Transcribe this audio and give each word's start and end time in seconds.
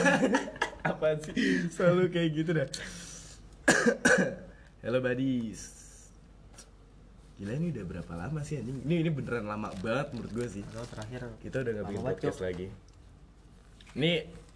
Apaan 0.90 1.18
sih? 1.22 1.34
Selalu 1.70 2.10
kayak 2.10 2.30
gitu 2.34 2.50
dah. 2.56 2.68
Halo 4.84 4.98
buddies. 4.98 5.82
Gila 7.38 7.58
ini 7.58 7.74
udah 7.74 7.84
berapa 7.86 8.12
lama 8.14 8.40
sih 8.46 8.58
anjing? 8.58 8.86
Ini 8.86 8.94
ini 9.06 9.10
beneran 9.10 9.46
lama 9.50 9.70
banget 9.82 10.14
menurut 10.14 10.32
gue 10.34 10.46
sih. 10.46 10.62
Kalau 10.70 10.86
terakhir 10.86 11.20
Kita 11.42 11.56
udah 11.62 11.72
gak 11.74 11.86
bikin 11.90 12.02
podcast 12.02 12.38
Cok. 12.38 12.46
lagi. 12.46 12.66
Ini 13.98 14.12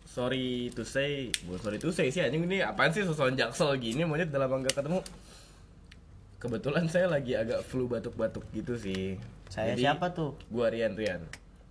sorry 0.06 0.70
to 0.72 0.82
say, 0.86 1.34
bukan 1.44 1.60
sorry 1.60 1.78
to 1.82 1.90
say 1.90 2.08
sih 2.14 2.22
anjing 2.22 2.46
ini 2.46 2.62
apaan 2.62 2.94
sih 2.94 3.02
sosokan 3.02 3.34
jaksel 3.34 3.74
gini 3.76 4.06
monyet 4.06 4.30
udah 4.30 4.46
lama 4.46 4.62
gak 4.66 4.76
ketemu. 4.78 5.00
Kebetulan 6.36 6.84
saya 6.86 7.10
lagi 7.10 7.32
agak 7.34 7.64
flu 7.64 7.88
batuk-batuk 7.88 8.44
gitu 8.52 8.76
sih. 8.76 9.16
saya 9.50 9.72
Jadi, 9.74 9.82
siapa 9.88 10.12
tuh? 10.12 10.36
Gua 10.52 10.70
Rian 10.70 10.94
Rian. 10.94 11.22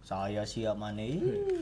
Saya 0.04 0.44
siap 0.44 0.76
mana? 0.76 1.06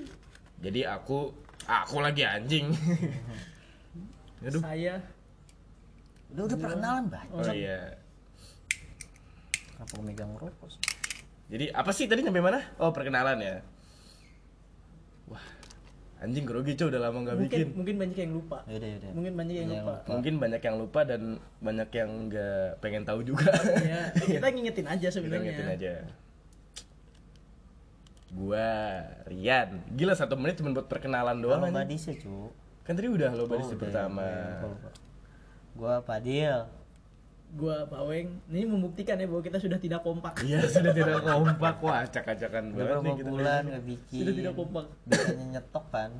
Jadi 0.63 0.81
aku 0.87 1.35
aku 1.65 1.99
lagi 1.99 2.21
anjing. 2.21 2.71
Aduh. 4.45 4.59
Saya 4.59 4.99
Udah 6.29 6.43
udah 6.45 6.57
perkenalan 6.57 7.03
bah. 7.07 7.23
Oh 7.29 7.45
iya. 7.47 7.93
Kenapa 9.69 9.91
gue 9.91 10.03
megang 10.03 10.31
rokok? 10.33 10.67
sih? 10.67 10.81
Jadi 11.47 11.65
apa 11.69 11.91
sih 11.91 12.05
tadi 12.05 12.21
sampai 12.21 12.41
mana? 12.41 12.59
Oh 12.77 12.89
perkenalan 12.89 13.37
ya. 13.37 13.61
Wah, 15.23 15.43
anjing 16.19 16.43
grogi 16.43 16.73
cuy 16.73 16.89
udah 16.89 16.99
lama 16.99 17.17
nggak 17.21 17.37
bikin. 17.45 17.67
mungkin 17.73 17.95
banyak 17.95 18.17
yang 18.17 18.31
lupa. 18.33 18.57
Yaudah 18.65 18.89
yaudah. 18.89 19.11
Mungkin 19.13 19.33
banyak 19.35 19.55
yang 19.55 19.69
Iya, 19.69 19.77
lupa. 19.79 19.95
Mungkin 20.09 20.33
banyak 20.39 20.61
yang 20.61 20.75
lupa 20.75 20.99
dan 21.05 21.21
banyak 21.59 21.89
yang 21.93 22.09
nggak 22.27 22.65
pengen 22.81 23.03
tahu 23.05 23.19
juga. 23.21 23.51
ya, 23.79 24.01
kita 24.33 24.47
ngingetin 24.49 24.87
aja 24.89 24.99
Kita 25.03 25.13
sebenarnya. 25.13 25.45
ingetin 25.45 25.69
aja. 25.69 25.93
Gua 28.33 28.69
Rian. 29.29 29.69
Gila 29.93 30.17
satu 30.17 30.33
menit 30.33 30.57
cuma 30.57 30.73
buat 30.73 30.89
perkenalan 30.89 31.37
doang. 31.37 31.61
Anjing. 31.61 31.77
badis 31.77 32.03
ya 32.09 32.13
cu. 32.17 32.49
Kan 32.83 32.97
tadi 32.97 33.07
udah 33.07 33.29
lo 33.31 33.45
badis 33.45 33.69
Oh, 33.69 33.77
pertama. 33.77 34.25
iya, 34.25 34.65
lupa. 34.65 34.89
Gua 35.73 35.93
Padil. 36.01 36.57
Gua 37.53 37.85
Pak 37.85 38.01
Weng, 38.09 38.41
ini 38.49 38.65
membuktikan 38.65 39.13
ya 39.13 39.29
bahwa 39.29 39.45
kita 39.45 39.61
sudah 39.61 39.77
tidak 39.77 40.01
kompak. 40.01 40.33
Iya 40.41 40.65
sudah 40.65 40.89
tidak 40.89 41.21
kompak 41.21 41.75
wah 41.79 42.01
acak-acakan 42.01 42.73
banget 42.73 42.97
nih 42.99 43.13
kita. 43.13 43.29
bulan 43.29 43.61
nggak 43.69 43.83
bikin. 43.85 44.19
Sudah 44.25 44.33
tidak 44.33 44.53
kompak. 44.57 44.85
Biasanya 45.05 45.45
nyetok 45.53 45.85
kan. 45.93 46.11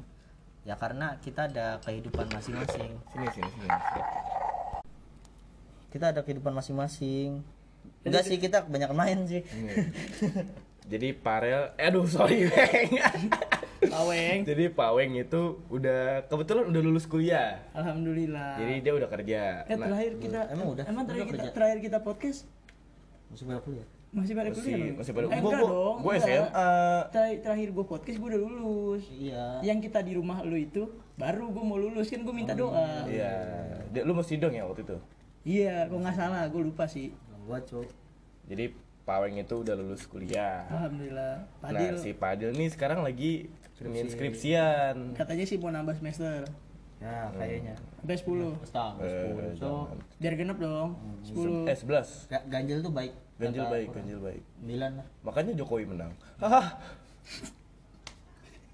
Ya 0.63 0.75
karena 0.77 1.17
kita 1.19 1.49
ada 1.49 1.81
kehidupan 1.81 2.29
masing-masing. 2.29 2.91
Sini 3.09 3.27
sini 3.33 3.49
sini. 3.49 3.67
Kita 5.89 6.05
ada 6.13 6.21
kehidupan 6.21 6.53
masing-masing. 6.53 7.41
Enggak 8.05 8.23
sih 8.23 8.37
kita 8.37 8.63
banyak 8.63 8.91
main 8.93 9.19
sih. 9.25 9.41
Jadi 10.83 11.15
Parel, 11.15 11.71
eh, 11.73 11.87
aduh 11.87 12.03
sorry 12.03 12.43
Weng. 12.45 12.91
Pak 13.83 14.03
Weng, 14.05 14.39
Jadi 14.43 14.65
Pak 14.69 14.89
Weng 14.91 15.11
itu 15.17 15.41
udah 15.67 16.01
kebetulan 16.25 16.67
udah 16.67 16.81
lulus 16.81 17.05
kuliah. 17.05 17.59
alhamdulillah. 17.71 18.55
Jadi 18.57 18.73
dia 18.79 18.93
udah 18.93 19.09
kerja. 19.09 19.41
eh 19.61 19.73
Nah, 19.73 19.87
terakhir 19.87 20.11
kita 20.17 20.39
Emang 20.49 20.67
udah? 20.69 20.83
Emang 20.85 21.03
Udah 21.03 21.09
terakhir 21.09 21.27
kita 21.29 21.39
kerja? 21.41 21.51
terakhir 21.51 21.77
kita 21.81 21.97
podcast 21.99 22.39
Masih 23.29 23.45
banyak 23.45 23.63
kuliah. 23.63 23.87
masih 24.13 24.37
pada 24.37 24.49
kuliah 24.51 24.77
masih 24.77 24.93
masih 24.93 25.11
pada 25.11 25.25
Eh, 25.25 25.29
gua 25.33 25.39
enggak 25.41 25.57
gua, 25.57 25.71
dong. 25.73 25.95
gua 25.99 26.11
enggak. 26.13 26.27
SMA. 26.29 26.71
Terakhir, 27.09 27.37
terakhir 27.41 27.67
gue 27.71 27.85
podcast 27.87 28.15
gue 28.15 28.29
udah 28.29 28.41
lulus. 28.43 29.03
Iya. 29.09 29.45
Yang 29.63 29.79
kita 29.83 29.99
di 29.99 30.13
rumah 30.13 30.37
lu 30.43 30.53
itu 30.55 30.83
baru 31.13 31.45
gue 31.49 31.63
mau 31.63 31.75
lulus 31.75 32.07
kan 32.07 32.21
gue 32.21 32.29
minta 32.31 32.53
doa. 32.53 33.09
Iya. 33.09 33.33
Dia 33.89 34.01
lu 34.03 34.13
masih 34.13 34.37
dong 34.37 34.51
ya 34.51 34.63
waktu 34.63 34.83
itu. 34.83 34.97
Iya, 35.43 35.87
kok 35.87 35.97
nggak 35.97 36.13
salah, 36.13 36.45
gue 36.45 36.61
lupa 36.61 36.85
sih. 36.85 37.09
Gua 37.41 37.57
cu. 37.59 37.81
Jadi 38.45 38.69
Pak 39.03 39.17
Weng 39.19 39.35
itu 39.35 39.55
udah 39.57 39.75
lulus 39.75 40.03
kuliah. 40.05 40.63
Alhamdulillah. 40.65 41.43
Padil 41.59 41.91
Nah, 41.91 41.99
si 41.99 42.11
Padil 42.13 42.51
nih 42.51 42.69
sekarang 42.69 43.01
lagi 43.01 43.51
ingin 43.77 44.07
skripsian. 44.07 45.11
katanya 45.11 45.43
sih 45.43 45.57
mau 45.57 45.67
nambah 45.69 45.91
semester 45.93 46.47
Ya 46.97 47.27
kayaknya. 47.33 47.75
sampai 47.99 48.15
10 48.15 48.55
Setahun 48.63 48.95
Eh, 48.97 49.11
sepuluh. 49.11 49.51
So, 49.53 49.67
jangan. 49.67 49.97
biar 50.17 50.33
genep 50.33 50.57
dong 50.57 50.89
10 51.21 51.67
Eh 51.67 51.75
11. 51.75 52.07
ga- 52.25 52.47
ganjil 52.47 52.79
tuh 52.79 52.91
baik. 52.91 53.11
Ganjil 53.35 53.65
baik, 53.65 53.87
orang. 53.87 53.95
ganjil 53.99 54.19
baik. 54.21 54.43
Sembilan 54.55 54.91
lah. 54.95 55.07
Makanya 55.21 55.51
Jokowi 55.53 55.83
menang. 55.85 56.11
Haha. 56.37 56.61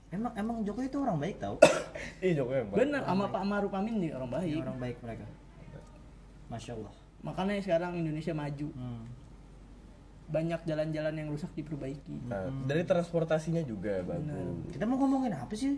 Emang 0.10 0.34
emang 0.36 0.56
Jokowi 0.62 0.86
itu 0.88 0.98
orang 1.00 1.18
baik 1.18 1.38
tau? 1.38 1.58
Ih 2.22 2.34
Jokowi 2.34 2.58
yang 2.60 2.70
baik. 2.70 2.80
bener 2.80 3.02
sama 3.04 3.26
Pak 3.28 3.44
Maruf 3.44 3.72
Amin 3.72 3.98
nih 3.98 4.12
orang 4.12 4.30
baik 4.32 4.58
orang 4.60 4.78
baik 4.80 4.98
mereka. 5.00 5.26
Masya 6.48 6.74
Allah. 6.76 6.94
makanya 7.20 7.60
sekarang 7.60 7.92
Indonesia 7.96 8.32
maju 8.32 8.68
Hmm. 8.72 9.04
Banyak 10.30 10.62
jalan-jalan 10.64 11.14
yang 11.18 11.28
rusak 11.34 11.50
diperbaiki 11.58 12.30
Nah, 12.30 12.54
dari 12.70 12.86
transportasinya 12.86 13.66
juga 13.66 14.06
bagus. 14.06 14.70
Kita 14.70 14.86
mau 14.86 15.02
ngomongin 15.02 15.34
apa 15.34 15.54
sih? 15.58 15.76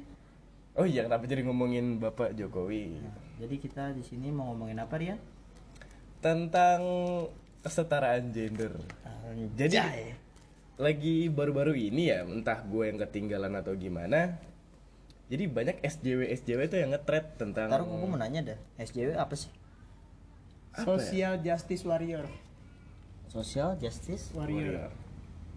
Oh 0.75 0.87
iya, 0.87 1.03
kenapa 1.03 1.27
jadi 1.27 1.43
ngomongin 1.43 1.99
Bapak 1.99 2.35
Jokowi? 2.35 2.95
Jadi 3.39 3.55
kita 3.59 3.91
di 3.91 4.03
sini 4.03 4.31
mau 4.31 4.51
ngomongin 4.51 4.79
apa 4.79 4.95
Rian? 4.95 5.19
Tentang 6.23 6.79
kesetaraan 7.63 8.31
gender. 8.31 8.75
Jadi 9.55 9.79
lagi 10.79 11.27
baru-baru 11.27 11.75
ini 11.75 12.11
ya, 12.11 12.23
entah 12.23 12.59
gue 12.63 12.87
yang 12.87 12.99
ketinggalan 12.99 13.51
atau 13.59 13.75
gimana. 13.75 14.39
Jadi 15.31 15.47
banyak 15.47 15.79
SJW 15.79 16.27
SJW 16.43 16.59
itu 16.67 16.75
yang 16.75 16.91
nge-thread 16.91 17.39
tentang 17.39 17.71
Ntar 17.71 17.87
gue 17.87 18.07
mau 18.07 18.19
nanya 18.19 18.55
dah, 18.55 18.59
SJW 18.79 19.15
apa 19.15 19.35
sih? 19.35 19.51
social 20.71 21.35
justice 21.43 21.83
warrior 21.83 22.23
Social 23.31 23.79
Justice 23.79 24.35
warrior 24.35 24.91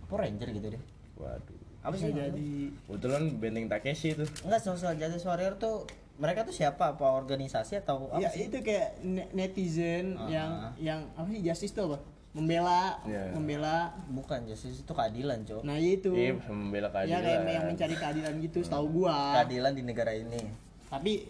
Apa 0.05 0.15
Ranger 0.17 0.49
gitu 0.53 0.67
deh? 0.71 0.83
Waduh. 1.17 1.59
Apa 1.83 1.95
sih? 1.95 2.09
Jadi 2.09 2.71
Kebetulan 2.87 3.23
benteng 3.37 3.67
Takeshi 3.67 4.15
itu. 4.15 4.25
Enggak, 4.41 4.63
Social 4.63 4.95
Justice 4.95 5.25
Warrior 5.25 5.59
tuh 5.59 5.85
mereka 6.15 6.47
tuh 6.47 6.55
siapa? 6.55 6.95
Apa 6.95 7.11
organisasi 7.13 7.77
atau 7.77 8.07
apa 8.09 8.23
ya 8.23 8.31
sih? 8.31 8.47
itu 8.47 8.63
kayak 8.63 9.03
ne- 9.03 9.27
netizen 9.35 10.15
Ah. 10.15 10.31
yang 10.31 10.51
yang 10.79 11.01
apa 11.13 11.27
sih 11.27 11.43
justice 11.43 11.75
tuh 11.75 11.91
apa 11.91 11.99
membela 12.31 12.99
Ya. 13.03 13.31
membela 13.31 13.91
Bukan 14.09 14.43
Justice 14.45 14.81
itu 14.81 14.91
keadilan, 14.91 15.43
Cok. 15.43 15.63
nah 15.63 15.75
itu 15.75 16.11
Iya, 16.11 16.39
membela 16.49 16.87
ya 16.87 16.95
keadilan. 16.97 17.21
kayak 17.21 17.53
yang 17.53 17.67
mencari 17.69 17.95
keadilan 17.97 18.35
gitu 18.41 18.59
setahu 18.61 18.87
gua 18.93 19.35
Keadilan 19.37 19.73
di 19.73 19.83
negara 19.83 20.11
ini. 20.11 20.39
tapi 20.87 21.27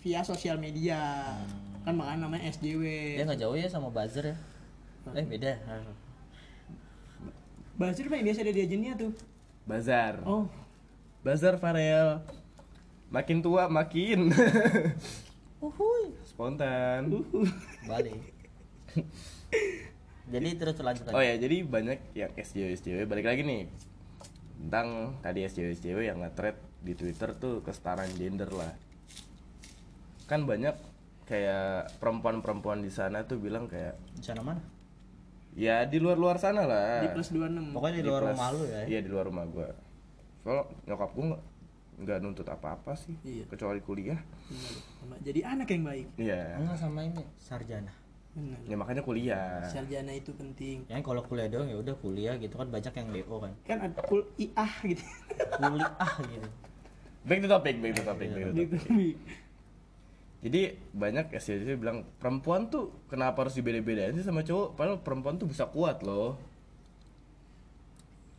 via 0.00 0.22
sosial 0.22 0.54
media 0.56 0.98
kan 1.80 1.92
makanya 1.92 2.26
namanya 2.26 2.46
SJW 2.48 2.82
Dia 3.14 3.24
nggak 3.24 3.40
jauh 3.40 3.54
ya 3.54 3.66
sama 3.66 3.90
buzzer 3.90 4.24
ya? 4.24 4.36
Eh 5.16 5.24
beda. 5.26 5.52
Basir 7.80 8.06
mah 8.12 8.20
yang 8.20 8.26
biasa 8.28 8.44
ada 8.44 8.52
di 8.52 8.64
tuh 8.94 9.12
Bazar. 9.64 10.20
oh 10.28 10.44
Bazar 11.24 11.56
Farel. 11.56 12.20
Makin 13.10 13.42
tua 13.42 13.66
makin 13.66 14.30
Uhuy. 15.64 16.14
spontan. 16.22 17.10
Balik. 17.84 18.22
Jadi 20.30 20.48
terus 20.56 20.78
lanjut 20.78 21.04
lagi. 21.10 21.16
Oh 21.18 21.22
ya, 21.24 21.34
jadi 21.36 21.66
banyak 21.66 21.98
yang 22.14 22.30
SJW 22.38 22.70
SJW 22.78 22.98
balik 23.04 23.26
lagi 23.26 23.42
nih 23.42 23.66
tentang 24.60 25.18
tadi 25.20 25.42
SJW 25.42 25.68
SJW 25.74 25.98
yang 26.06 26.18
nge-thread 26.22 26.54
di 26.80 26.92
Twitter 26.94 27.34
tuh 27.34 27.60
kesetaraan 27.66 28.08
gender 28.14 28.48
lah. 28.54 28.72
Kan 30.30 30.46
banyak 30.46 30.78
kayak 31.26 31.98
perempuan-perempuan 31.98 32.80
di 32.80 32.92
sana 32.94 33.26
tuh 33.26 33.42
bilang 33.42 33.66
kayak 33.66 33.98
Di 34.14 34.22
sana 34.22 34.40
mana? 34.46 34.62
Ya 35.52 35.82
di 35.82 35.98
luar-luar 35.98 36.36
sana 36.36 36.62
lah. 36.62 37.00
di 37.00 37.08
plus 37.10 37.30
26 37.30 37.74
Pokoknya 37.74 37.94
di 37.96 38.04
luar 38.04 38.22
plus- 38.22 38.32
rumah 38.34 38.48
lu 38.50 38.64
ya. 38.64 38.80
Iya, 38.86 38.98
di 39.00 39.08
luar 39.08 39.24
rumah 39.26 39.44
gua. 39.46 39.68
Soalnya 40.40 40.62
nyokap 40.86 41.10
gua 41.10 41.24
nggak 41.26 41.42
nggak 42.00 42.18
nuntut 42.18 42.48
apa-apa 42.48 42.92
sih, 42.94 43.12
Iya. 43.20 43.44
kecuali 43.46 43.80
kuliah. 43.80 44.16
Benar. 44.46 44.72
Sama- 44.94 45.20
jadi 45.20 45.40
anak 45.44 45.68
yang 45.68 45.84
baik 45.84 46.06
Iya. 46.16 46.42
Enggak 46.56 46.78
sama 46.78 47.00
ini 47.02 47.22
sarjana. 47.36 47.92
benar 48.30 48.62
Ya 48.62 48.74
makanya 48.74 49.02
kuliah. 49.02 49.58
sarjana 49.66 50.08
itu 50.10 50.30
penting 50.30 50.86
Ya 50.86 51.02
kalau 51.02 51.18
kuliah 51.20 51.50
doang 51.50 51.66
ya 51.66 51.74
udah 51.76 51.92
kuliah 51.94 52.34
gitu 52.36 52.54
kan 52.54 52.70
banyak 52.70 52.94
yang 52.94 53.08
DO 53.10 53.36
kan. 53.36 53.52
kan 53.64 53.78
ada 53.82 54.00
kul 54.00 54.22
iah 54.38 54.72
gitu 54.82 55.02
Kuliah 55.52 55.92
gitu. 56.24 56.48
Back 57.20 57.38
to 57.38 57.48
topic, 57.48 57.74
back 57.76 57.92
to 57.92 58.02
topic, 58.02 58.26
back 58.30 58.44
to 58.46 58.78
topic. 58.78 59.12
Jadi 60.40 60.72
banyak 60.96 61.36
SJW 61.36 61.76
bilang 61.76 62.08
perempuan 62.16 62.72
tuh 62.72 62.88
kenapa 63.12 63.44
harus 63.44 63.52
dibeda-bedain 63.52 64.16
sih 64.16 64.24
sama 64.24 64.40
cowok? 64.40 64.72
Padahal 64.72 64.98
perempuan 65.04 65.36
tuh 65.36 65.44
bisa 65.44 65.68
kuat 65.68 66.00
loh. 66.00 66.40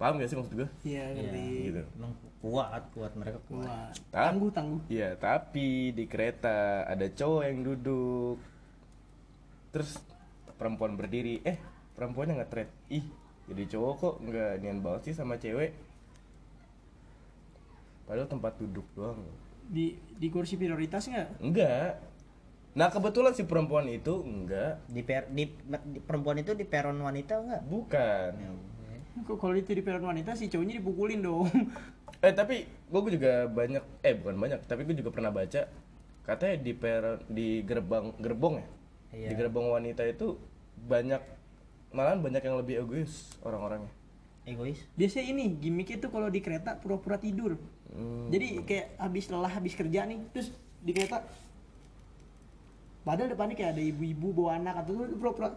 Paham 0.01 0.17
gak 0.17 0.33
sih 0.33 0.37
maksud 0.37 0.57
gue? 0.57 0.69
iya 0.81 1.13
ngerti 1.13 1.69
Gitu. 1.69 1.81
Emang 1.93 2.13
kuat, 2.41 2.81
kuat 2.97 3.13
mereka 3.13 3.37
kuat. 3.45 3.93
Ta- 4.09 4.33
tangguh 4.33 4.49
tangguh 4.49 4.81
Iya, 4.89 5.13
tapi 5.13 5.93
di 5.93 6.09
kereta 6.09 6.89
ada 6.89 7.05
cowok 7.05 7.43
yang 7.45 7.61
duduk. 7.61 8.41
Terus 9.69 10.01
perempuan 10.57 10.97
berdiri, 10.97 11.45
eh 11.45 11.61
perempuannya 11.93 12.41
nggak 12.41 12.49
thread. 12.49 12.69
Ih, 12.89 13.05
jadi 13.45 13.77
cowok 13.77 13.93
kok 14.01 14.15
nggak 14.25 14.51
nian 14.65 14.81
banget 14.81 15.01
sih 15.05 15.15
sama 15.21 15.37
cewek. 15.37 15.69
Padahal 18.09 18.25
tempat 18.25 18.57
duduk 18.57 18.89
doang. 18.97 19.21
Di 19.63 19.85
di 20.13 20.27
kursi 20.27 20.55
prioritas 20.55 21.05
nggak 21.05 21.27
Enggak. 21.39 21.99
Nah 22.71 22.87
kebetulan 22.87 23.35
si 23.35 23.43
perempuan 23.43 23.83
itu 23.85 24.23
enggak, 24.23 24.79
Di, 24.87 25.03
per, 25.03 25.27
di, 25.27 25.43
di 25.91 25.99
perempuan 25.99 26.39
itu 26.39 26.55
di 26.55 26.63
peron 26.63 26.95
wanita 26.97 27.33
enggak? 27.37 27.61
bukan. 27.63 28.31
kok 29.21 29.37
kalau 29.37 29.51
itu 29.53 29.75
di 29.75 29.83
peron 29.83 30.07
wanita 30.07 30.33
si 30.33 30.47
cowoknya 30.47 30.79
dipukulin 30.79 31.19
dong 31.19 31.43
eh 32.23 32.31
tapi 32.31 32.63
gue 32.63 33.01
juga 33.11 33.43
banyak 33.43 33.83
eh 33.99 34.15
bukan 34.15 34.39
banyak 34.39 34.59
tapi 34.63 34.87
gue 34.87 34.95
juga 34.95 35.11
pernah 35.11 35.27
baca 35.29 35.67
katanya 36.23 36.55
di 36.55 36.71
per 36.71 37.03
di 37.27 37.59
gerbang 37.61 38.15
gerbong 38.17 38.63
ya 38.63 38.67
Iya. 39.11 39.27
di 39.27 39.35
gerbong 39.35 39.67
wanita 39.67 40.07
itu 40.07 40.39
banyak 40.87 41.19
malahan 41.91 42.23
banyak 42.23 42.39
yang 42.39 42.55
lebih 42.55 42.79
egois 42.79 43.35
orang-orangnya 43.43 43.91
egois? 44.47 44.79
Biasanya 44.97 45.25
ini 45.33 45.43
gimmicknya 45.59 45.97
tuh 46.01 46.11
kalau 46.13 46.27
di 46.27 46.41
kereta 46.41 46.77
pura-pura 46.79 47.17
tidur. 47.21 47.57
Hmm. 47.91 48.31
jadi 48.31 48.63
kayak 48.63 48.87
habis 49.03 49.27
lelah 49.27 49.51
habis 49.51 49.75
kerja 49.75 50.07
nih 50.07 50.23
terus 50.31 50.55
di 50.79 50.95
kereta 50.95 51.27
padahal 53.03 53.35
depannya 53.35 53.59
kayak 53.59 53.75
ada 53.75 53.83
ibu-ibu 53.83 54.31
bawa 54.31 54.63
anak 54.63 54.79
atau 54.79 54.95
tuh 54.95 55.19
pura-pura 55.19 55.51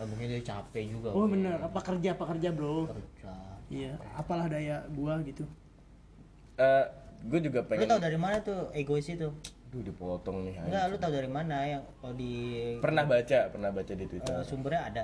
oh, 0.00 0.06
mungkin 0.08 0.26
dia 0.32 0.40
capek 0.40 0.88
juga 0.88 1.12
oh 1.12 1.28
mungkin. 1.28 1.44
bener. 1.44 1.56
Apa 1.60 1.80
kerja 1.84 2.16
apa 2.16 2.24
kerja 2.32 2.48
bro? 2.56 2.88
Kerja. 2.88 3.32
Iya 3.68 3.92
apalah 4.16 4.48
daya 4.48 4.88
gua 4.96 5.20
gitu. 5.20 5.44
Eh, 6.56 6.86
gue 7.28 7.40
juga 7.44 7.60
lu 7.60 7.68
pengen 7.68 7.88
tau 7.92 8.00
dari 8.00 8.16
mana 8.16 8.40
tuh 8.40 8.72
egois 8.72 9.04
itu? 9.12 9.28
Duh 9.70 9.82
dipotong 9.84 10.48
nih 10.48 10.64
enggak 10.64 10.84
lu 10.90 10.96
tau 10.96 11.12
dari 11.12 11.28
mana 11.28 11.56
yang 11.68 11.84
kalau 12.00 12.16
di 12.16 12.32
pernah 12.80 13.04
baca 13.04 13.38
pernah 13.52 13.68
baca 13.68 13.92
di 13.92 14.04
eh, 14.04 14.08
twitter 14.08 14.34
sumbernya 14.48 14.82
ada 14.88 15.02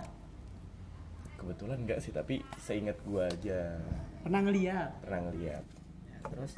kebetulan 1.46 1.78
enggak 1.86 2.02
sih 2.02 2.10
tapi 2.10 2.42
seingat 2.58 2.98
gue 3.06 3.22
aja. 3.22 3.78
Pernah 4.26 4.40
ngeliat? 4.42 4.90
Pernah 4.98 5.20
ngeliat. 5.30 5.64
Ya, 6.10 6.18
terus? 6.26 6.52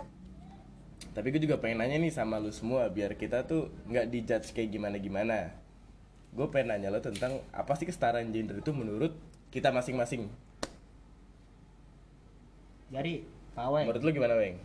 Tapi 1.12 1.28
gue 1.28 1.44
juga 1.44 1.60
pengen 1.60 1.84
nanya 1.84 2.00
nih 2.00 2.08
sama 2.08 2.40
lu 2.40 2.48
semua 2.48 2.88
biar 2.88 3.12
kita 3.20 3.44
tuh 3.44 3.68
nggak 3.84 4.08
dijudge 4.08 4.56
kayak 4.56 4.72
gimana 4.72 4.96
gimana 4.96 5.52
gue 6.28 6.46
pengen 6.52 6.76
nanya 6.76 6.92
lo 6.92 7.00
tentang 7.00 7.40
apa 7.52 7.72
sih 7.76 7.88
kesetaraan 7.88 8.32
gender 8.32 8.60
itu 8.60 8.72
menurut 8.72 9.12
kita 9.52 9.72
masing-masing? 9.72 10.28
Jadi 12.88 13.24
pawai 13.52 13.84
menurut 13.84 14.02
lu 14.04 14.10
gimana 14.16 14.34
weng? 14.40 14.56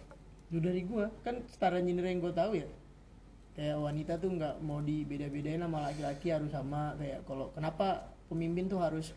Lu 0.52 0.60
dari 0.64 0.84
gua 0.88 1.12
kan 1.28 1.44
setara 1.52 1.84
gender 1.84 2.08
yang 2.08 2.24
gua 2.24 2.32
tahu 2.32 2.60
ya. 2.60 2.68
Kayak 3.54 3.78
wanita 3.80 4.14
tuh 4.18 4.32
nggak 4.34 4.56
mau 4.64 4.80
dibeda-bedain 4.80 5.62
sama 5.62 5.92
laki-laki 5.92 6.32
harus 6.32 6.52
sama 6.52 6.96
kayak 7.00 7.22
kalau 7.28 7.52
kenapa 7.52 8.12
pemimpin 8.32 8.66
tuh 8.72 8.80
harus 8.82 9.12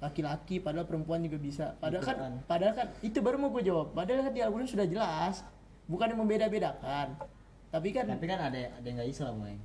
laki-laki 0.00 0.58
padahal 0.58 0.88
perempuan 0.88 1.20
juga 1.20 1.36
bisa. 1.36 1.76
Padahal 1.76 2.02
kan 2.02 2.16
padahal 2.48 2.72
kan 2.72 2.88
itu 3.00 3.20
baru 3.20 3.36
mau 3.36 3.52
gue 3.52 3.62
jawab. 3.62 3.92
Padahal 3.92 4.24
kan 4.24 4.32
di 4.32 4.40
Al-Quran 4.40 4.66
sudah 4.66 4.88
jelas. 4.88 5.44
Bukan 5.86 6.08
yang 6.08 6.20
membeda-bedakan. 6.24 7.20
Tapi 7.70 7.88
kan 7.92 8.08
tapi 8.08 8.24
kan 8.24 8.40
ada 8.40 8.58
ada 8.72 8.82
yang 8.82 8.96
nggak 8.98 9.10
Islam 9.12 9.36
Weng. 9.38 9.60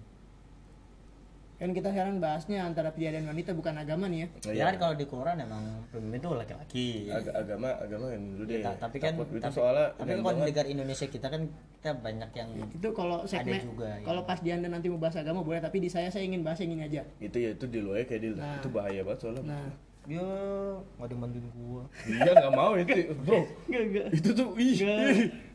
kan 1.55 1.71
kita 1.71 1.87
sekarang 1.87 2.19
bahasnya 2.19 2.67
antara 2.67 2.91
pria 2.91 3.15
dan 3.15 3.31
wanita 3.31 3.55
bukan 3.55 3.79
agama 3.79 4.11
nih 4.11 4.19
ya. 4.19 4.29
Oh, 4.43 4.51
ya 4.51 4.63
kan 4.67 4.75
kalau 4.75 4.95
di 4.99 5.07
Quran 5.07 5.39
emang 5.39 5.63
pemimpin 5.87 6.19
tuh 6.19 6.35
laki-laki. 6.35 7.07
Ag- 7.07 7.31
agama 7.31 7.71
agama 7.79 8.11
yang 8.11 8.23
dulu 8.35 8.43
deh 8.43 8.59
Ta- 8.59 8.75
tapi 8.75 8.97
kan 8.99 9.15
itu 9.15 9.39
tapi, 9.39 9.55
soalnya 9.55 9.87
tapi 9.95 10.09
kan 10.11 10.19
kalau 10.19 10.35
di 10.35 10.43
negara 10.51 10.67
Indonesia 10.67 11.07
kita 11.07 11.27
kan 11.31 11.41
kita 11.79 11.91
banyak 11.95 12.29
yang 12.35 12.49
itu 12.75 12.89
kalau 12.91 13.23
segmen 13.23 13.63
juga, 13.63 13.87
ya. 13.87 14.03
kalau 14.03 14.27
pas 14.27 14.43
di 14.43 14.51
anda 14.51 14.67
nanti 14.67 14.91
mau 14.91 14.99
bahas 14.99 15.15
agama 15.15 15.47
boleh 15.47 15.63
tapi 15.63 15.79
di 15.79 15.87
saya 15.87 16.11
saya 16.11 16.27
ingin 16.27 16.43
bahas 16.43 16.59
yang 16.59 16.75
ini 16.75 16.83
aja. 16.91 17.01
Itu 17.23 17.37
ya 17.39 17.55
itu 17.55 17.65
di 17.71 17.79
ya 17.79 18.03
kayak 18.03 18.19
di 18.19 18.29
Nah. 18.35 18.59
itu 18.59 18.67
bahaya 18.67 19.01
banget 19.07 19.19
soalnya. 19.23 19.43
Nah 19.47 19.65
yo 20.05 20.27
nggak 21.01 21.07
ada 21.09 21.15
bantuin 21.17 21.47
gua. 21.57 21.83
Dia 22.05 22.31
nggak 22.37 22.53
mau 22.53 22.73
itu. 22.77 22.99
Bro 23.25 23.39
enggak 23.67 23.83
enggak 23.89 24.07
itu 24.13 24.29
tuh 24.37 24.47
ih, 24.61 24.73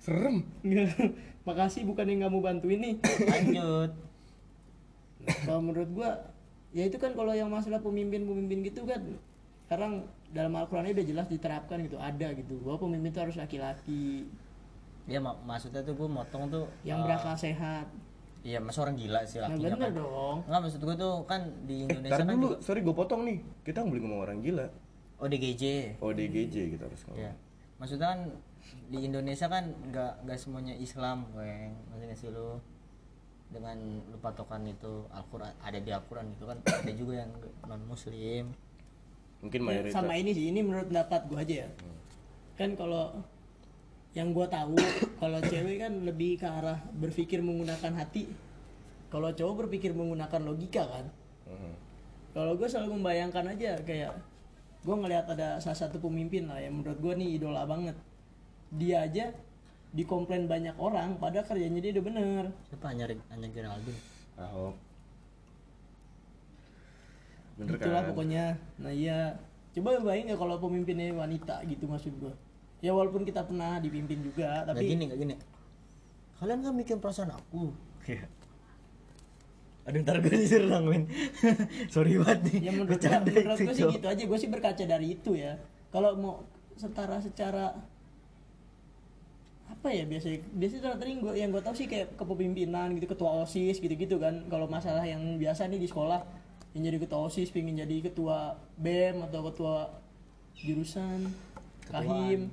serem. 0.03 0.37
Enggak 0.67 0.91
makasih 1.47 1.83
bukan 1.87 2.05
yang 2.11 2.19
nggak 2.27 2.33
mau 2.35 2.43
bantuin 2.43 2.81
nih. 2.83 2.95
Lanjut. 3.03 3.91
Kalau 5.47 5.61
menurut 5.63 5.91
gua 5.95 6.11
ya 6.75 6.87
itu 6.87 6.99
kan 6.99 7.15
kalau 7.15 7.35
yang 7.35 7.51
masalah 7.51 7.83
pemimpin-pemimpin 7.83 8.63
gitu 8.67 8.87
kan 8.87 9.03
sekarang 9.67 10.07
dalam 10.35 10.55
Al-Qur'an 10.59 10.87
udah 10.91 11.07
jelas 11.07 11.27
diterapkan 11.31 11.83
gitu 11.87 11.99
ada 12.03 12.35
gitu. 12.35 12.59
Bahwa 12.63 12.91
pemimpin 12.91 13.15
itu 13.15 13.21
harus 13.23 13.39
laki-laki. 13.39 14.27
Ya 15.07 15.23
mak 15.23 15.43
maksudnya 15.47 15.83
tuh 15.87 15.95
gua 15.95 16.11
motong 16.11 16.51
tuh 16.51 16.67
yang 16.83 17.03
eh, 17.03 17.05
berakal 17.07 17.35
sehat 17.39 17.87
iya 18.41 18.59
mas 18.59 18.77
orang 18.77 18.97
gila 18.97 19.21
sih 19.23 19.37
nah 19.37 19.49
lakinya 19.49 19.77
bener 19.77 19.81
kan. 19.83 19.93
dong. 19.95 20.37
Nggak 20.49 20.61
maksud 20.65 20.81
gua 20.81 20.97
tuh 20.97 21.15
kan 21.25 21.41
di 21.65 21.77
eh 21.77 21.85
Indonesia 21.85 22.13
tar 22.15 22.21
kan 22.23 22.33
dulu 22.33 22.47
juga 22.47 22.57
sorry 22.61 22.81
gue 22.81 22.95
potong 22.95 23.21
nih. 23.25 23.39
Kita 23.61 23.77
nggak 23.79 23.91
boleh 23.91 24.03
ngomong 24.03 24.21
orang 24.23 24.39
gila. 24.41 24.67
ODGJ 25.19 25.65
ODGJ 26.01 26.57
kita 26.73 26.83
harus 26.89 27.01
ngomong. 27.05 27.21
Ya 27.21 27.33
maksudnya 27.77 28.09
kan 28.09 28.21
di 28.89 28.99
Indonesia 29.03 29.47
kan 29.47 29.65
nggak 29.85 30.13
nggak 30.25 30.39
semuanya 30.39 30.75
Islam 30.75 31.29
weng. 31.33 31.73
Maksudnya 31.89 32.17
sih 32.17 32.29
lu? 32.29 32.57
Dengan 33.51 33.77
lu 34.07 34.15
patokan 34.17 34.63
itu 34.63 35.11
Al-Quran 35.11 35.51
ada 35.59 35.75
di 35.77 35.91
Al-Quran 35.91 36.31
gitu 36.33 36.47
kan 36.47 36.59
ada 36.81 36.93
juga 36.95 37.27
yang 37.27 37.31
non 37.67 37.83
Muslim 37.85 38.55
mungkin 39.41 39.61
Ya, 39.61 39.67
mayoritas. 39.67 39.97
sama 39.97 40.15
ini 40.15 40.31
sih 40.31 40.53
ini 40.53 40.61
menurut 40.61 40.87
pendapat 40.87 41.25
gua 41.27 41.41
aja 41.41 41.65
ya. 41.65 41.69
Kan 42.55 42.77
kalau 42.77 43.11
yang 44.11 44.35
gua 44.35 44.51
tahu 44.51 44.75
kalau 45.23 45.39
cewek 45.39 45.79
kan 45.79 45.93
lebih 46.03 46.41
ke 46.41 46.47
arah 46.47 46.79
berpikir 46.99 47.39
menggunakan 47.43 47.95
hati. 47.95 48.27
Kalau 49.11 49.35
cowok 49.35 49.67
berpikir 49.67 49.91
menggunakan 49.95 50.41
logika 50.43 50.87
kan. 50.87 51.07
Mhm. 51.51 51.75
kalau 52.31 52.55
gue 52.55 52.63
selalu 52.71 52.95
membayangkan 53.03 53.43
aja 53.59 53.75
kayak 53.83 54.15
gue 54.87 54.95
ngelihat 54.95 55.27
ada 55.35 55.59
salah 55.59 55.75
satu 55.75 55.99
pemimpin 55.99 56.47
lah 56.47 56.63
yang 56.63 56.79
menurut 56.79 57.03
gue 57.03 57.13
nih 57.19 57.43
idola 57.43 57.67
banget. 57.67 57.99
Dia 58.71 59.03
aja 59.03 59.35
dikomplain 59.91 60.47
banyak 60.47 60.79
orang 60.79 61.19
padahal 61.19 61.43
kerjanya 61.43 61.83
dia 61.83 61.91
udah 61.99 62.05
bener. 62.07 62.45
Siapa 62.71 62.87
hanya 62.95 63.11
hanya 63.35 63.49
Geraldine? 63.51 63.99
Ahok. 64.39 64.75
Bener 67.59 67.75
itulah 67.83 68.03
kan? 68.07 68.09
pokoknya. 68.15 68.45
Nah 68.79 68.93
iya. 68.95 69.35
Coba 69.75 69.99
bayangin 69.99 70.31
nggak 70.31 70.39
kalau 70.39 70.57
pemimpinnya 70.63 71.11
wanita 71.11 71.67
gitu 71.67 71.91
maksud 71.91 72.15
gue 72.15 72.35
ya 72.81 72.97
walaupun 72.97 73.29
kita 73.29 73.45
pernah 73.45 73.77
dipimpin 73.81 74.25
juga 74.25 74.65
tapi 74.65 74.89
gini 74.89 75.09
nggak 75.09 75.21
gini. 75.21 75.35
Kalian 76.41 76.65
kan 76.65 76.73
mikir 76.73 76.97
perasaan 76.97 77.37
aku. 77.37 77.73
Aduh 79.89 80.01
ntar 80.05 80.21
gue 80.21 80.33
diserang 80.33 80.89
men 80.89 81.05
sorry 81.93 82.17
banget 82.17 82.41
nih. 82.49 82.59
Ya 82.69 82.71
menurut 82.73 83.01
menurut 83.01 83.59
gua 83.61 83.75
sih 83.77 83.85
gitu 83.85 84.07
aja. 84.09 84.23
Gue 84.25 84.39
sih 84.41 84.49
berkaca 84.49 84.85
dari 84.85 85.17
itu 85.17 85.37
ya. 85.37 85.61
Kalau 85.93 86.17
mau 86.17 86.45
setara 86.81 87.21
secara 87.21 87.77
apa 89.71 89.89
ya 89.93 90.05
biasanya 90.09 90.41
biasanya 90.57 90.81
secara 90.83 90.97
tering 90.99 91.21
gua 91.23 91.33
yang 91.37 91.55
gue 91.55 91.63
tau 91.63 91.73
sih 91.73 91.87
kayak 91.87 92.19
kepemimpinan 92.19 92.93
gitu 92.97 93.07
ketua 93.13 93.45
osis 93.45 93.77
gitu 93.81 93.93
gitu 93.93 94.17
kan. 94.17 94.49
Kalau 94.49 94.65
masalah 94.69 95.05
yang 95.05 95.21
biasa 95.37 95.69
nih 95.69 95.81
di 95.81 95.89
sekolah 95.89 96.25
yang 96.73 96.87
jadi 96.87 96.99
ketua 97.03 97.27
osis 97.27 97.51
pengen 97.51 97.77
jadi 97.77 98.09
ketua 98.09 98.57
bem 98.79 99.21
atau 99.27 99.45
ketua 99.51 99.91
jurusan 100.55 101.29
kahim 101.91 102.53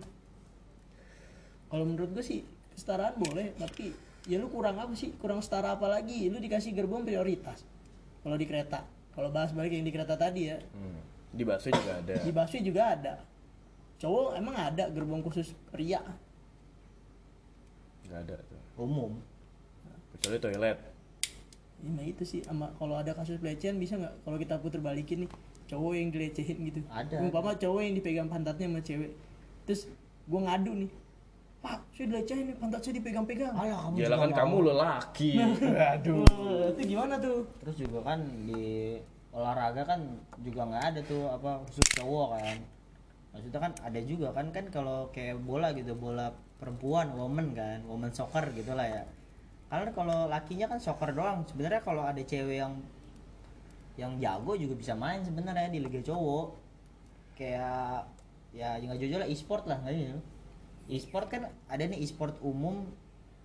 kalau 1.67 1.83
menurut 1.83 2.09
gue 2.15 2.23
sih 2.23 2.39
kesetaraan 2.73 3.17
boleh 3.19 3.51
tapi 3.59 3.91
ya 4.27 4.37
lu 4.39 4.51
kurang 4.51 4.77
apa 4.77 4.94
sih? 4.94 5.15
Kurang 5.18 5.39
setara 5.39 5.75
apa 5.75 5.87
lagi? 5.87 6.27
Lu 6.27 6.37
dikasih 6.37 6.75
gerbong 6.75 7.07
prioritas. 7.07 7.63
Kalau 8.23 8.35
di 8.35 8.45
kereta. 8.47 8.83
Kalau 9.15 9.33
bahas 9.33 9.56
balik 9.56 9.73
yang 9.73 9.87
di 9.87 9.92
kereta 9.95 10.13
tadi 10.13 10.51
ya. 10.51 10.59
Hmm. 10.75 11.01
di 11.27 11.44
bakso 11.44 11.69
juga 11.69 11.99
ada. 11.99 12.13
Di 12.23 12.31
busway 12.31 12.61
juga 12.63 12.81
ada. 12.95 13.13
Cowok 13.97 14.37
emang 14.39 14.56
ada 14.56 14.87
gerbong 14.94 15.21
khusus 15.25 15.51
pria 15.73 15.99
nggak 18.07 18.19
ada 18.23 18.35
tuh. 18.47 18.61
Umum. 18.80 19.19
Kecuali 20.15 20.39
toilet. 20.39 20.77
Ya, 21.83 21.89
nah 21.92 22.06
itu 22.07 22.23
sih. 22.23 22.42
Sama 22.47 22.71
kalau 22.80 22.95
ada 22.95 23.11
kasus 23.11 23.37
pelecehan 23.37 23.75
bisa 23.77 23.99
nggak? 23.99 24.15
Kalau 24.23 24.37
kita 24.39 24.56
puter 24.63 24.80
balikin 24.80 25.27
nih 25.27 25.31
cowok 25.68 25.94
yang 25.99 26.09
dilecehin 26.15 26.57
gitu. 26.63 26.80
Ada. 26.87 27.19
umpama 27.19 27.51
cowok 27.59 27.81
yang 27.83 27.95
dipegang 27.99 28.30
pantatnya 28.31 28.71
sama 28.71 28.80
cewek. 28.80 29.11
Terus 29.68 29.92
gua 30.25 30.47
ngadu 30.47 30.87
nih 30.87 30.92
pak 31.57 31.81
saya 31.94 32.06
dilecehin 32.14 32.54
nih 32.54 32.56
pantat 32.61 32.81
saya 32.85 32.94
dipegang-pegang. 33.02 33.54
Alah 33.57 33.80
kamu 33.90 33.95
ya 33.97 34.07
juga 34.07 34.18
kan 34.21 34.31
kamu 34.33 34.57
lelaki. 34.69 35.31
Aduh. 35.97 36.26
Itu 36.78 36.81
gimana 36.85 37.14
tuh? 37.18 37.49
Terus 37.66 37.76
juga 37.81 37.99
kan 38.06 38.19
di 38.45 38.97
olahraga 39.33 39.81
kan 39.85 39.99
juga 40.42 40.61
nggak 40.69 40.83
ada 40.94 41.02
tuh 41.06 41.23
apa 41.30 41.61
khusus 41.66 41.87
cowok 41.97 42.28
kan. 42.37 42.57
Maksudnya 43.33 43.59
kan 43.61 43.73
ada 43.81 43.99
juga 44.02 44.28
kan 44.33 44.47
kan 44.54 44.66
kalau 44.69 45.09
kayak 45.14 45.42
bola 45.42 45.73
gitu 45.73 45.94
bola 45.97 46.33
perempuan 46.57 47.14
woman 47.14 47.54
kan 47.54 47.81
woman 47.90 48.14
soccer 48.14 48.45
gitu 48.54 48.78
lah 48.78 48.85
ya. 48.85 49.04
Karena 49.68 49.92
kalau 49.92 50.19
lakinya 50.30 50.69
kan 50.69 50.80
soccer 50.80 51.11
doang 51.11 51.44
sebenarnya 51.49 51.81
kalau 51.81 52.06
ada 52.06 52.21
cewek 52.21 52.61
yang 52.61 52.73
yang 53.97 54.14
jago 54.21 54.54
juga 54.54 54.78
bisa 54.78 54.94
main 54.94 55.26
sebenarnya 55.26 55.73
di 55.73 55.81
liga 55.81 56.02
cowok. 56.06 56.54
Kayak 57.33 58.09
ya 58.54 58.78
nggak 58.78 58.97
jauh 58.97 59.19
lah 59.21 59.30
e-sport 59.30 59.66
lah 59.69 59.81
gitu 59.90 60.18
e-sport 60.87 61.27
kan 61.27 61.51
ada 61.67 61.83
nih 61.83 61.99
e-sport 62.03 62.39
umum 62.44 62.87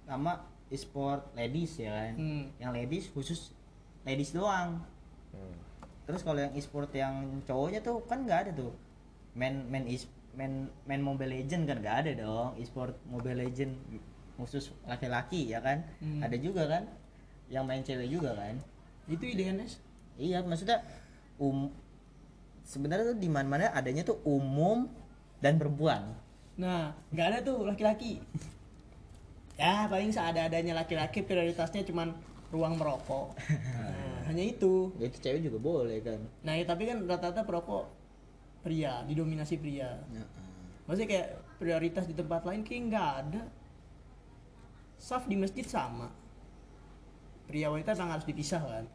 sama 0.06 0.46
e-sport 0.70 1.34
ladies 1.34 1.78
ya 1.78 1.90
kan? 1.92 2.12
Hmm. 2.16 2.44
yang 2.58 2.72
ladies 2.74 3.10
khusus 3.10 3.52
ladies 4.06 4.34
doang. 4.34 4.82
Hmm. 5.32 5.56
terus 6.02 6.26
kalau 6.26 6.42
yang 6.42 6.52
e-sport 6.58 6.90
yang 6.92 7.40
cowoknya 7.46 7.80
tuh 7.80 8.02
kan 8.06 8.26
nggak 8.26 8.48
ada 8.48 8.52
tuh. 8.54 8.72
Main 9.38 9.66
main 9.70 9.86
is 9.86 10.10
main 10.34 10.66
main 10.88 11.00
mobile 11.00 11.30
legend 11.30 11.68
kan 11.68 11.78
nggak 11.78 11.96
ada 12.06 12.12
dong. 12.26 12.58
E-sport 12.58 12.98
mobile 13.06 13.38
legend 13.42 13.78
khusus 14.38 14.74
laki-laki 14.86 15.50
ya 15.50 15.62
kan? 15.62 15.86
Hmm. 16.02 16.20
ada 16.22 16.36
juga 16.38 16.66
kan? 16.66 16.84
Yang 17.52 17.64
main 17.68 17.82
cewek 17.84 18.08
juga 18.08 18.30
kan? 18.34 18.54
Itu 19.06 19.24
IDNS 19.28 19.92
iya 20.20 20.44
maksudnya 20.44 20.84
um 21.40 21.72
sebenarnya 22.62 23.16
tuh 23.16 23.18
di 23.20 23.30
mana 23.30 23.48
mana 23.48 23.64
adanya 23.72 24.04
tuh 24.04 24.20
umum 24.28 24.88
dan 25.40 25.58
perempuan 25.58 26.14
nah 26.56 26.92
nggak 27.10 27.26
ada 27.32 27.38
tuh 27.40 27.64
laki-laki. 27.64 28.20
Ya 29.56 29.86
paling 29.86 30.10
seada-adanya 30.10 30.74
laki-laki 30.74 31.22
prioritasnya 31.22 31.84
cuman 31.86 32.12
ruang 32.52 32.76
merokok. 32.76 33.32
Nah, 33.36 34.20
hanya 34.28 34.44
itu. 34.44 34.92
Ya, 35.00 35.08
itu 35.08 35.18
cewek 35.20 35.40
juga 35.48 35.58
boleh 35.58 35.98
kan? 36.04 36.20
Nah 36.44 36.52
ya, 36.56 36.64
tapi 36.68 36.84
kan 36.84 37.00
rata-rata 37.08 37.42
perokok 37.48 37.88
pria 38.62 39.02
didominasi 39.08 39.58
pria. 39.58 39.96
Maksudnya 40.86 41.08
kayak 41.08 41.28
prioritas 41.56 42.04
di 42.06 42.14
tempat 42.14 42.44
lain 42.44 42.62
kayak 42.62 42.82
nggak 42.92 43.08
ada. 43.24 43.42
Saf 45.00 45.26
di 45.26 45.34
masjid 45.34 45.66
sama. 45.66 46.12
Pria 47.48 47.68
wanita 47.72 47.96
memang 47.98 48.18
harus 48.18 48.26
dipisah 48.28 48.62
kan? 48.62 48.86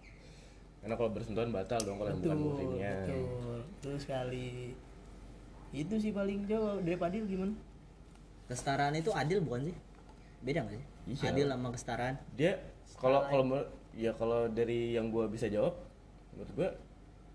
Karena 0.82 0.96
kalau 0.96 1.12
bersentuhan 1.12 1.52
batal 1.52 1.84
dong 1.84 2.00
kalau 2.00 2.10
yang 2.16 2.22
bukan 2.24 2.38
betul 2.38 2.48
muhrimnya 2.48 2.94
betul. 3.04 3.60
Betul 3.76 3.96
sekali 4.00 4.48
itu 5.76 5.96
sih 6.00 6.12
paling 6.16 6.48
jauh. 6.48 6.80
Dari 6.80 6.98
Padil 7.00 7.24
gimana? 7.28 7.54
Kesetaraan 8.48 8.96
itu 8.96 9.12
adil 9.12 9.44
bukan 9.44 9.72
sih? 9.72 9.76
Beda 10.44 10.64
nggak 10.64 10.76
sih? 10.80 10.86
Iya. 11.08 11.32
adil 11.32 11.48
sama 11.52 11.68
kesetaraan? 11.72 12.16
Dia 12.36 12.54
kalau 13.00 13.24
kalau 13.28 13.64
ya 13.96 14.12
kalau 14.16 14.48
dari 14.52 14.96
yang 14.96 15.12
gua 15.12 15.28
bisa 15.28 15.48
jawab 15.48 15.76
menurut 16.36 16.52
gua 16.56 16.70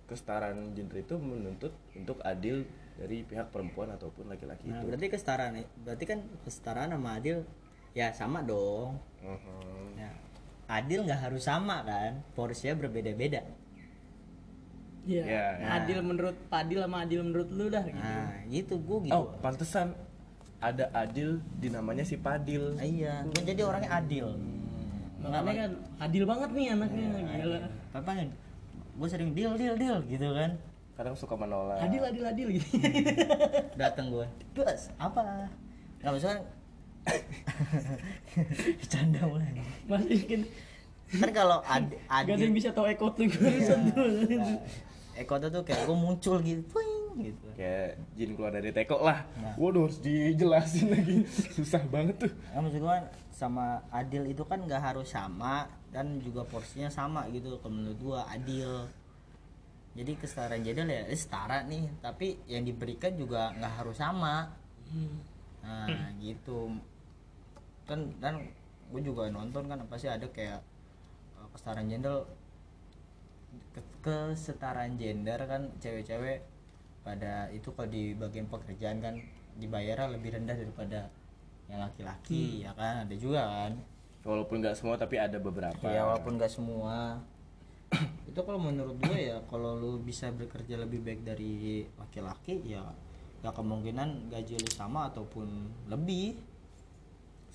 kesetaraan 0.09 0.77
gender 0.77 1.01
itu 1.01 1.17
menuntut 1.17 1.73
untuk 1.97 2.21
adil 2.23 2.69
dari 3.01 3.25
pihak 3.25 3.49
perempuan 3.49 3.89
ataupun 3.97 4.29
laki-laki 4.29 4.69
nah 4.69 4.85
itu. 4.85 4.93
berarti 4.93 5.07
kesetaraan 5.09 5.53
berarti 5.81 6.05
kan 6.05 6.19
kesetaraan 6.45 6.93
sama 6.93 7.11
adil 7.17 7.37
ya 7.97 8.12
sama 8.12 8.45
dong. 8.45 9.01
Mhm. 9.25 10.01
ya. 10.01 10.11
Adil 10.69 11.05
nggak 11.05 11.29
harus 11.29 11.45
sama 11.45 11.85
kan? 11.85 12.25
Porsinya 12.33 12.77
berbeda-beda 12.77 13.45
Iya. 15.02 15.23
Ya, 15.26 15.44
ya. 15.59 15.66
Adil 15.82 15.99
menurut 16.00 16.37
Padil 16.47 16.78
sama 16.78 17.02
adil 17.02 17.21
menurut 17.26 17.49
lu 17.50 17.66
dah 17.66 17.82
gitu. 17.82 17.99
nah 17.99 18.30
gitu 18.47 18.75
gue 18.78 18.99
gitu 19.11 19.14
oh 19.14 19.35
pantesan 19.42 19.99
ada 20.62 20.87
adil 20.94 21.42
di 21.59 21.68
namanya 21.68 22.06
si 22.06 22.14
Padil 22.14 22.78
Nah, 22.78 22.87
iya 22.87 23.26
gue 23.26 23.42
jadi 23.42 23.62
orangnya 23.66 23.90
adil 23.99 24.26
Makanya 25.23 25.54
kan 25.54 25.73
adil 26.02 26.25
banget 26.26 26.50
nih 26.50 26.66
anaknya 26.75 27.06
gila. 27.38 27.59
apa 27.94 28.11
gue 28.92 29.09
sering 29.09 29.30
deal 29.35 29.54
deal 29.54 29.75
deal 29.75 29.99
gitu 30.06 30.28
kan 30.30 30.54
kadang 30.92 31.16
suka 31.18 31.35
menolak 31.35 31.82
Adil 31.82 32.02
adil 32.04 32.23
adil 32.23 32.49
gitu. 32.54 32.66
datang 33.80 34.06
gue 34.06 34.26
bos 34.54 34.82
apa 34.99 35.50
nggak 35.99 36.11
maksudnya 36.14 36.38
bercanda 38.78 39.21
mulai 39.26 39.50
Masih 39.90 40.47
kan 41.21 41.31
kalau 41.35 41.59
ad, 41.75 41.92
gak 41.92 42.25
ada 42.25 42.42
yang 42.42 42.57
bisa 42.57 42.73
tahu 42.73 42.88
ekot 42.88 43.12
tuh 43.16 43.28
barusan 43.28 43.81
tuh. 43.92 44.07
Nah, 44.37 44.57
Eko 45.12 45.37
tuh 45.37 45.52
tuh 45.52 45.61
kayak 45.61 45.85
gue 45.85 45.97
muncul 45.97 46.40
gitu 46.40 46.64
puing 46.73 47.21
gitu. 47.21 47.47
Kayak 47.52 48.00
jin 48.16 48.33
keluar 48.33 48.52
dari 48.57 48.73
teko 48.73 49.04
lah. 49.04 49.28
Nah. 49.37 49.54
waduh 49.61 49.85
harus 49.85 50.00
dijelasin 50.00 50.88
lagi. 50.88 51.28
Susah 51.57 51.85
banget 51.85 52.16
tuh. 52.16 52.33
Nah, 52.33 52.64
maksud 52.64 52.81
gue 52.81 52.97
sama 53.28 53.85
adil 53.92 54.25
itu 54.33 54.40
kan 54.49 54.64
nggak 54.64 54.81
harus 54.81 55.12
sama 55.12 55.69
dan 55.92 56.16
juga 56.25 56.49
porsinya 56.49 56.88
sama 56.88 57.28
gitu 57.28 57.61
kalau 57.61 57.76
menurut 57.76 58.00
gue 58.00 58.21
adil. 58.33 58.73
Jadi 59.92 60.12
kesetaraan 60.16 60.64
jadal 60.64 60.88
ya 60.88 61.04
eh, 61.04 61.19
setara 61.21 61.61
nih. 61.69 61.92
Tapi 62.00 62.49
yang 62.49 62.64
diberikan 62.64 63.12
juga 63.12 63.52
nggak 63.52 63.85
harus 63.85 64.00
sama. 64.00 64.49
Nah 65.61 66.09
gitu. 66.25 66.73
Kan 67.85 68.16
dan 68.16 68.49
gue 68.88 69.00
juga 69.04 69.28
nonton 69.28 69.69
kan 69.69 69.76
pasti 69.92 70.09
ada 70.09 70.25
kayak 70.33 70.72
kesetaraan 71.54 71.88
gender. 71.88 72.26
Ke- 73.73 73.92
kesetaraan 74.02 74.97
gender 74.97 75.38
kan 75.44 75.62
cewek-cewek 75.78 76.42
pada 77.02 77.50
itu 77.50 77.68
kalau 77.75 77.88
di 77.90 78.14
bagian 78.14 78.47
pekerjaan 78.47 79.02
kan 79.02 79.14
dibayarnya 79.59 80.14
lebih 80.16 80.32
rendah 80.38 80.56
daripada 80.56 81.11
yang 81.68 81.80
laki-laki 81.82 82.64
ya 82.64 82.73
kan? 82.75 83.04
Ada 83.04 83.14
juga 83.16 83.42
kan? 83.44 83.73
Walaupun 84.23 84.62
nggak 84.62 84.76
semua 84.78 84.94
tapi 84.94 85.18
ada 85.18 85.37
beberapa. 85.42 85.82
Ya 85.82 86.06
walaupun 86.06 86.38
gak 86.38 86.52
semua. 86.52 87.18
Itu 88.30 88.40
kalau 88.47 88.61
menurut 88.62 88.97
gue 89.02 89.18
ya 89.28 89.42
kalau 89.50 89.76
lu 89.76 89.99
bisa 90.00 90.30
bekerja 90.32 90.78
lebih 90.80 91.02
baik 91.04 91.26
dari 91.26 91.85
laki-laki 91.99 92.62
ya 92.64 92.87
gak 93.42 93.59
kemungkinan 93.59 94.30
gaji 94.30 94.54
lu 94.54 94.71
sama 94.71 95.11
ataupun 95.11 95.66
lebih 95.90 96.38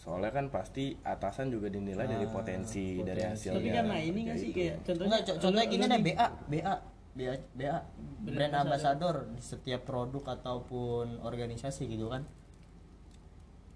soalnya 0.07 0.31
kan 0.31 0.47
pasti 0.47 0.95
atasan 1.03 1.51
juga 1.51 1.67
dinilai 1.67 2.07
dari 2.07 2.23
Nah, 2.23 2.31
potensi, 2.31 2.95
dari 3.03 3.19
potensi. 3.19 3.27
hasilnya. 3.27 3.59
Tapi 3.59 3.75
kan 3.75 3.85
nah 3.91 3.99
ini 3.99 4.19
nggak 4.23 4.37
sih 4.39 4.49
kayak 4.55 4.75
contohnya 4.87 5.07
Enggak, 5.11 5.23
co- 5.27 5.39
contohnya 5.43 5.67
gini 5.67 5.83
deh 5.83 5.99
BA 5.99 6.27
BA 6.47 6.73
BA 7.11 7.33
BA 7.51 7.77
brand 8.23 8.53
ambassador. 8.55 9.15
di 9.35 9.41
setiap 9.43 9.83
produk 9.83 10.23
ataupun 10.31 11.19
organisasi 11.19 11.91
gitu 11.91 12.07
kan. 12.07 12.23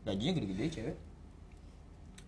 Gajinya 0.07 0.31
gede-gede 0.39 0.65
cewek. 0.71 0.97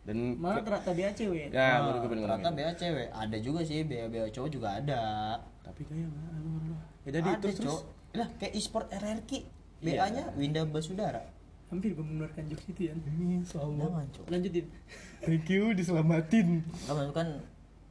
Dan 0.04 0.36
malah 0.36 0.60
ternyata 0.60 0.92
dia 0.92 1.10
cewek. 1.16 1.48
ya? 1.48 1.56
Nah, 1.56 1.76
baru 1.88 1.98
gue 2.04 2.10
BA 2.52 2.72
cewek. 2.76 3.08
Ada 3.08 3.38
juga 3.40 3.60
sih 3.64 3.88
BA 3.88 4.12
BA 4.12 4.28
cowok 4.36 4.50
juga 4.52 4.68
ada. 4.84 5.04
Tapi 5.64 5.82
kayak 5.88 6.12
ya 7.08 7.10
jadi 7.16 7.30
ada 7.30 7.40
terus 7.40 7.56
terus. 7.56 7.80
Lah 8.12 8.28
kayak 8.36 8.52
e-sport 8.52 8.92
RRQ 8.92 9.32
Iya. 9.80 9.96
BA 9.96 10.06
nya 10.12 10.24
Winda 10.36 10.68
Basudara 10.68 11.24
Hampir 11.74 11.98
gue 11.98 12.06
mengeluarkan 12.06 12.44
jokes 12.46 12.66
itu 12.70 12.82
ya. 12.86 12.94
jangan 12.94 14.06
Lanjutin. 14.30 14.66
thank 15.26 15.50
you 15.50 15.74
diselamatin 15.74 16.62
maksud 16.86 17.12
kan 17.12 17.28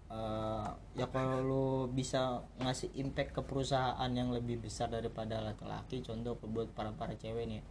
eh, 0.09 0.67
ya 0.95 1.07
kalau 1.11 1.39
lu 1.43 1.67
bisa 1.91 2.47
ngasih 2.63 2.95
impact 2.95 3.35
ke 3.35 3.43
perusahaan 3.43 4.11
yang 4.15 4.31
lebih 4.31 4.63
besar 4.63 4.87
daripada 4.87 5.43
laki-laki 5.43 5.99
contoh 6.01 6.39
buat 6.39 6.71
para 6.71 6.95
para 6.95 7.19
cewek 7.19 7.49
nih 7.49 7.63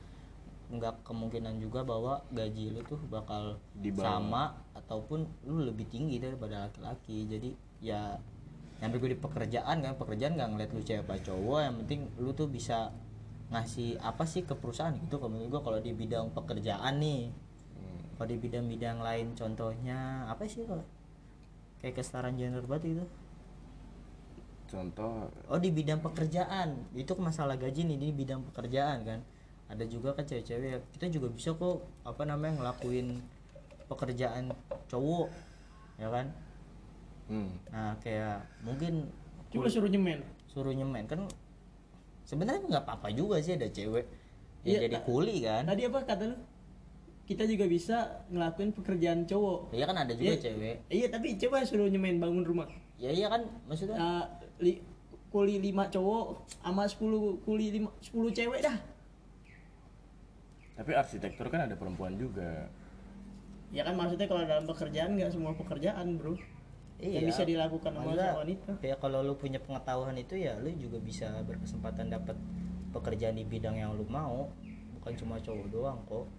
nggak 0.72 1.04
kemungkinan 1.04 1.60
juga 1.60 1.84
bahwa 1.84 2.24
gaji 2.32 2.72
lu 2.72 2.80
tuh 2.88 3.00
bakal 3.12 3.60
Di 3.76 3.92
bawah. 3.92 4.08
sama 4.08 4.44
ataupun 4.72 5.28
lu 5.44 5.68
lebih 5.68 5.84
tinggi 5.92 6.16
daripada 6.20 6.68
laki-laki 6.68 7.28
jadi 7.28 7.50
ya 7.84 8.02
yang 8.82 8.90
gue 8.90 9.14
di 9.14 9.20
pekerjaan 9.20 9.78
kan 9.84 9.94
pekerjaan 9.94 10.34
nggak 10.40 10.50
ngeliat 10.58 10.72
lu 10.74 10.82
cewek 10.82 11.04
apa 11.06 11.22
cowok 11.22 11.60
yang 11.62 11.76
penting 11.86 12.02
lu 12.18 12.32
tuh 12.34 12.50
bisa 12.50 12.90
ngasih 13.52 14.00
apa 14.00 14.24
sih 14.24 14.48
ke 14.48 14.56
perusahaan 14.56 14.96
gitu 14.96 15.20
kalau 15.20 15.36
menurut 15.36 15.60
gua 15.60 15.62
kalau 15.62 15.80
di 15.84 15.92
bidang 15.92 16.32
pekerjaan 16.32 16.98
nih. 17.04 17.30
Kalau 18.16 18.28
di 18.30 18.38
bidang-bidang 18.38 19.02
lain 19.02 19.34
contohnya 19.34 20.30
apa 20.30 20.46
sih 20.46 20.62
kalau 20.64 20.86
kayak 21.82 21.98
kesetaraan 21.98 22.38
gender 22.38 22.62
banget 22.70 22.94
itu 22.94 23.06
contoh. 24.72 25.28
Oh 25.52 25.60
di 25.60 25.68
bidang 25.74 26.00
pekerjaan. 26.00 26.88
Itu 26.96 27.18
masalah 27.20 27.60
gaji 27.60 27.84
nih 27.92 27.98
di 28.00 28.10
bidang 28.16 28.46
pekerjaan 28.48 29.04
kan. 29.04 29.20
Ada 29.68 29.84
juga 29.88 30.16
kan 30.16 30.24
cewek-cewek 30.24 30.80
kita 30.96 31.12
juga 31.12 31.28
bisa 31.34 31.52
kok 31.58 31.84
apa 32.08 32.24
namanya 32.24 32.62
ngelakuin 32.62 33.20
pekerjaan 33.92 34.56
cowok 34.88 35.28
ya 36.00 36.08
kan? 36.08 36.28
Hmm, 37.28 37.52
nah 37.72 37.96
kayak 38.00 38.44
mungkin 38.64 39.08
Coba 39.52 39.68
suruh 39.68 39.92
nyemen. 39.92 40.24
suruh 40.48 40.72
nyemen 40.76 41.04
kan 41.08 41.28
sebenarnya 42.32 42.64
nggak 42.64 42.84
apa-apa 42.88 43.12
juga 43.12 43.36
sih 43.38 43.54
ada 43.54 43.68
cewek 43.68 44.08
yang 44.64 44.72
Iya, 44.72 44.80
jadi 44.88 44.98
kuli 45.04 45.36
kan 45.42 45.64
Tadi 45.66 45.82
apa 45.84 46.00
kata 46.02 46.24
lu? 46.26 46.38
Kita 47.22 47.44
juga 47.44 47.66
bisa 47.66 47.98
ngelakuin 48.28 48.72
pekerjaan 48.72 49.24
cowok. 49.24 49.72
Iya 49.72 49.86
kan 49.86 49.98
ada 49.98 50.14
juga 50.14 50.32
Iya. 50.32 50.40
cewek 50.42 50.76
Iya, 50.88 51.08
tapi 51.10 51.28
coba 51.38 51.58
suruh 51.62 51.88
nyemen 51.88 52.18
bangun 52.18 52.44
rumah. 52.44 52.70
ya 52.96 53.10
iya 53.10 53.28
kan 53.28 53.42
maksudnya 53.66 53.98
Uh, 53.98 54.24
li, 54.60 54.78
kuli 55.28 55.58
5 55.60 55.90
cowok 55.90 56.24
sama 56.56 56.86
10 56.86 57.02
kuli 57.42 57.66
5 57.74 57.90
10 58.14 58.32
cewek 58.32 58.62
dah. 58.62 58.78
tapi 60.74 60.92
arsitektur 60.94 61.46
kan 61.48 61.66
ada 61.66 61.76
perempuan 61.76 62.16
juga 62.16 62.70
Ya 63.70 63.82
kan 63.82 63.96
maksudnya 63.96 64.28
kalau 64.28 64.44
dalam 64.44 64.66
pekerjaan 64.66 65.16
nggak 65.16 65.32
semua 65.32 65.56
pekerjaan, 65.56 66.20
Bro. 66.20 66.36
Iya. 67.02 67.18
Yang 67.18 67.28
bisa 67.34 67.44
dilakukan 67.50 67.92
sama 67.98 68.14
wanita. 68.14 68.72
Ya 68.86 68.96
kalau 69.02 69.26
lu 69.26 69.34
punya 69.34 69.58
pengetahuan 69.58 70.14
itu 70.22 70.38
ya 70.38 70.54
lu 70.62 70.70
juga 70.78 71.02
bisa 71.02 71.34
berkesempatan 71.50 72.14
dapat 72.14 72.38
pekerjaan 72.94 73.42
di 73.42 73.44
bidang 73.44 73.74
yang 73.74 73.98
lu 73.98 74.06
mau, 74.06 74.54
bukan 75.02 75.18
cuma 75.18 75.42
cowok 75.42 75.68
doang 75.74 76.00
kok. 76.06 76.30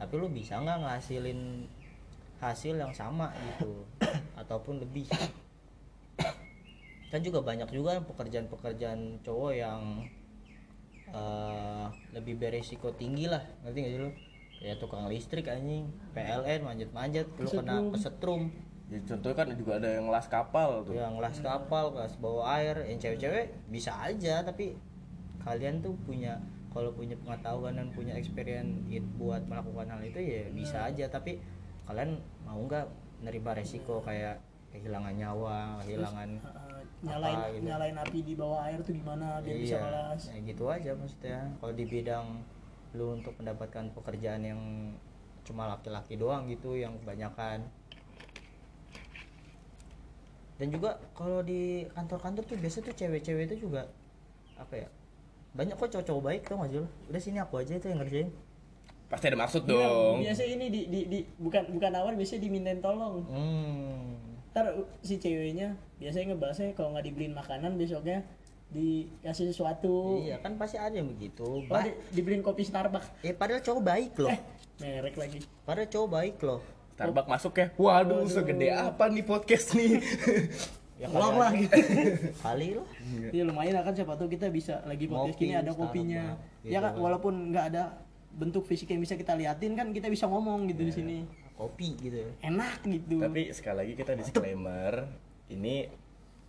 Tapi 0.00 0.14
lu 0.16 0.32
bisa 0.32 0.56
nggak 0.56 0.88
ngasilin 0.88 1.68
hasil 2.40 2.74
yang 2.80 2.96
sama 2.96 3.28
gitu 3.52 3.84
ataupun 4.40 4.80
lebih. 4.80 5.04
Kan 7.12 7.20
juga 7.20 7.44
banyak 7.44 7.68
juga 7.70 8.00
pekerjaan-pekerjaan 8.02 9.20
cowok 9.20 9.52
yang 9.52 10.02
eh, 11.12 11.86
lebih 12.16 12.40
beresiko 12.40 12.90
tinggi 12.96 13.28
lah, 13.28 13.44
ngerti 13.62 13.78
gak 13.84 13.92
sih 13.92 14.00
lu? 14.00 14.10
Ya 14.64 14.74
tukang 14.80 15.04
listrik 15.12 15.44
anjing, 15.46 15.92
PLN 16.16 16.64
manjat-manjat, 16.64 17.28
lu 17.36 17.48
kena 17.52 17.84
kesetrum 17.92 18.48
ya, 18.94 19.00
contohnya 19.02 19.36
kan 19.42 19.48
juga 19.58 19.72
ada 19.82 19.90
yang 19.98 20.06
las 20.06 20.26
kapal 20.30 20.86
tuh 20.86 20.94
yang 20.94 21.18
las 21.18 21.38
kapal 21.42 21.90
kelas 21.90 22.14
bawa 22.22 22.62
air 22.62 22.78
yang 22.86 22.98
cewek-cewek 23.02 23.50
bisa 23.66 23.90
aja 23.98 24.46
tapi 24.46 24.78
kalian 25.42 25.82
tuh 25.82 25.98
punya 26.06 26.38
kalau 26.70 26.90
punya 26.90 27.14
pengetahuan 27.22 27.78
dan 27.78 27.90
punya 27.94 28.14
experience 28.14 28.82
it 28.90 29.02
buat 29.18 29.42
melakukan 29.46 29.86
hal 29.94 30.00
itu 30.02 30.18
ya 30.18 30.42
bisa 30.50 30.86
aja 30.86 31.06
tapi 31.10 31.38
kalian 31.86 32.18
mau 32.46 32.58
nggak 32.58 32.86
nerima 33.22 33.54
resiko 33.54 34.02
kayak 34.02 34.38
kehilangan 34.74 35.14
nyawa 35.14 35.78
kehilangan 35.86 36.30
Uh, 37.04 37.10
nyalain 37.12 37.36
apa 37.36 37.52
gitu. 37.52 37.64
nyalain 37.68 37.96
api 38.00 38.18
di 38.24 38.34
bawah 38.34 38.60
air 38.64 38.80
tuh 38.80 38.96
gimana 38.96 39.38
biar 39.44 39.60
bisa 39.60 39.76
iya 39.76 39.80
kelas. 39.84 40.22
ya 40.32 40.38
gitu 40.40 40.64
aja 40.72 40.90
maksudnya 40.96 41.38
kalau 41.60 41.72
di 41.76 41.84
bidang 41.84 42.26
lu 42.96 43.06
untuk 43.12 43.36
mendapatkan 43.36 43.84
pekerjaan 43.92 44.42
yang 44.42 44.60
cuma 45.44 45.68
laki-laki 45.68 46.16
doang 46.16 46.48
gitu 46.48 46.72
yang 46.74 46.96
kebanyakan 47.04 47.68
dan 50.54 50.66
juga 50.68 50.90
kalau 51.12 51.40
di 51.40 51.60
kantor-kantor 51.90 52.42
tuh 52.44 52.56
biasa 52.56 52.76
tuh 52.80 52.92
cewek-cewek 52.92 53.44
itu 53.48 53.66
juga 53.66 53.90
apa 54.54 54.74
ya 54.76 54.88
banyak 55.50 55.74
kok 55.74 55.86
cowok-cowok 55.88 56.22
baik 56.24 56.42
tau 56.44 56.58
gak 56.58 56.68
sih 56.68 56.78
lo? 56.78 56.88
Udah 57.08 57.20
sini 57.20 57.38
aku 57.38 57.54
aja 57.58 57.72
itu 57.72 57.86
yang 57.86 57.98
ngerjain. 57.98 58.28
Pasti 59.06 59.24
ada 59.24 59.38
maksud 59.38 59.62
Iya, 59.64 59.70
dong. 59.70 60.16
biasa 60.20 60.42
ini 60.44 60.66
di, 60.66 60.80
di, 60.86 61.00
di 61.06 61.18
bukan 61.36 61.62
bukan 61.70 61.92
awal 61.94 62.12
biasanya 62.14 62.42
dimintain 62.42 62.80
tolong. 62.80 63.22
Hmm. 63.24 64.18
Ntar 64.50 64.66
si 64.98 65.14
ceweknya 65.16 65.74
biasanya 65.96 66.34
ngebahasnya 66.34 66.74
kalau 66.74 66.90
nggak 66.90 67.06
dibeliin 67.06 67.34
makanan 67.34 67.74
besoknya 67.74 68.26
dikasih 68.68 69.54
sesuatu. 69.54 70.18
Iya 70.20 70.38
kan 70.38 70.54
pasti 70.54 70.74
ada 70.74 70.90
yang 70.92 71.06
begitu. 71.08 71.46
Oh, 71.46 71.62
Ba- 71.64 71.86
di- 71.86 71.94
dibeliin 72.12 72.42
kopi 72.42 72.66
Starbucks. 72.66 73.22
Eh 73.22 73.30
padahal 73.30 73.62
cowok 73.62 73.82
baik 73.84 74.12
loh. 74.16 74.30
Eh 74.30 74.40
merek 74.80 75.14
lagi. 75.14 75.38
Padahal 75.62 75.86
cowok 75.86 76.08
baik 76.10 76.36
loh 76.40 76.58
Starbucks 76.94 77.26
masuk 77.28 77.52
ya. 77.54 77.66
Waduh, 77.74 78.22
segede 78.24 78.70
apa 78.70 79.10
nih 79.10 79.24
podcast 79.24 79.74
nih? 79.74 79.98
ya 81.02 81.10
Ulang 81.10 81.34
lah 81.34 81.50
gitu 81.50 81.74
kali 82.46 82.78
lah 82.78 82.86
Iya 83.34 83.42
lumayan 83.42 83.82
kan 83.82 83.90
siapa 83.90 84.14
tahu 84.14 84.30
kita 84.30 84.46
bisa 84.46 84.78
lagi 84.86 85.10
podcast 85.10 85.34
Ngopi, 85.34 85.42
gini 85.42 85.54
ada 85.58 85.72
kopinya. 85.74 86.22
Starbucks, 86.38 86.62
Ya 86.62 86.70
gitu 86.70 86.78
kan 86.80 86.92
kan. 86.94 87.02
walaupun 87.02 87.34
nggak 87.50 87.64
ada 87.74 87.82
bentuk 88.30 88.62
fisik 88.62 88.90
yang 88.90 89.02
bisa 89.02 89.14
kita 89.14 89.34
liatin 89.34 89.74
kan 89.74 89.90
kita 89.90 90.06
bisa 90.06 90.26
ngomong 90.26 90.70
gitu 90.70 90.82
di 90.82 90.94
sini. 90.94 91.18
kopi 91.54 91.94
gitu 91.98 92.18
ya 92.18 92.30
Enak 92.46 92.82
gitu. 92.82 93.22
Tapi 93.22 93.50
sekali 93.50 93.76
lagi 93.78 93.92
kita 93.94 94.12
disclaimer, 94.14 95.06
ini 95.46 95.86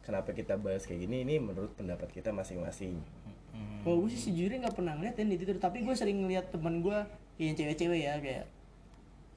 kenapa 0.02 0.34
kita 0.34 0.58
bahas 0.58 0.82
kayak 0.82 1.06
gini 1.06 1.22
ini 1.22 1.38
menurut 1.38 1.74
pendapat 1.74 2.10
kita 2.10 2.30
masing-masing. 2.30 2.98
Kalau 3.82 4.02
gue 4.02 4.10
sih 4.10 4.30
sejujurnya 4.30 4.66
nggak 4.66 4.78
pernah 4.78 4.98
ngeliat 4.98 5.14
yang 5.16 5.30
di 5.30 5.38
Twitter, 5.38 5.58
tapi 5.58 5.86
gue 5.86 5.94
sering 5.94 6.22
ngeliat 6.22 6.50
temen 6.50 6.82
gue 6.82 6.98
yang 7.38 7.54
cewek-cewek 7.54 8.02
ya 8.02 8.18
kayak 8.18 8.46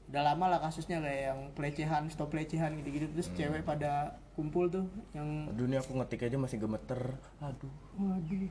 udah 0.08 0.22
lama 0.24 0.44
lah 0.56 0.58
kasusnya 0.64 1.04
kayak 1.04 1.22
yang 1.32 1.40
pelecehan, 1.52 2.08
stop 2.08 2.32
pelecehan 2.32 2.72
gitu-gitu. 2.80 3.12
Terus 3.12 3.28
cewek 3.36 3.62
pada 3.62 4.16
kumpul 4.32 4.72
tuh 4.72 4.88
yang 5.12 5.52
Aduh, 5.52 5.68
ini 5.68 5.76
aku 5.76 5.92
ngetik 6.00 6.24
aja 6.24 6.36
masih 6.40 6.56
gemeter. 6.56 7.00
Aduh. 7.44 7.72
waduh. 8.00 8.50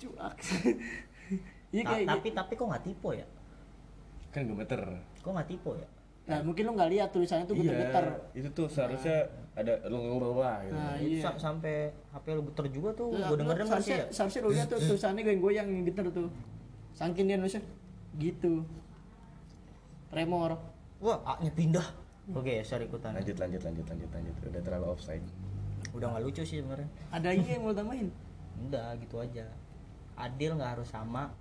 Cuak. 0.00 0.36
Iya 1.70 1.86
kayak 1.86 2.06
tapi 2.10 2.28
tapi 2.34 2.52
kok 2.58 2.66
nggak 2.66 2.82
tipe 2.82 3.10
ya? 3.14 3.26
Kan 4.34 4.50
gemeter. 4.50 4.82
kok 5.22 5.30
nggak 5.30 5.46
tipe 5.46 5.70
ya? 5.78 5.86
Nah 6.26 6.38
mungkin 6.42 6.62
lo 6.66 6.72
nggak 6.74 6.90
lihat 6.90 7.08
tulisannya 7.14 7.46
tuh 7.46 7.54
geter-geter 7.54 8.06
Iya, 8.34 8.42
itu 8.42 8.48
tuh 8.50 8.66
seharusnya 8.66 9.30
ada 9.54 9.78
lulululula 9.86 10.66
gitu. 10.66 10.74
nah 10.74 10.98
Itu 10.98 11.14
iya. 11.14 11.22
sa- 11.22 11.38
sampai 11.38 11.94
HP 12.10 12.26
lu 12.34 12.42
geter 12.50 12.66
juga 12.74 12.90
tuh. 12.98 13.14
Nah, 13.14 13.30
gue 13.30 13.38
denger 13.38 13.56
denger 13.62 13.66
sih 13.66 13.70
seharusnya, 13.70 13.98
ya? 14.02 14.06
seharusnya 14.10 14.40
lo 14.42 14.50
lihat 14.50 14.66
tuh 14.66 14.78
tulisannya 14.90 15.22
goyang-goyang 15.22 15.66
yang 15.70 15.84
geter 15.86 16.06
tuh. 16.10 16.28
Saking 16.98 17.24
dia 17.30 17.36
nulisnya 17.38 17.62
gitu 18.18 18.66
tremor 20.10 20.58
wah 20.98 21.18
A 21.24 21.38
nya 21.40 21.50
pindah. 21.50 21.86
Oke 22.30 22.62
sorry 22.62 22.86
ikutan. 22.86 23.10
Lanjut 23.10 23.34
lanjut 23.34 23.58
lanjut 23.60 23.86
lanjut 23.86 24.10
lanjut. 24.10 24.34
Udah 24.44 24.60
terlalu 24.60 24.86
offside. 24.88 25.24
udah 25.90 26.06
nggak 26.06 26.22
lucu 26.22 26.42
sih 26.44 26.60
sebenarnya. 26.60 26.86
Ada 27.10 27.26
lagi 27.30 27.42
yang 27.42 27.62
mau 27.64 27.72
tambahin? 27.72 28.08
Udah 28.62 28.94
gitu 28.94 29.16
aja. 29.18 29.42
Adil 30.14 30.54
nggak 30.54 30.78
harus 30.78 30.86
sama. 30.86 31.34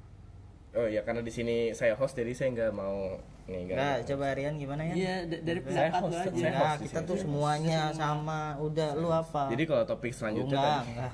Oh 0.71 0.85
ya 0.85 1.01
karena 1.01 1.21
di 1.21 1.29
sini 1.29 1.69
saya 1.73 1.93
host 1.93 2.13
jadi 2.13 2.31
saya 2.31 2.49
nggak 2.51 2.71
mau 2.71 3.17
nih 3.45 3.59
nggak. 3.65 3.75
nggak 3.75 3.97
coba 4.07 4.25
Rian 4.33 4.55
gimana 4.57 4.81
ya? 4.85 4.93
Iya 4.93 5.15
da- 5.25 5.43
dari 5.43 5.59
Saya 5.61 5.89
pendapat 5.89 5.99
lo 5.99 6.05
host, 6.07 6.13
aja 6.15 6.29
saya 6.31 6.49
Nggak, 6.49 6.61
host 6.63 6.79
di 6.79 6.85
kita 6.88 6.99
tuh 7.03 7.17
semuanya 7.19 7.79
sama. 7.91 8.41
Udah 8.57 8.89
lu 8.95 9.09
apa? 9.09 9.43
Jadi 9.49 9.63
kalau 9.65 9.83
topik 9.83 10.13
selanjutnya 10.13 10.55
enggak 10.55 10.77
tadi- 10.79 10.89
enggak 10.89 11.13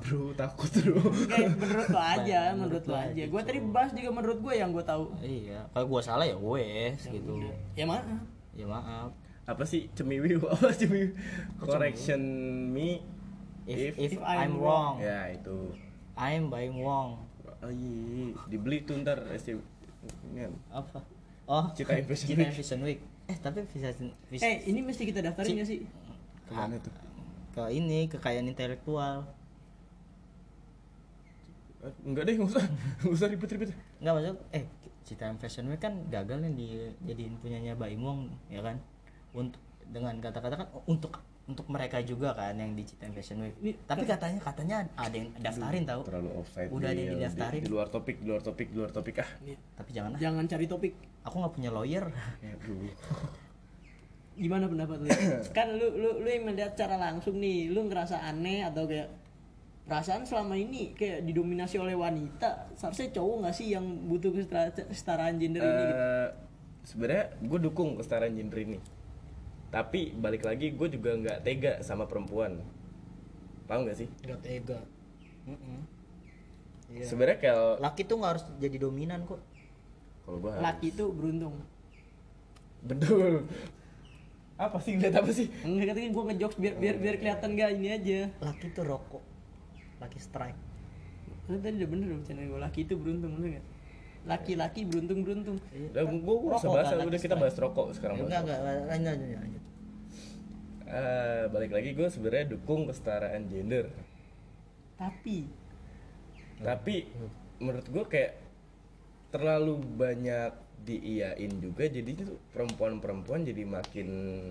bro 0.00 0.32
takut 0.36 0.70
bro. 0.70 1.00
Kayak 1.28 1.50
menurut 1.58 1.88
lo 1.90 2.00
aja 2.00 2.38
Menurut 2.52 2.58
menurut 2.60 2.84
lo 2.86 2.92
lo 2.92 2.98
aja. 3.00 3.22
gue 3.26 3.40
tadi 3.42 3.58
bahas 3.64 3.90
juga 3.92 4.10
menurut 4.12 4.38
gue 4.40 4.54
yang 4.56 4.70
gue 4.70 4.84
tahu. 4.84 5.04
Iya 5.20 5.60
kalau 5.72 5.86
gua 5.88 6.00
salah 6.04 6.26
ya 6.28 6.36
wes 6.38 7.00
gitu. 7.06 7.32
Ya 7.74 7.84
mana 7.88 8.20
ya 8.56 8.66
maaf. 8.68 9.10
Apa 9.46 9.62
sih 9.62 9.86
cemiwi? 9.96 10.38
Apa 10.40 10.72
cemiwi? 10.72 11.14
Correction 11.60 12.20
me 12.72 13.02
if 13.66 13.98
if, 13.98 14.12
I'm 14.22 14.52
I'm 14.52 14.54
wrong. 14.62 15.02
ya 15.02 15.30
itu. 15.34 15.74
I'm 16.16 16.48
buying 16.48 16.80
wrong. 16.80 17.20
Oh 17.64 17.72
iya, 17.72 18.36
dibeli 18.52 18.84
tuh 18.84 19.00
ntar 19.00 19.24
ini 19.26 20.38
kan. 20.38 20.52
apa? 20.70 20.98
Oh 21.46 21.64
Cita 21.74 21.94
Fashion 22.04 22.28
Cita 22.30 22.42
Week. 22.42 22.52
Fashion 22.54 22.80
Week. 22.84 23.00
Eh 23.26 23.36
tapi 23.38 23.66
Fashion 23.66 24.12
eh 24.30 24.56
ini 24.70 24.80
mesti 24.82 25.02
kita 25.02 25.22
daftarin 25.22 25.62
gak 25.62 25.68
sih? 25.68 25.82
Ke 26.46 26.52
mana 26.54 26.78
tuh? 26.78 26.94
ke 27.56 27.72
ini 27.72 28.04
kekayaan 28.12 28.52
intelektual. 28.52 29.24
Eh, 29.24 29.35
Enggak 32.04 32.22
deh, 32.26 32.34
nggak 32.38 32.50
usah, 32.50 32.64
nggak 33.02 33.12
usah 33.12 33.26
ribet-ribet. 33.30 33.70
Enggak 34.00 34.14
maksud 34.16 34.36
eh 34.52 34.64
Citaem 35.06 35.36
Fashion 35.38 35.70
Week 35.70 35.78
kan 35.78 35.94
gagal 36.10 36.42
nih 36.42 36.52
dijadiin 36.52 37.38
punyanya 37.38 37.78
Baim 37.78 38.02
Wong 38.02 38.26
ya 38.50 38.58
kan 38.58 38.82
untuk 39.30 39.62
dengan 39.86 40.18
kata-kata 40.18 40.66
kan 40.66 40.68
untuk 40.90 41.22
untuk 41.46 41.62
mereka 41.70 42.02
juga 42.02 42.34
kan 42.34 42.58
yang 42.58 42.74
di 42.74 42.82
Citaem 42.82 43.14
Fashion 43.14 43.38
Week 43.38 43.54
Ini- 43.62 43.78
tapi 43.86 44.02
katanya 44.02 44.42
katanya 44.42 44.76
ada 44.98 45.14
yang 45.14 45.30
daftarin 45.38 45.86
tahu 45.86 46.00
Terlalu 46.02 46.30
offside. 46.42 46.68
Udah 46.74 46.90
ada 46.90 46.98
yang 46.98 47.14
didaftarin. 47.22 47.62
Di, 47.62 47.66
di 47.66 47.70
luar 47.70 47.86
topik, 47.86 48.16
di 48.18 48.26
luar 48.26 48.42
topik, 48.42 48.66
di 48.66 48.76
luar 48.82 48.90
topik 48.90 49.22
ah. 49.22 49.30
Tapi 49.78 49.90
jangan 49.94 50.10
jangan 50.18 50.44
cari 50.50 50.66
topik 50.66 50.92
aku 51.22 51.34
nggak 51.42 51.54
punya 51.54 51.70
lawyer 51.70 52.04
gimana 54.36 54.68
pendapat 54.68 55.00
lu 55.00 55.08
kan 55.56 55.68
lu 55.80 55.86
lu 55.96 56.10
lu 56.20 56.28
yang 56.28 56.44
melihat 56.44 56.76
secara 56.76 57.00
langsung 57.00 57.40
nih 57.40 57.72
lu 57.72 57.88
ngerasa 57.88 58.20
aneh 58.20 58.60
atau 58.68 58.84
kayak 58.84 59.08
perasaan 59.86 60.26
selama 60.26 60.58
ini 60.58 60.90
kayak 60.98 61.22
didominasi 61.22 61.78
oleh 61.78 61.94
wanita 61.94 62.74
seharusnya 62.74 63.14
cowok 63.14 63.36
nggak 63.46 63.54
sih 63.54 63.66
yang 63.70 63.86
butuh 64.10 64.34
kesetara- 64.34 64.74
kesetaraan 64.74 65.38
gender 65.38 65.62
ini? 65.62 65.70
Gitu 65.78 65.94
Eh, 65.94 66.28
sebenarnya 66.82 67.24
gue 67.38 67.58
dukung 67.62 67.94
kesetaraan 67.94 68.34
gender 68.34 68.58
ini. 68.66 68.78
Tapi 69.70 70.10
balik 70.12 70.42
lagi 70.42 70.74
gue 70.74 70.88
juga 70.90 71.14
nggak 71.14 71.38
tega 71.46 71.72
sama 71.86 72.10
perempuan. 72.10 72.58
Paham 73.66 73.86
gak 73.86 73.98
sih? 73.98 74.08
Nggak 74.26 74.40
tega. 74.42 74.78
Iya. 76.86 77.02
sebenarnya 77.02 77.38
kalau 77.42 77.82
laki 77.82 78.06
tuh 78.06 78.14
nggak 78.14 78.32
harus 78.38 78.44
jadi 78.58 78.76
dominan 78.78 79.26
kok. 79.26 79.42
Kalau 80.22 80.38
gue 80.38 80.50
laki 80.50 80.86
itu 80.90 81.04
beruntung. 81.10 81.54
Betul. 82.82 83.46
Apa 84.58 84.78
sih 84.82 84.98
ngeliat 84.98 85.18
apa 85.18 85.30
sih? 85.30 85.46
Enggak 85.62 85.94
katanya 85.94 86.10
gue 86.10 86.24
ngejokes 86.30 86.56
biar 86.58 86.74
biar 86.78 86.96
biar 86.98 87.16
kelihatan 87.18 87.54
gak 87.54 87.70
ini 87.74 87.88
aja. 87.90 88.20
Laki 88.42 88.74
tuh 88.74 88.82
rokok 88.82 89.35
laki 90.02 90.18
strike. 90.20 90.58
Kan 91.46 91.62
tadi 91.62 91.78
udah 91.78 91.90
bener 91.90 92.06
dong 92.10 92.22
channel 92.26 92.46
gue 92.50 92.60
laki 92.60 92.80
itu 92.84 92.94
beruntung 92.98 93.32
bener 93.38 93.60
gak 93.60 93.66
laki-laki 94.26 94.82
beruntung 94.82 95.22
beruntung. 95.22 95.56
Udah 95.94 96.02
gue 96.02 96.18
gue 96.18 96.50
usah 96.50 96.70
bahas 96.74 96.90
kan, 96.90 97.06
udah 97.06 97.20
kita 97.22 97.36
bahas 97.38 97.54
rokok 97.54 97.94
sekarang 97.94 98.26
enggak 98.26 98.42
enggak 98.42 98.60
lanjut 98.90 99.14
lanjut 99.14 99.38
lanjut. 99.38 99.62
Eh, 100.86 101.44
balik 101.50 101.72
lagi 101.74 101.90
gue 101.94 102.08
sebenarnya 102.10 102.46
dukung 102.54 102.90
kesetaraan 102.90 103.46
gender. 103.46 103.86
Tapi. 104.98 105.46
Tapi 106.58 106.94
menurut 107.62 107.86
gue 107.86 108.04
kayak 108.10 108.32
terlalu 109.30 109.78
banyak 109.94 110.50
diiyain 110.86 111.52
juga 111.62 111.90
jadi 111.90 112.10
tuh 112.14 112.38
perempuan-perempuan 112.54 113.46
jadi 113.46 113.62
makin 113.62 114.08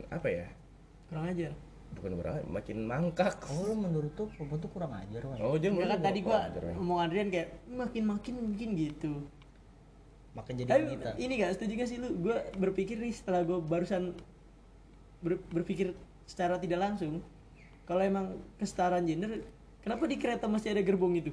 apa 0.08 0.28
ya? 0.32 0.48
Kurang 1.12 1.32
ajar 1.32 1.52
bukan 1.96 2.12
berapa 2.20 2.40
makin 2.46 2.78
mangkak 2.84 3.40
oh 3.50 3.64
lo 3.66 3.74
menurut 3.74 4.12
tuh 4.14 4.28
perempuan 4.30 4.60
tuh 4.60 4.72
kurang 4.72 4.92
ajar 4.94 5.22
oh 5.40 5.56
dia 5.56 5.70
Enggak 5.72 5.90
kan 5.96 6.00
tadi 6.04 6.20
gua 6.22 6.40
gua 6.52 6.74
ngomong 6.76 7.00
Adrian 7.02 7.30
kayak 7.32 7.50
makin 7.66 8.04
makin 8.06 8.34
mungkin 8.38 8.70
gitu 8.76 9.14
makin 10.36 10.54
jadi 10.60 10.70
Tapi 10.70 10.84
wanita 10.92 11.10
ini 11.16 11.34
gak 11.40 11.52
setuju 11.56 11.72
gak 11.80 11.90
sih 11.90 11.96
lu? 11.96 12.12
Gue 12.20 12.36
berpikir 12.60 13.00
nih 13.00 13.16
setelah 13.16 13.48
gue 13.48 13.56
barusan 13.56 14.12
ber- 15.24 15.40
berpikir 15.48 15.96
secara 16.28 16.60
tidak 16.60 16.84
langsung, 16.84 17.24
kalau 17.88 18.04
emang 18.04 18.36
kesetaraan 18.60 19.08
gender, 19.08 19.48
kenapa 19.80 20.04
di 20.04 20.20
kereta 20.20 20.52
masih 20.52 20.76
ada 20.76 20.84
gerbong 20.84 21.16
itu? 21.16 21.32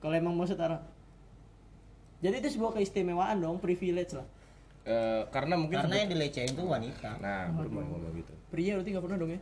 Kalau 0.00 0.16
emang 0.16 0.32
mau 0.32 0.48
setara. 0.48 0.80
Jadi 2.24 2.40
itu 2.40 2.56
sebuah 2.56 2.72
keistimewaan 2.72 3.36
dong, 3.36 3.60
privilege 3.60 4.16
lah. 4.16 4.24
Eh, 4.88 5.22
karena 5.28 5.54
mungkin 5.60 5.84
karena 5.84 5.92
sebut- 5.92 6.00
yang 6.00 6.10
dilecehin 6.16 6.52
tuh 6.56 6.64
wanita 6.64 7.20
nah 7.20 7.52
baru 7.52 7.68
mau 7.68 7.84
ngomong 7.84 8.16
gitu 8.16 8.32
Pria 8.48 8.72
berarti 8.80 8.90
gak 8.96 9.04
pernah 9.04 9.18
dong 9.20 9.32
ya? 9.36 9.40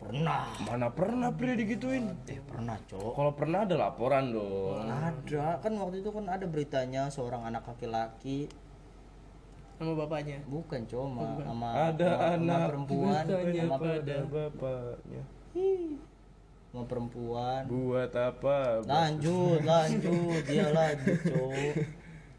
Pernah. 0.00 0.48
Mana 0.64 0.88
pernah 0.88 1.28
pria 1.30 1.52
digituin? 1.52 2.08
Eh 2.24 2.40
pernah 2.40 2.80
cowok 2.88 3.12
kalau 3.12 3.32
pernah 3.36 3.68
ada 3.68 3.76
laporan 3.76 4.32
dong. 4.32 4.88
Ada. 4.88 5.60
Kan 5.60 5.76
waktu 5.76 6.00
itu 6.00 6.10
kan 6.10 6.24
ada 6.26 6.48
beritanya 6.48 7.12
seorang 7.12 7.44
anak 7.44 7.68
laki-laki. 7.68 8.48
Sama 9.76 9.96
bapaknya. 9.96 10.44
bukan 10.44 10.84
cowok 10.84 11.06
sama 11.08 11.22
sama 11.40 11.68
ada 11.72 12.04
sama- 12.04 12.20
sama 12.20 12.36
anak 12.36 12.60
perempuan 12.68 13.24
sama, 13.24 13.76
pada 13.80 14.16
bapaknya. 14.28 15.22
sama 16.70 16.82
perempuan. 16.84 17.60
Buat 17.64 18.12
apa 18.12 18.58
lanjut 18.84 19.60
lanjut. 19.64 20.42
Dia 20.44 20.66
lanjut 20.68 21.18
cowok 21.24 21.74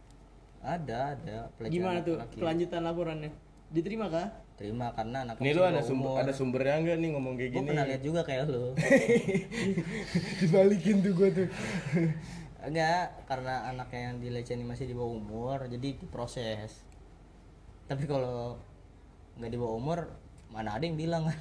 ada 0.78 0.98
ada. 1.18 1.38
Gimana 1.66 2.06
tuh 2.06 2.14
laki-laki. 2.22 2.38
kelanjutan 2.38 2.82
laporannya? 2.86 3.32
Diterima 3.72 4.08
kah? 4.08 4.28
terima 4.62 4.94
karena 4.94 5.26
anak 5.26 5.42
Nih 5.42 5.58
lu 5.58 5.66
ada 5.66 5.82
sumber 5.82 6.22
ada 6.22 6.30
sumbernya 6.30 6.78
enggak 6.78 6.98
nih 7.02 7.10
ngomong 7.18 7.34
kayak 7.34 7.50
gue 7.50 7.58
gini? 7.58 7.70
pernah 7.74 7.86
lihat 7.90 8.02
juga 8.06 8.22
kayak 8.22 8.46
lu 8.46 8.78
Dibalikin 10.44 11.02
tuh 11.02 11.12
gua 11.18 11.30
tuh. 11.34 11.50
enggak 12.62 13.26
karena 13.26 13.74
anaknya 13.74 14.14
yang 14.14 14.18
dilecehin 14.22 14.62
masih 14.62 14.86
di 14.86 14.94
bawah 14.94 15.18
umur 15.18 15.66
jadi 15.66 15.98
diproses 15.98 16.86
tapi 17.90 18.06
kalau 18.06 18.62
nggak 19.42 19.50
di 19.50 19.58
bawah 19.58 19.76
umur 19.82 20.00
mana 20.54 20.78
ada 20.78 20.86
yang 20.86 20.94
bilang 20.94 21.26
kan 21.26 21.38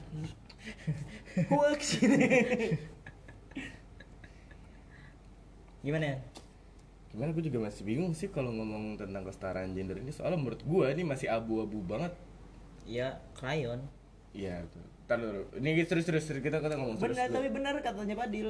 hoax 1.52 2.00
gimana 5.80 6.04
ya 6.04 6.16
Gimana 7.10 7.34
gue 7.34 7.44
juga 7.50 7.58
masih 7.66 7.82
bingung 7.82 8.14
sih 8.14 8.30
kalau 8.30 8.54
ngomong 8.54 8.94
tentang 8.94 9.26
kesetaraan 9.26 9.74
gender 9.74 9.98
ini 9.98 10.14
soalnya 10.14 10.38
menurut 10.38 10.62
gue 10.62 10.86
ini 10.94 11.02
masih 11.02 11.26
abu-abu 11.26 11.82
banget. 11.82 12.14
ya 12.88 13.22
krayon 13.36 13.86
Iya 14.30 14.62
tuh. 14.70 14.82
Ntar 15.06 15.18
dulu. 15.18 15.42
Ini 15.58 15.70
serius 15.86 16.06
serius 16.06 16.24
serius. 16.26 16.42
kita 16.42 16.62
kita 16.62 16.78
ngomong 16.78 16.96
serius. 16.98 17.18
benar 17.18 17.28
tapi 17.34 17.48
benar 17.50 17.74
katanya 17.82 18.14
Padil 18.14 18.48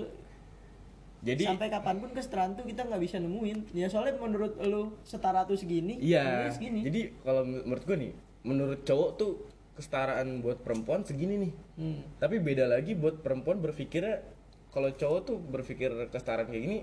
Jadi 1.21 1.45
sampai 1.45 1.69
kapan 1.69 2.01
pun 2.01 2.11
kesetaraan 2.17 2.57
tuh 2.57 2.65
kita 2.65 2.89
nggak 2.89 3.01
bisa 3.05 3.21
nemuin 3.21 3.77
ya 3.77 3.93
soalnya 3.93 4.17
menurut 4.17 4.57
lu 4.65 4.97
setara 5.05 5.45
tuh 5.45 5.53
segini 5.53 6.01
iya. 6.01 6.25
menurut 6.25 6.57
segini 6.57 6.81
Jadi 6.81 7.01
kalau 7.21 7.43
menurut 7.45 7.85
gue 7.85 7.97
nih, 8.09 8.13
menurut 8.41 8.81
cowok 8.89 9.11
tuh 9.21 9.33
kesetaraan 9.77 10.41
buat 10.41 10.65
perempuan 10.65 11.05
segini 11.05 11.49
nih. 11.49 11.53
Hmm. 11.77 12.01
Tapi 12.17 12.41
beda 12.41 12.69
lagi 12.69 12.97
buat 12.97 13.21
perempuan 13.21 13.61
berpikirnya 13.61 14.25
kalau 14.73 14.89
cowok 14.97 15.21
tuh 15.29 15.37
berpikir 15.37 15.93
kesetaraan 16.09 16.49
kayak 16.49 16.63
gini 16.65 16.79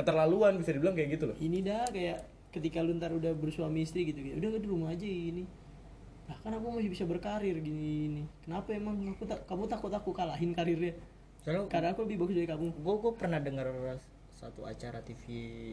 keterlaluan 0.00 0.56
bisa 0.56 0.70
dibilang 0.72 0.96
kayak 0.96 1.10
gitu 1.20 1.24
loh. 1.30 1.36
ini 1.38 1.60
dah 1.60 1.84
kayak 1.92 2.24
ketika 2.50 2.82
lu 2.82 2.98
ntar 2.98 3.14
udah 3.14 3.30
bersuami 3.36 3.86
istri 3.86 4.08
gitu 4.08 4.18
gitu 4.24 4.40
udah 4.40 4.58
di 4.58 4.68
rumah 4.68 4.90
aja 4.90 5.06
ini. 5.06 5.46
Bahkan 6.26 6.50
aku 6.62 6.66
masih 6.78 6.90
bisa 6.90 7.04
berkarir 7.06 7.58
gini 7.58 8.06
ini. 8.06 8.22
Kenapa 8.46 8.70
emang 8.74 9.02
aku 9.10 9.26
tak 9.26 9.46
kamu 9.46 9.66
takut 9.66 9.90
aku 9.90 10.10
kalahin 10.14 10.54
karirnya? 10.54 10.94
Soalnya 11.42 11.66
karena 11.66 11.94
aku 11.94 12.06
lebih 12.06 12.26
bagus 12.26 12.34
dari 12.38 12.48
kamu. 12.50 12.66
Gue 12.80 12.94
gue 13.02 13.12
pernah 13.18 13.38
dengar 13.42 13.66
satu 14.30 14.64
acara 14.64 15.04
TV 15.04 15.24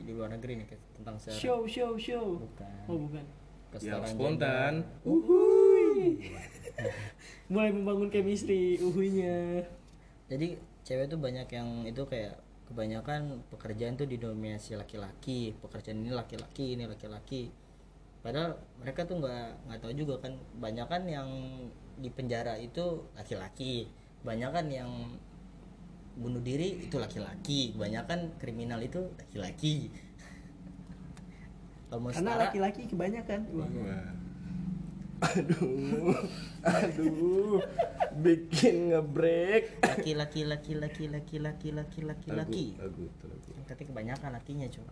di 0.04 0.12
luar 0.12 0.34
negeri 0.34 0.60
nih 0.60 0.66
kayak 0.68 0.82
tentang 0.98 1.16
se- 1.22 1.34
show 1.34 1.64
show 1.70 1.94
show. 1.98 2.42
Bukan. 2.42 2.84
Oh 2.90 2.98
bukan. 3.00 3.26
Kesetaraan 3.74 4.10
spontan. 4.10 4.74
uhuy. 5.06 6.22
Mulai 7.54 7.72
membangun 7.72 8.10
chemistry 8.12 8.76
uhuinya 8.82 9.64
jadi 10.28 10.60
cewek 10.84 11.08
tuh 11.08 11.20
banyak 11.20 11.48
yang 11.52 11.88
itu 11.88 12.04
kayak 12.04 12.36
kebanyakan 12.68 13.42
pekerjaan 13.50 13.96
tuh 13.96 14.06
didominasi 14.06 14.76
laki-laki 14.76 15.56
pekerjaan 15.64 16.04
ini 16.04 16.12
laki-laki 16.12 16.76
ini 16.76 16.84
laki-laki 16.84 17.50
padahal 18.20 18.60
mereka 18.84 19.08
tuh 19.08 19.24
nggak 19.24 19.68
nggak 19.68 19.80
tahu 19.80 19.94
juga 19.96 20.16
kan 20.28 20.34
banyak 20.60 20.88
kan 20.92 21.04
yang 21.08 21.30
di 21.98 22.10
penjara 22.12 22.60
itu 22.60 23.08
laki-laki 23.16 23.88
banyak 24.22 24.52
kan 24.52 24.68
yang 24.68 24.92
bunuh 26.18 26.42
diri 26.42 26.90
itu 26.90 26.98
laki-laki 26.98 27.72
kebanyakan 27.78 28.36
kriminal 28.42 28.82
itu 28.84 29.06
laki-laki 29.16 29.88
kalau 31.88 32.10
karena 32.12 32.34
laki-laki 32.36 32.84
kebanyakan 32.90 33.40
Wah. 33.54 33.70
Wah. 33.70 34.27
Aduh, 35.18 36.14
aduh, 36.62 37.58
bikin 38.22 38.94
ngebreak. 38.94 39.82
laki-laki 39.82 40.46
laki-laki 40.46 41.10
laki-laki 41.10 41.74
laki-laki 41.74 42.30
laki 42.30 42.66
Lagu, 42.78 43.02
lagu, 43.02 43.02
itu 43.10 43.26
lagu. 43.26 43.50
tapi 43.66 43.84
kebanyakan 43.90 44.30
lakinya 44.38 44.68
cuy 44.70 44.86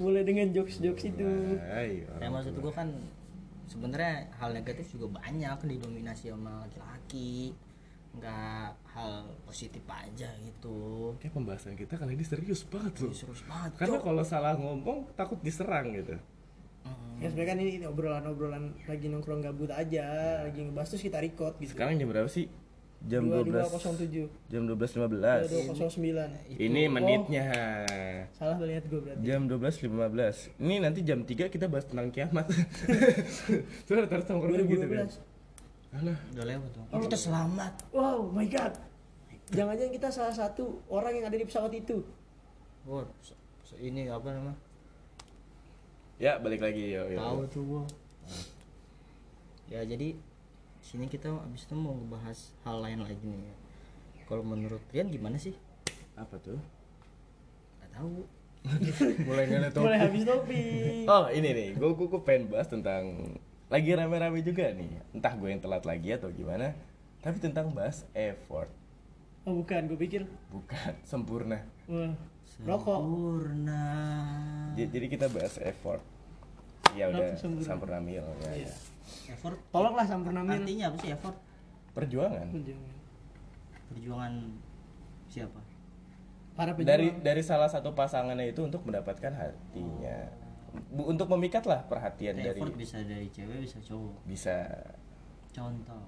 mulai 0.00 0.24
dengan 0.28 0.48
jokes 0.52 0.80
jokes 0.80 1.04
itu 1.08 1.28
Ya 2.16 2.28
maksud 2.28 2.56
gua 2.56 2.72
kan 2.72 2.88
sebenarnya 3.68 4.32
hal 4.40 4.56
negatif 4.56 4.96
juga 4.96 5.20
banyak 5.20 5.58
didominasi 5.68 6.32
sama 6.32 6.64
laki-laki. 6.64 7.52
Nggak 8.16 8.72
hal 8.96 9.28
positif 9.44 9.84
aja 9.84 10.28
gitu. 10.40 11.12
Kayak 11.20 11.32
pembahasan 11.36 11.76
kita 11.76 12.00
kali 12.00 12.16
ini 12.16 12.24
serius 12.24 12.64
banget 12.64 12.96
loh. 13.04 13.12
serius 13.12 13.44
banget 13.44 13.76
Karena 13.76 14.00
kalau 14.00 14.24
salah 14.24 14.56
ngomong 14.56 15.12
takut 15.12 15.36
diserang 15.44 15.92
gitu. 15.92 16.16
Ya 17.18 17.26
sebenarnya 17.28 17.50
kan 17.50 17.58
ini 17.58 17.82
obrolan-obrolan 17.82 18.64
lagi 18.84 19.06
nongkrong 19.06 19.42
gabut 19.42 19.70
aja 19.70 20.06
lagi 20.40 20.62
ngebahas 20.62 20.88
terus 20.88 21.02
kita 21.02 21.18
record 21.18 21.58
gitu 21.58 21.74
Sekarang 21.74 21.98
jam 21.98 22.06
berapa 22.06 22.26
sih? 22.26 22.46
Jam 23.00 23.26
12. 23.26 23.54
2207 23.54 24.50
Jam 24.50 24.62
12.15. 24.66 25.70
209 25.70 26.58
Ini 26.58 26.82
menitnya. 26.88 27.46
salah 28.32 28.58
lihat 28.60 28.86
gue 28.86 28.98
berarti 28.98 29.22
Jam 29.22 29.46
12.15. 29.46 30.58
Ini 30.58 30.74
nanti 30.78 31.00
jam 31.02 31.22
3 31.22 31.46
kita 31.46 31.66
bahas 31.66 31.86
tentang 31.86 32.10
kiamat. 32.10 32.46
Sudah 33.86 34.02
harus 34.04 34.26
tongkrongan 34.26 34.66
gitu 34.66 34.82
kan. 34.84 35.06
2012 35.06 35.38
Alah. 35.88 36.20
udah 36.36 36.44
lewat 36.44 36.68
tuh 36.68 36.84
kita 37.00 37.16
selamat 37.16 37.72
wow 37.90 38.20
my 38.28 38.44
god 38.44 38.76
jangan-jangan 39.48 39.88
kita 39.88 40.08
salah 40.12 40.36
satu 40.36 40.84
orang 40.92 41.16
yang 41.16 41.24
ada 41.24 41.40
di 41.40 41.48
pesawat 41.48 41.72
itu 41.72 42.04
se- 43.24 43.32
se- 43.64 43.80
ini 43.80 44.04
apa 44.04 44.28
nama 44.28 44.52
Ya, 46.18 46.34
balik 46.42 46.58
lagi. 46.58 46.98
Yo 46.98 47.06
yo. 47.06 47.18
tahu 47.22 47.40
tuh 47.46 47.62
gua. 47.62 47.82
Ya 49.70 49.86
jadi 49.86 50.18
sini 50.82 51.06
kita 51.06 51.30
abis 51.30 51.70
itu 51.70 51.78
mau 51.78 51.94
ngebahas 51.94 52.50
hal 52.66 52.82
lain 52.82 53.06
lagi 53.06 53.22
nih. 53.22 53.54
Kalau 54.26 54.42
menurut 54.42 54.82
Rian 54.90 55.14
gimana 55.14 55.38
sih? 55.38 55.54
Apa 56.18 56.34
tuh? 56.42 56.58
nggak 57.78 57.90
tahu. 57.94 58.26
Mulai 59.30 59.44
ngeliat 59.46 59.74
mulai 59.78 59.98
habis 60.02 60.26
topik. 60.26 61.06
Oh 61.06 61.30
ini 61.30 61.48
nih, 61.54 61.68
gue 61.78 61.90
gue 61.94 62.20
pengen 62.26 62.50
bahas 62.50 62.66
tentang 62.66 63.38
lagi 63.70 63.90
rame-rame 63.94 64.42
juga 64.42 64.74
nih. 64.74 64.98
Entah 65.14 65.38
gue 65.38 65.48
yang 65.54 65.62
telat 65.62 65.86
lagi 65.86 66.18
atau 66.18 66.34
gimana. 66.34 66.74
Tapi 67.22 67.38
tentang 67.38 67.70
bahas 67.70 68.02
effort, 68.10 68.66
oh 69.46 69.62
bukan. 69.62 69.86
Gue 69.86 69.98
pikir 70.02 70.26
bukan. 70.50 70.98
Sempurna. 71.06 71.62
wah, 71.86 72.10
rokok. 72.66 72.98
Sempurna. 72.98 73.84
Jadi 74.74 75.06
kita 75.06 75.26
bahas 75.30 75.54
effort. 75.62 76.02
Ya 76.96 77.10
udah 77.12 77.36
sempurna? 77.36 77.66
sampurnamil 77.66 78.24
ya. 78.42 78.50
Iya. 78.66 78.72
effort. 79.34 79.58
Tolonglah 79.70 80.06
sampurnamil. 80.08 80.58
Artinya 80.58 80.84
apa 80.90 80.96
sih 80.98 81.10
effort? 81.12 81.36
Perjuangan. 81.94 82.46
perjuangan. 83.88 84.32
Siapa? 85.28 85.60
Para 86.54 86.74
Dari 86.74 87.10
pejuang. 87.14 87.22
Dari 87.22 87.42
salah 87.42 87.70
satu 87.70 87.94
pasangannya 87.94 88.50
itu 88.50 88.64
untuk 88.66 88.82
mendapatkan 88.82 89.30
hatinya. 89.30 90.28
Bu- 90.92 91.08
untuk 91.08 91.26
memikat 91.32 91.64
lah 91.64 91.80
perhatian 91.88 92.36
dari 92.38 92.58
effort 92.60 92.76
bisa 92.76 93.00
dari 93.02 93.30
cewek 93.32 93.64
bisa 93.64 93.78
cowok. 93.82 94.14
Bisa. 94.28 94.56
Contoh. 95.54 96.02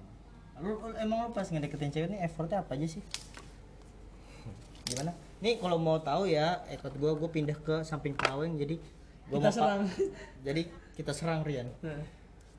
Lu, 0.61 0.77
lu- 0.77 0.97
emang 1.01 1.25
lu 1.25 1.29
pas 1.33 1.47
ngedeketin 1.49 1.89
cewek 1.89 2.07
ini 2.13 2.19
effortnya 2.21 2.61
apa 2.61 2.77
aja 2.77 2.85
sih? 2.85 3.03
Gimana 4.85 5.15
nih 5.41 5.57
kalau 5.57 5.75
mau 5.75 5.97
tahu 5.97 6.25
ya 6.25 6.61
ekot 6.67 6.93
gua 6.95 7.11
gua 7.13 7.27
pindah 7.27 7.57
ke 7.57 7.81
samping 7.81 8.13
paweng 8.13 8.55
jadi 8.55 8.77
gua 9.27 9.37
Kita 9.39 9.49
serang. 9.51 9.81
jadi 10.45 10.61
kita 10.93 11.11
serang 11.11 11.41
Rian 11.41 11.65
nah. 11.81 11.97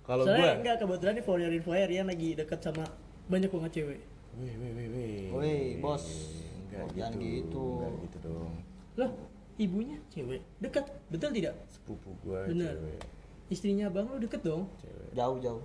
kalau 0.03 0.27
soalnya 0.27 0.42
gue 0.42 0.51
enggak 0.61 0.77
kebetulan 0.79 1.14
nih 1.14 1.25
for 1.25 1.37
your 1.37 1.51
info 1.51 1.71
ya, 1.71 1.87
Rian 1.87 2.07
lagi 2.07 2.35
deket 2.35 2.59
sama 2.61 2.85
banyak 3.25 3.49
banget 3.49 3.73
cewek 3.73 4.01
Wih, 4.33 4.49
wih, 4.57 4.73
wih, 4.73 4.88
wih. 4.88 5.16
Woi, 5.29 5.57
bos. 5.77 6.05
Enggak 6.64 6.88
Jangan 6.97 7.12
gitu. 7.14 7.29
gitu. 7.45 7.64
Enggak 7.77 7.92
gitu 8.03 8.16
dong. 8.25 8.53
loh 8.95 9.11
ibunya 9.55 9.99
cewek 10.09 10.40
deket 10.59 10.85
betul 11.07 11.31
tidak 11.31 11.55
Sepupu 11.68 12.11
gua 12.21 12.49
Bener. 12.49 12.73
cewek. 12.75 12.99
istrinya 13.47 13.87
abang 13.87 14.09
lu 14.09 14.18
deket 14.18 14.40
dong 14.40 14.64
Cewek. 14.79 15.09
jauh 15.12 15.38
jauh 15.38 15.62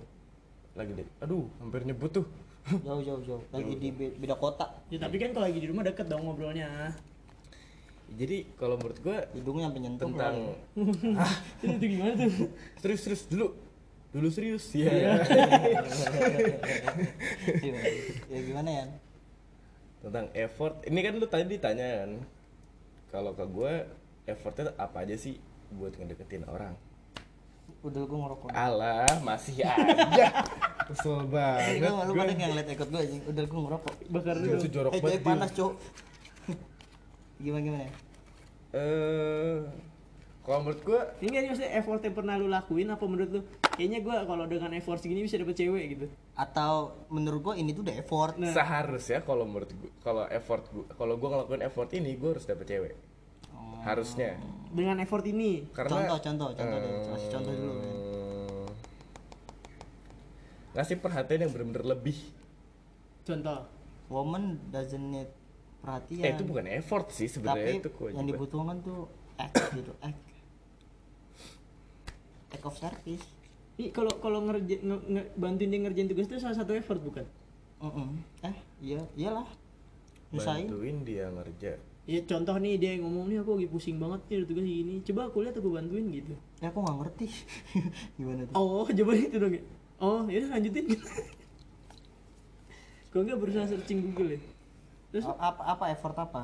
Lagi 0.76 0.94
deh. 0.94 1.08
Aduh, 1.18 1.50
hampir 1.58 1.82
nyebut 1.82 2.12
tuh. 2.12 2.26
jauh 2.68 3.00
jauh 3.00 3.22
jauh 3.24 3.40
lagi 3.48 3.72
di 3.74 3.88
be- 3.88 4.12
beda 4.14 4.36
kota 4.36 4.68
ya 4.86 5.00
tapi 5.00 5.16
kan 5.16 5.32
kalau 5.32 5.48
lagi 5.48 5.56
di 5.56 5.66
rumah 5.66 5.80
deket 5.82 6.04
dong 6.04 6.20
ngobrolnya 6.22 6.92
Jadi 8.16 8.48
kalau 8.56 8.80
menurut 8.80 8.98
gua 9.04 9.18
hidungnya 9.36 9.68
sampai 9.68 9.80
nyentuh 9.84 10.08
tentang 10.08 10.36
itu, 10.72 11.70
itu 11.76 11.84
gimana 11.92 12.12
tuh 12.16 12.48
serius 12.80 13.00
serius 13.04 13.22
dulu. 13.28 13.48
Dulu 14.08 14.28
serius 14.32 14.64
ya. 14.72 14.88
ya 18.32 18.40
gimana 18.40 18.70
ya 18.72 18.84
tentang 20.00 20.26
effort. 20.32 20.80
Ini 20.88 20.98
kan 21.04 21.12
lu 21.20 21.26
tadi 21.28 21.44
ditanya 21.58 21.86
kan. 22.04 22.10
Kalau 23.12 23.36
ke 23.36 23.44
gua 23.44 23.84
effortnya 24.24 24.72
apa 24.80 25.04
aja 25.04 25.16
sih 25.16 25.36
buat 25.72 25.92
ngedeketin 25.96 26.48
orang? 26.48 26.72
udah 27.78 28.02
gua 28.10 28.18
ngerokok 28.26 28.48
Alah, 28.52 29.06
masih 29.22 29.62
aja. 29.62 30.28
Kesel 30.88 31.28
banget. 31.28 31.84
gua 31.84 32.02
lu 32.08 32.12
gua. 32.16 32.24
pada 32.24 32.32
yang 32.32 32.50
ngeliat 32.50 32.68
ekot 32.74 32.88
gua 32.90 33.00
anjing 33.04 33.22
udah 33.28 33.44
gua 33.44 33.60
ngerokok 33.68 33.92
bakar 34.08 34.34
dulu 34.40 34.66
jorok 34.66 34.92
eh 34.96 35.00
banget. 35.04 35.20
panas 35.22 35.50
cok 35.52 35.72
gimana 37.38 37.62
gimana 37.62 37.84
ya 37.84 37.92
Eh, 38.68 39.58
kalau 40.42 40.60
menurut 40.60 40.80
gua 40.82 41.00
ini 41.18 41.30
kan 41.30 41.44
maksudnya 41.46 41.72
effort 41.72 42.00
yang 42.00 42.12
pernah 42.12 42.36
lu 42.36 42.46
lakuin 42.46 42.84
apa 42.86 43.00
menurut 43.02 43.30
lu 43.30 43.40
kayaknya 43.64 44.00
gua 44.00 44.24
kalau 44.24 44.44
dengan 44.44 44.76
effort 44.76 45.00
segini 45.00 45.24
bisa 45.24 45.36
dapet 45.36 45.56
cewek 45.56 45.84
gitu 45.88 46.06
atau 46.34 46.92
menurut 47.08 47.40
gua 47.42 47.54
ini 47.56 47.72
tuh 47.72 47.80
udah 47.80 47.96
effort 47.96 48.36
Nah. 48.36 48.52
seharusnya 48.52 49.24
kalau 49.24 49.48
menurut 49.48 49.72
gua 49.72 49.90
kalau 50.02 50.24
effort 50.28 50.68
gua 50.68 50.84
kalau 50.92 51.14
gua 51.16 51.28
ngelakuin 51.32 51.62
effort 51.64 51.88
ini 51.92 52.12
gua 52.14 52.36
harus 52.36 52.44
dapet 52.44 52.66
cewek. 52.68 52.94
Oh. 53.50 53.80
Harusnya. 53.80 54.36
dengan 54.68 55.00
effort 55.00 55.24
ini 55.24 55.64
Karena 55.72 55.88
Contoh, 56.04 56.18
contoh, 56.20 56.48
contoh 56.52 56.76
deh. 56.76 56.92
Kasih 57.08 57.28
contoh 57.32 57.52
dulu, 57.56 57.72
eh, 57.72 58.68
Ngasih 60.76 60.96
perhatian 61.00 61.40
yang 61.40 61.50
bener-bener 61.50 61.84
lebih. 61.88 62.18
contoh 63.24 63.64
woman 64.08 64.60
doesn't 64.68 65.08
need 65.08 65.28
perhatian 65.88 66.24
eh 66.28 66.30
itu 66.36 66.44
bukan 66.44 66.66
effort 66.68 67.06
sih 67.16 67.24
tapi 67.24 67.32
sebenarnya 67.32 67.72
itu 67.80 67.90
yang 68.12 68.26
dibutuhkan 68.28 68.76
tuh 68.84 69.08
act 69.40 69.56
gitu 69.72 69.92
act 70.04 70.20
act 72.52 72.64
of 72.68 72.76
service 72.76 73.24
Ih, 73.78 73.94
kalau 73.94 74.10
kalau 74.18 74.42
ngerja 74.42 74.82
nge, 74.82 74.96
nge- 75.06 75.30
bantuin 75.38 75.70
dia 75.70 75.78
ngerjain 75.86 76.10
tugas 76.10 76.26
itu 76.26 76.42
salah 76.42 76.58
satu 76.58 76.74
effort 76.74 76.98
bukan? 76.98 77.22
Mm-mm. 77.78 78.10
eh 78.42 78.56
iya 78.82 78.98
iyalah 79.14 79.46
nyusahin 80.34 80.66
bantuin 80.66 80.96
dia 81.06 81.24
ngerja 81.30 81.72
Ya 82.08 82.24
contoh 82.24 82.56
nih 82.56 82.80
dia 82.80 82.96
yang 82.96 83.04
ngomong 83.04 83.28
nih 83.28 83.38
aku 83.44 83.60
lagi 83.60 83.68
pusing 83.68 84.00
banget 84.00 84.24
nih 84.32 84.36
ada 84.40 84.46
tugas 84.48 84.64
gini. 84.64 84.94
Coba 85.04 85.28
aku 85.28 85.44
lihat 85.44 85.60
aku 85.60 85.68
bantuin 85.76 86.08
gitu. 86.08 86.32
ya 86.56 86.72
aku 86.72 86.80
nggak 86.80 86.96
ngerti 87.04 87.26
gimana 88.16 88.42
tuh 88.48 88.54
Oh, 88.56 88.88
coba 88.98 89.12
itu 89.12 89.36
dong 89.36 89.52
ya. 89.52 89.62
Oh, 90.00 90.24
ya 90.24 90.40
lanjutin. 90.48 90.88
Kok 93.12 93.20
nggak 93.28 93.38
berusaha 93.40 93.68
searching 93.68 94.00
Google 94.08 94.36
ya? 94.36 94.40
Terus? 95.08 95.24
A- 95.24 95.38
apa 95.38 95.62
apa 95.66 95.84
effort 95.88 96.16
apa? 96.16 96.42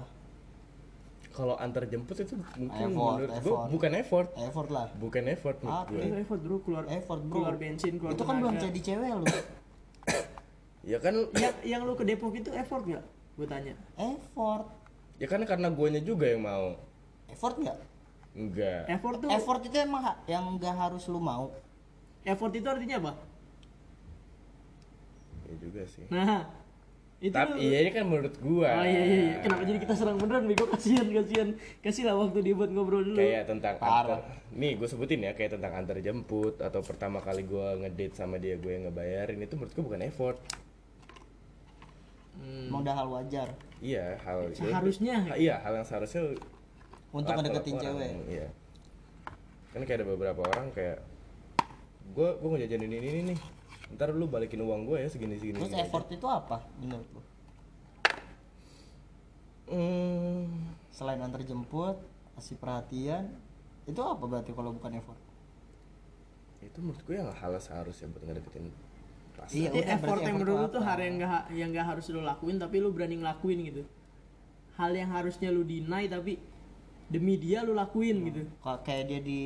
Kalau 1.31 1.59
antar 1.59 1.83
jemput 1.85 2.15
itu 2.15 2.39
mungkin 2.55 2.87
Effort, 2.87 2.95
menurut 3.11 3.29
gue 3.29 3.39
effort. 3.43 3.67
bukan 3.69 3.93
effort. 3.99 4.29
Effort 4.39 4.69
lah. 4.71 4.87
Bukan 4.95 5.25
effort 5.27 5.57
menurut 5.59 5.83
Apa? 5.83 5.91
gue 5.91 5.99
itu 6.01 6.17
effort 6.17 6.41
bro 6.41 6.57
keluar 6.63 6.85
effort 6.87 7.21
bro. 7.21 7.35
keluar 7.35 7.55
bensin 7.59 7.93
keluar 7.99 8.13
itu 8.15 8.23
kan 8.23 8.35
belum 8.39 8.55
jadi 8.57 8.81
cewek 8.81 9.11
lu. 9.13 9.27
Ya 10.85 11.01
kan 11.01 11.17
yang 11.33 11.55
yang 11.65 11.81
lu 11.83 11.97
ke 11.97 12.05
Depok 12.05 12.37
itu 12.37 12.53
effort 12.53 12.85
nggak? 12.85 13.01
Gue 13.35 13.47
tanya. 13.49 13.73
effort. 13.97 14.69
Ya 15.17 15.27
kan 15.27 15.41
karena 15.43 15.73
guanya 15.73 15.99
juga 15.99 16.29
yang 16.29 16.45
mau. 16.45 16.77
Effort 17.27 17.57
nggak? 17.57 17.79
Enggak 18.35 18.83
Effort 18.91 19.17
tuh 19.17 19.31
effort 19.31 19.63
itu 19.63 19.77
emang 19.79 20.03
ha- 20.03 20.21
yang 20.25 20.45
nggak 20.55 20.77
harus 20.77 21.09
lu 21.09 21.19
mau. 21.19 21.51
Effort 22.23 22.53
itu 22.53 22.69
artinya 22.69 23.01
apa? 23.01 23.13
ya 25.45 25.55
juga 25.57 25.83
sih. 25.85 26.05
Nah, 26.09 26.49
itu 27.17 27.31
tapi 27.31 27.57
iya 27.59 27.79
ini 27.81 27.91
kan 27.91 28.05
menurut 28.05 28.35
gua 28.39 28.69
Oh 28.75 28.85
iya 28.85 29.03
iya. 29.03 29.35
Kenapa 29.39 29.63
jadi 29.63 29.79
kita 29.81 29.95
serang 29.95 30.17
beneran 30.17 30.45
Bego? 30.45 30.67
Kasihan 30.67 31.07
kasihan. 31.07 31.49
Kasih 31.81 32.05
lah 32.05 32.15
waktu 32.17 32.39
dia 32.41 32.53
buat 32.53 32.69
ngobrol 32.69 33.01
dulu. 33.03 33.17
kayak 33.17 33.47
tentang 33.47 33.75
Parah. 33.77 34.19
antar 34.19 34.21
nih 34.51 34.73
gue 34.75 34.85
sebutin 34.85 35.21
ya 35.21 35.33
kayak 35.33 35.51
tentang 35.53 35.73
antar 35.75 35.99
jemput 35.99 36.59
atau 36.59 36.81
pertama 36.81 37.19
kali 37.19 37.43
gua 37.43 37.75
ngedate 37.77 38.15
sama 38.15 38.37
dia 38.37 38.55
gue 38.55 38.71
yang 38.71 38.85
ngebayarin 38.85 39.39
itu 39.39 39.55
menurut 39.55 39.73
gue 39.73 39.85
bukan 39.85 40.03
effort 40.03 40.39
Hmm. 42.35 42.67
udah 42.69 42.93
hal 42.93 43.09
wajar 43.09 43.49
iya 43.79 44.19
hal 44.21 44.51
Seharusnya. 44.51 45.17
Ha- 45.25 45.39
iya 45.39 45.55
hal 45.57 45.71
yang 45.73 45.87
seharusnya 45.87 46.35
untuk 47.09 47.31
ngedeketin 47.33 47.79
cewek 47.79 48.11
iya 48.27 48.47
kan 49.71 49.81
kayak 49.81 50.03
ada 50.03 50.07
beberapa 50.09 50.43
orang 50.45 50.67
kayak 50.71 50.99
gue 52.11 52.29
gue 52.33 52.49
ngejajanin 52.49 52.91
ini, 52.93 53.07
ini 53.09 53.21
nih 53.33 53.39
ntar 53.95 54.11
lu 54.11 54.27
balikin 54.27 54.59
uang 54.59 54.85
gue 54.85 54.99
ya 54.99 55.09
segini 55.09 55.39
segini 55.39 55.57
terus 55.57 55.71
segini 55.71 55.85
effort 55.85 56.07
itu 56.09 56.27
apa 56.27 56.57
menurut 56.77 57.07
lu 57.11 57.21
aja. 57.21 57.33
Hmm, 59.65 60.45
selain 60.91 61.19
antar 61.19 61.41
jemput 61.41 61.97
kasih 62.35 62.55
perhatian 62.55 63.33
itu 63.85 63.97
apa 63.99 64.21
berarti 64.21 64.51
kalau 64.51 64.71
bukan 64.71 64.93
effort 64.95 65.17
itu 66.61 66.79
menurut 66.79 67.01
gue 67.03 67.15
yang 67.15 67.31
hal 67.31 67.53
seharusnya 67.57 68.09
buat 68.09 68.23
ngedeketin 68.25 68.69
pasangan 69.35 69.53
Iya, 69.53 69.69
udah, 69.71 69.85
effort 69.91 70.01
berarti 70.05 70.23
yang 70.23 70.37
effort 70.37 70.43
menurut 70.43 70.59
lu 70.61 70.69
tuh 70.71 70.83
hal 70.83 70.99
yang 70.99 71.15
gak 71.17 71.43
yang 71.51 71.69
gak 71.71 71.87
harus 71.87 72.05
lu 72.09 72.21
lakuin 72.21 72.57
tapi 72.57 72.77
lu 72.79 72.89
berani 72.91 73.17
ngelakuin 73.17 73.59
gitu. 73.65 73.83
Hal 74.75 74.91
yang 74.91 75.11
harusnya 75.11 75.49
lu 75.49 75.63
deny 75.63 76.05
tapi 76.07 76.41
demi 77.07 77.37
dia 77.37 77.61
lu 77.61 77.73
lakuin 77.73 78.17
gitu. 78.27 78.43
Ka- 78.59 78.81
kayak 78.81 79.05
dia 79.07 79.21
di 79.21 79.43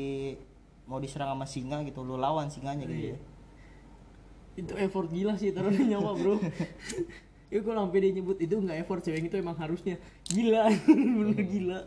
mau 0.84 0.96
diserang 0.96 1.34
sama 1.34 1.44
singa 1.44 1.82
gitu 1.82 2.00
lu 2.00 2.16
lawan 2.16 2.48
singanya 2.48 2.87
gitu 2.87 3.12
Iya. 3.12 3.14
ya 3.14 3.18
Itu 4.58 4.74
effort 4.74 5.08
gila 5.14 5.38
sih 5.38 5.54
taruh 5.54 5.70
nyawa, 5.70 6.18
Bro. 6.18 6.42
Itu 7.54 7.62
kalau 7.64 7.88
sampai 7.88 8.04
dia 8.04 8.12
nyebut 8.12 8.36
itu 8.42 8.60
nggak 8.60 8.84
effort 8.84 9.00
cewek 9.00 9.32
itu 9.32 9.40
emang 9.40 9.56
harusnya 9.56 9.96
gila, 10.28 10.68
bener 11.16 11.42
gila. 11.48 11.80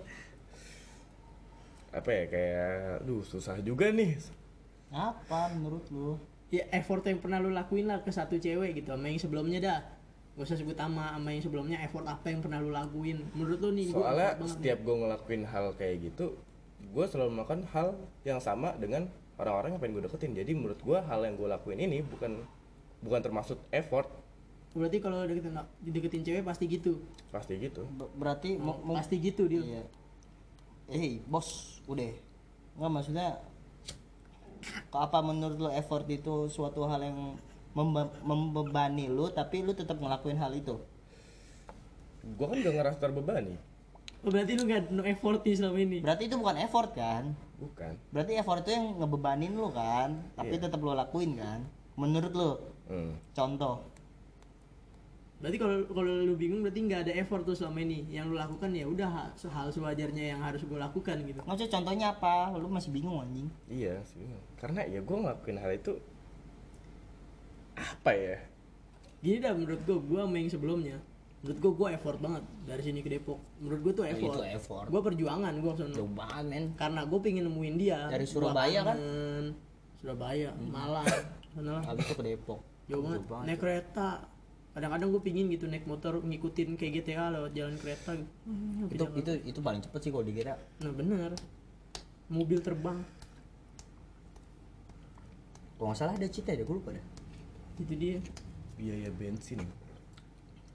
apa 1.92 2.08
ya 2.08 2.24
kayak 2.32 3.04
duh 3.04 3.20
susah 3.20 3.60
juga 3.60 3.92
nih 3.92 4.16
apa 4.96 5.52
menurut 5.52 5.84
lu 5.92 6.16
Ya 6.52 6.64
effort 6.72 7.04
yang 7.04 7.20
pernah 7.20 7.40
lu 7.40 7.52
lakuin 7.52 7.88
lah 7.88 8.04
ke 8.04 8.12
satu 8.12 8.36
cewek 8.36 8.80
gitu 8.80 8.92
sama 8.92 9.08
yang 9.08 9.20
sebelumnya 9.20 9.60
dah. 9.64 9.80
Gak 10.36 10.52
usah 10.52 10.58
sebut 10.60 10.76
nama 10.76 11.16
sama 11.16 11.30
yang 11.32 11.44
sebelumnya 11.44 11.78
effort 11.80 12.04
apa 12.08 12.28
yang 12.28 12.44
pernah 12.44 12.60
lu 12.60 12.76
lakuin. 12.76 13.24
Menurut 13.32 13.60
lu 13.64 13.72
nih 13.72 13.92
gua 13.92 14.12
soalnya 14.12 14.30
banget 14.36 14.52
setiap 14.60 14.80
gue 14.84 14.96
ngelakuin 15.00 15.44
hal 15.48 15.66
kayak 15.80 15.96
gitu 16.12 16.36
gue 16.82 17.06
selalu 17.08 17.30
melakukan 17.40 17.62
hal 17.72 17.88
yang 18.26 18.42
sama 18.42 18.74
dengan 18.76 19.08
orang-orang 19.38 19.78
yang 19.78 19.82
pengen 19.82 19.94
gue 20.02 20.04
deketin 20.10 20.34
jadi 20.34 20.52
menurut 20.58 20.80
gue 20.82 20.98
hal 20.98 21.20
yang 21.24 21.36
gue 21.38 21.48
lakuin 21.48 21.80
ini 21.82 22.02
bukan 22.04 22.42
bukan 23.02 23.20
termasuk 23.20 23.58
effort. 23.70 24.08
Berarti 24.72 24.98
kalau 24.98 25.22
deketin 25.22 25.52
deketin 25.84 26.22
cewek 26.24 26.44
pasti 26.44 26.64
gitu. 26.66 27.04
pasti 27.28 27.56
gitu 27.58 27.84
Ber- 27.90 28.12
berarti 28.14 28.56
mau, 28.56 28.76
mau- 28.82 28.96
Pasti 28.96 29.16
gitu 29.18 29.44
dia. 29.46 29.60
iya 29.62 29.84
eh 30.90 31.24
bos 31.24 31.48
udah 31.86 32.12
nggak 32.74 32.92
maksudnya 32.92 33.40
ke- 34.62 34.98
apa 34.98 35.20
menurut 35.22 35.56
lu 35.58 35.70
effort 35.70 36.04
itu 36.06 36.34
suatu 36.48 36.84
hal 36.84 37.00
yang 37.02 37.40
membe- 37.72 38.12
membebani 38.22 39.08
lu 39.08 39.28
tapi 39.30 39.60
lu 39.60 39.72
tetap 39.72 39.96
ngelakuin 39.96 40.36
hal 40.36 40.52
itu 40.52 40.76
gue 42.22 42.46
kan 42.46 42.58
udah 42.58 42.74
ngerasa 42.74 43.00
terbebani 43.00 43.56
Oh, 44.20 44.30
berarti 44.30 44.54
lu 44.54 44.64
gak 44.66 44.92
no 44.92 45.02
effort 45.04 45.42
nih 45.42 45.56
selama 45.56 45.80
ini. 45.80 45.98
berarti 46.00 46.24
itu 46.26 46.36
bukan 46.36 46.58
effort 46.60 46.92
kan 46.92 47.32
bukan 47.58 47.96
berarti 48.10 48.32
effort 48.36 48.62
itu 48.62 48.72
yang 48.72 48.86
ngebebanin 48.98 49.52
lu 49.52 49.68
kan 49.70 50.20
tapi 50.32 50.56
Iya. 50.56 50.68
tetap 50.68 50.78
lu 50.78 50.92
lakuin 50.92 51.34
kan 51.34 51.64
menurut 51.96 52.30
lu 52.32 52.50
hmm. 52.92 53.14
contoh. 53.32 53.88
Berarti 55.42 55.58
kalau 55.58 55.76
kalau 55.90 56.22
lu 56.22 56.38
bingung 56.38 56.62
berarti 56.62 56.86
nggak 56.86 57.02
ada 57.10 57.14
effort 57.18 57.42
tuh 57.42 57.58
selama 57.58 57.82
ini. 57.82 58.06
Yang 58.14 58.26
lu 58.30 58.36
lakukan 58.38 58.70
ya 58.78 58.86
udah 58.86 59.10
ha- 59.10 59.34
hal 59.34 59.68
sewajarnya 59.74 60.38
yang 60.38 60.40
harus 60.46 60.62
gue 60.62 60.78
lakukan 60.78 61.18
gitu. 61.26 61.42
maksudnya 61.42 61.72
contohnya 61.74 62.06
apa? 62.14 62.54
Lu 62.54 62.70
masih 62.70 62.94
bingung 62.94 63.18
anjing. 63.18 63.50
Iya 63.66 63.98
sih 64.06 64.22
karena 64.62 64.86
ya 64.86 65.02
gue 65.02 65.18
ngelakuin 65.18 65.58
hal 65.58 65.72
itu 65.74 65.98
apa 67.74 68.12
ya? 68.14 68.38
Gini 69.26 69.38
dah 69.42 69.54
menurut 69.58 69.82
gue, 69.82 69.98
gue 69.98 70.20
yang 70.22 70.54
sebelumnya. 70.54 70.98
Menurut 71.42 71.58
gue 71.58 71.72
gue 71.74 71.88
effort 71.98 72.20
banget 72.22 72.44
dari 72.70 72.82
sini 72.86 73.02
ke 73.02 73.10
Depok. 73.10 73.42
Menurut 73.58 73.82
gue 73.82 73.94
tuh 73.98 74.06
effort, 74.06 74.38
itu 74.38 74.42
effort. 74.46 74.88
gue 74.94 75.02
perjuangan 75.02 75.54
gue 75.58 75.72
sono 75.74 75.90
jauh 75.90 76.14
banget 76.14 76.46
men. 76.46 76.66
Karena 76.78 77.02
gue 77.02 77.18
pengen 77.18 77.50
nemuin 77.50 77.76
dia. 77.82 78.06
Dari 78.14 78.30
Surabaya 78.30 78.86
kan? 78.86 78.98
Surabaya 79.98 80.54
Malang 80.54 81.10
sana 81.58 81.82
lah. 81.82 81.84
Habis 81.90 82.06
itu 82.06 82.14
ke 82.14 82.24
Depok 82.30 82.71
jauh 82.92 83.04
banget. 83.04 83.48
naik 83.48 83.60
kereta. 83.60 84.10
Kadang-kadang 84.72 85.08
gue 85.12 85.22
pingin 85.24 85.46
gitu 85.52 85.68
naik 85.68 85.84
motor 85.84 86.24
ngikutin 86.24 86.80
kayak 86.80 87.04
GTA 87.04 87.28
lewat 87.36 87.52
jalan 87.52 87.76
kereta 87.76 88.16
gitu. 88.16 88.32
Hmm, 88.48 88.88
itu 88.88 89.04
itu 89.20 89.32
itu 89.52 89.60
paling 89.60 89.84
cepet 89.84 90.00
sih 90.00 90.12
kalau 90.16 90.24
dikira. 90.24 90.56
Nah 90.80 90.92
bener. 90.96 91.32
Mobil 92.32 92.64
terbang. 92.64 93.04
Kalau 95.76 95.92
nggak 95.92 96.00
salah 96.00 96.16
ada 96.16 96.28
cita 96.32 96.56
ya 96.56 96.64
gue 96.64 96.76
lupa 96.76 96.96
deh. 96.96 97.06
Itu 97.84 97.94
dia. 98.00 98.24
Biaya 98.80 99.12
bensin. 99.12 99.60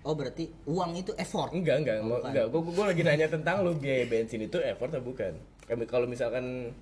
Oh 0.04 0.12
berarti 0.12 0.52
uang 0.68 0.92
itu 1.00 1.16
effort? 1.16 1.56
Enggak 1.56 1.80
enggak. 1.80 1.96
Oh, 2.04 2.20
bukan. 2.20 2.28
enggak. 2.36 2.46
Gue 2.52 2.60
gue 2.68 2.84
lagi 2.84 3.02
nanya 3.02 3.26
tentang 3.32 3.64
lu 3.64 3.72
biaya 3.80 4.04
bensin 4.04 4.44
itu 4.44 4.60
effort 4.60 4.92
atau 4.92 5.00
bukan? 5.00 5.32
Kayak 5.64 5.88
kalau 5.88 6.04
misalkan 6.04 6.76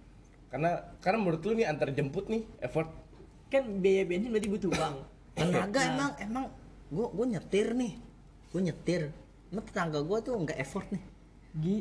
karena 0.50 0.82
karena 0.98 1.18
menurut 1.22 1.46
lu 1.46 1.54
nih 1.54 1.70
antar 1.70 1.94
jemput 1.94 2.26
nih 2.26 2.42
effort. 2.58 2.90
Kan 3.54 3.78
biaya 3.78 4.02
bensin 4.02 4.34
berarti 4.34 4.50
butuh 4.50 4.74
uang 4.74 5.13
Kagak 5.34 5.84
emang 5.94 6.12
emang 6.22 6.44
gue 6.90 7.06
gue 7.10 7.26
nyetir 7.34 7.74
nih. 7.74 7.92
Gue 8.54 8.60
nyetir. 8.62 9.02
Emang 9.50 9.64
tetangga 9.66 10.00
gue 10.02 10.18
tuh 10.22 10.34
nggak 10.38 10.58
effort 10.62 10.86
nih. 10.94 11.04
Gi. 11.58 11.76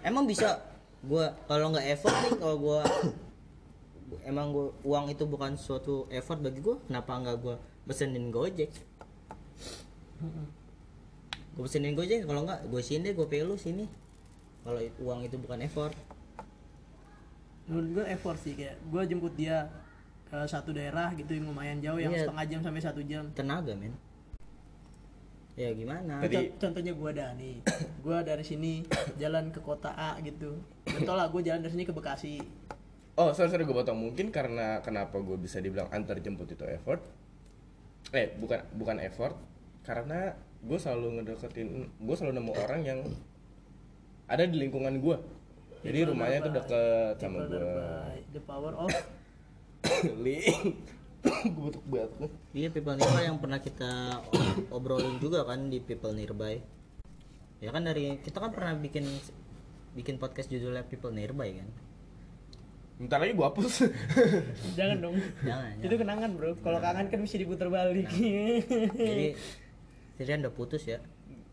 Emang 0.00 0.24
bisa 0.24 0.60
gue 1.04 1.24
kalau 1.46 1.70
nggak 1.70 1.86
effort 1.94 2.16
nih 2.26 2.32
kalau 2.40 2.56
gue 2.58 2.80
emang 4.24 4.50
gua, 4.50 4.72
uang 4.88 5.12
itu 5.12 5.28
bukan 5.28 5.54
suatu 5.60 6.08
effort 6.08 6.40
bagi 6.40 6.64
gue 6.64 6.80
kenapa 6.88 7.12
nggak 7.12 7.36
gue 7.44 7.54
pesenin 7.84 8.32
gojek? 8.32 8.72
Gue 11.54 11.62
pesenin 11.68 11.92
gojek 11.92 12.24
kalau 12.24 12.48
nggak 12.48 12.66
gue 12.72 12.80
sini 12.80 13.12
deh 13.12 13.14
gue 13.14 13.26
pay 13.28 13.44
lu 13.44 13.60
sini. 13.60 13.84
Kalau 14.64 14.80
uang 15.04 15.28
itu 15.28 15.36
bukan 15.36 15.60
effort. 15.64 15.92
Menurut 17.68 18.00
gue 18.00 18.04
effort 18.08 18.38
sih 18.40 18.56
kayak 18.56 18.80
gue 18.80 19.02
jemput 19.04 19.36
dia 19.36 19.68
ke 20.28 20.38
satu 20.44 20.70
daerah 20.70 21.08
gitu 21.16 21.32
yang 21.32 21.48
lumayan 21.48 21.80
jauh 21.80 21.96
yang 21.96 22.12
Iya. 22.12 22.28
setengah 22.28 22.44
jam 22.46 22.60
sampai 22.60 22.82
satu 22.84 23.00
jam 23.00 23.24
tenaga 23.32 23.72
men 23.72 23.96
ya 25.58 25.74
gimana 25.74 26.22
Con- 26.22 26.54
contohnya 26.60 26.92
gue 26.94 27.10
dah 27.10 27.30
nih 27.34 27.56
gue 28.04 28.18
dari 28.22 28.44
sini 28.46 28.72
jalan 29.16 29.50
ke 29.50 29.58
kota 29.58 29.90
A 29.90 30.20
gitu 30.22 30.60
contoh 30.86 31.14
lah 31.18 31.26
gue 31.26 31.42
jalan 31.42 31.64
dari 31.64 31.72
sini 31.74 31.84
ke 31.84 31.92
Bekasi 31.92 32.38
Oh, 33.18 33.34
sorry, 33.34 33.50
sorry 33.50 33.66
gue 33.66 33.74
potong. 33.74 33.98
Mungkin 33.98 34.30
karena 34.30 34.78
kenapa 34.78 35.18
gue 35.18 35.34
bisa 35.34 35.58
dibilang 35.58 35.90
antar 35.90 36.22
jemput 36.22 36.54
itu 36.54 36.62
effort. 36.70 37.02
Eh, 38.14 38.30
bukan 38.38 38.62
bukan 38.78 39.02
effort. 39.02 39.34
Karena 39.82 40.38
gue 40.62 40.78
selalu 40.78 41.18
ngedeketin, 41.18 41.90
gue 41.98 42.14
selalu 42.14 42.38
nemu 42.38 42.52
orang 42.62 42.80
yang 42.86 43.00
ada 44.30 44.46
di 44.46 44.62
lingkungan 44.62 45.02
gue. 45.02 45.18
Jadi 45.82 45.98
rumahnya 46.06 46.46
tuh 46.46 46.52
deket 46.62 47.14
sama 47.18 47.42
gue. 47.50 47.58
the 48.30 48.42
power 48.46 48.70
of. 48.78 48.86
gue 51.28 51.50
butuh 51.50 51.82
banget. 51.88 52.30
Iya 52.54 52.68
people 52.70 52.94
nearby 52.94 53.22
yang 53.26 53.38
pernah 53.42 53.58
kita 53.58 54.22
obrolin 54.76 55.18
juga 55.18 55.42
kan 55.44 55.68
di 55.68 55.78
people 55.82 56.14
nearby. 56.14 56.60
ya 57.58 57.74
kan 57.74 57.82
dari 57.82 58.22
kita 58.22 58.38
kan 58.38 58.54
pernah 58.54 58.70
bikin 58.78 59.02
bikin 59.98 60.14
podcast 60.22 60.46
judulnya 60.46 60.86
People 60.86 61.10
Nearby 61.10 61.58
kan? 61.58 61.68
Bentar 63.02 63.18
lagi 63.18 63.34
gua 63.34 63.50
hapus. 63.50 63.90
jangan 64.78 64.98
dong. 65.02 65.16
Jangan, 65.42 65.70
itu 65.82 65.94
kenangan 65.98 66.30
bro. 66.38 66.54
Kalau 66.62 66.78
kangen 66.78 67.10
kan 67.10 67.18
bisa 67.18 67.34
diputar 67.34 67.66
balik. 67.66 68.06
Jadi 68.14 69.34
jadi 70.22 70.38
udah 70.46 70.54
putus 70.54 70.86
ya? 70.86 71.02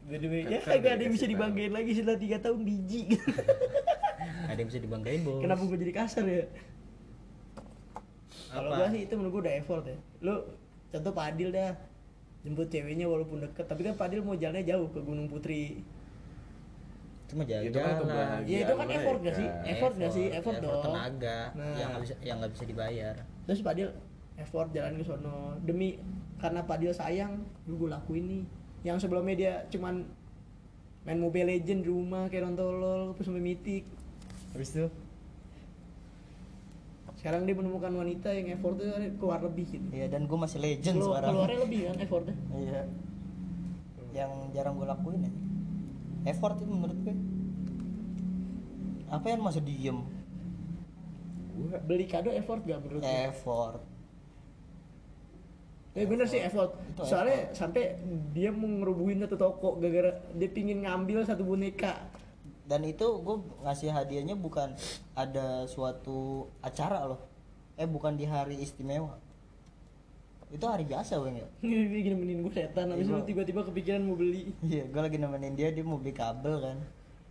By 0.06 0.22
the 0.22 0.30
way, 0.30 0.42
ya 0.46 0.62
Kan- 0.62 0.78
kan 0.78 0.86
gak 0.86 0.94
ada 0.94 1.04
yang 1.10 1.14
bisa 1.18 1.26
dibanggain 1.26 1.74
lagi 1.74 1.92
setelah 1.98 2.18
3 2.22 2.38
tahun 2.46 2.60
biji. 2.62 3.02
Ada 4.46 4.58
yang 4.62 4.70
bisa 4.70 4.82
dibanggain 4.82 5.22
bos. 5.26 5.42
Kenapa 5.42 5.62
gue 5.66 5.78
jadi 5.82 5.94
kasar 5.98 6.26
ya? 6.30 6.46
Kalau 8.56 8.70
gua 8.72 8.88
sih 8.90 9.02
itu 9.04 9.14
menurut 9.20 9.32
gua 9.36 9.42
udah 9.46 9.56
effort 9.60 9.84
ya. 9.84 9.98
Lu 10.24 10.36
contoh 10.90 11.12
Pak 11.12 11.26
Adil 11.36 11.50
dah 11.52 11.70
jemput 12.46 12.68
ceweknya 12.70 13.06
walaupun 13.10 13.42
deket, 13.42 13.66
tapi 13.66 13.82
kan 13.84 13.94
Pak 13.98 14.06
Adil 14.08 14.22
mau 14.22 14.38
jalannya 14.38 14.64
jauh 14.64 14.88
ke 14.94 15.00
Gunung 15.02 15.28
Putri. 15.28 15.82
itu 17.26 17.34
mah 17.42 17.46
jalan 17.50 17.64
Itu 17.74 17.80
kan 17.82 17.94
kebahagiaan 17.98 18.46
Ya 18.54 18.60
itu 18.62 18.74
kan 18.78 18.88
effort 18.94 19.20
gak 19.26 19.34
sih? 19.34 19.48
Effort 19.66 19.94
gak 19.98 20.14
sih? 20.14 20.28
Effort, 20.30 20.62
dong. 20.62 20.84
tenaga 20.86 21.40
Nah. 21.58 21.74
yang 21.74 21.90
nggak 21.90 22.04
bisa 22.06 22.16
yang 22.22 22.38
nggak 22.38 22.54
bisa 22.54 22.66
dibayar 22.70 23.16
Terus 23.50 23.60
Pak 23.66 23.74
Adil 23.74 23.90
effort 24.38 24.70
jalan 24.70 24.94
ke 25.02 25.04
sono 25.10 25.58
demi 25.66 25.98
karena 26.38 26.62
Pak 26.62 26.76
Adil 26.78 26.94
sayang, 26.94 27.42
lu 27.66 27.80
gue 27.80 27.90
lakuin 27.90 28.26
nih. 28.28 28.44
Yang 28.86 29.08
sebelumnya 29.08 29.36
dia 29.36 29.54
cuman 29.74 30.06
main 31.06 31.18
Mobile 31.22 31.50
Legend 31.50 31.82
di 31.86 31.90
rumah 31.90 32.30
kayak 32.30 32.54
tolol 32.54 33.14
terus 33.18 33.26
sampai 33.26 33.42
mitik. 33.42 33.84
Habis 34.54 34.70
itu 34.78 34.86
sekarang 37.26 37.50
dia 37.50 37.58
menemukan 37.58 37.90
wanita 37.90 38.30
yang 38.38 38.54
effort 38.54 38.78
tuh 38.78 38.86
keluar 39.18 39.42
lebih 39.42 39.66
gitu. 39.66 39.88
iya 39.90 40.06
dan 40.06 40.30
gue 40.30 40.38
masih 40.38 40.62
legend 40.62 41.02
Keluar, 41.02 41.26
sekarang. 41.26 41.34
keluarnya 41.34 41.60
lebih 41.66 41.80
kan 41.90 41.96
effortnya. 42.06 42.36
iya. 42.54 42.82
Yang 44.14 44.32
jarang 44.54 44.74
gue 44.78 44.86
lakuin 44.86 45.22
ya 45.26 45.32
effort 46.30 46.56
itu 46.62 46.70
menurut 46.70 46.98
gue 47.02 47.16
apa 49.10 49.26
yang 49.26 49.42
masa 49.42 49.58
diem? 49.58 50.06
Beli 51.90 52.06
kado 52.06 52.30
effort 52.30 52.62
gak 52.62 52.78
menurut 52.86 53.02
effort. 53.02 53.82
Eh 55.96 56.06
bener 56.06 56.28
sih 56.28 56.46
effort. 56.46 56.78
Itu 56.94 57.10
Soalnya 57.10 57.50
sampai 57.56 57.96
dia 58.36 58.54
mau 58.54 58.68
ngerubuhin 58.68 59.24
satu 59.24 59.34
toko 59.40 59.82
gara-gara 59.82 60.20
dia 60.36 60.50
pingin 60.52 60.84
ngambil 60.84 61.26
satu 61.26 61.42
boneka. 61.42 62.06
Dan 62.66 62.82
itu 62.82 63.06
gue 63.22 63.36
ngasih 63.62 63.90
hadiahnya 63.90 64.34
bukan 64.34 64.74
ada 65.14 65.66
suatu 65.66 66.50
acara 66.60 67.06
loh 67.06 67.22
eh 67.76 67.86
bukan 67.86 68.16
di 68.16 68.26
hari 68.26 68.58
istimewa 68.58 69.22
itu 70.48 70.62
hari 70.64 70.86
biasa 70.86 71.18
gue 71.18 71.32
ya 71.36 71.48
bikin 71.62 72.16
nemenin 72.16 72.40
gue 72.42 72.54
setan, 72.54 72.90
habis 72.90 73.06
Iya. 73.06 73.18
itu 73.18 73.26
tiba-tiba 73.34 73.62
kepikiran 73.66 74.02
mau 74.02 74.16
beli. 74.16 74.54
iya 74.62 74.86
gue 74.86 75.02
lagi 75.02 75.18
nemenin 75.18 75.54
dia 75.54 75.70
dia 75.70 75.82
mau 75.82 75.98
beli 75.98 76.14
kabel 76.14 76.58
kan 76.60 76.78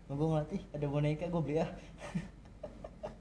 gue 0.05 0.27
ngeliat 0.29 0.51
ih 0.53 0.63
ada 0.71 0.87
boneka 0.87 1.25
gue 1.27 1.43
beli 1.43 1.57
ah 1.59 1.71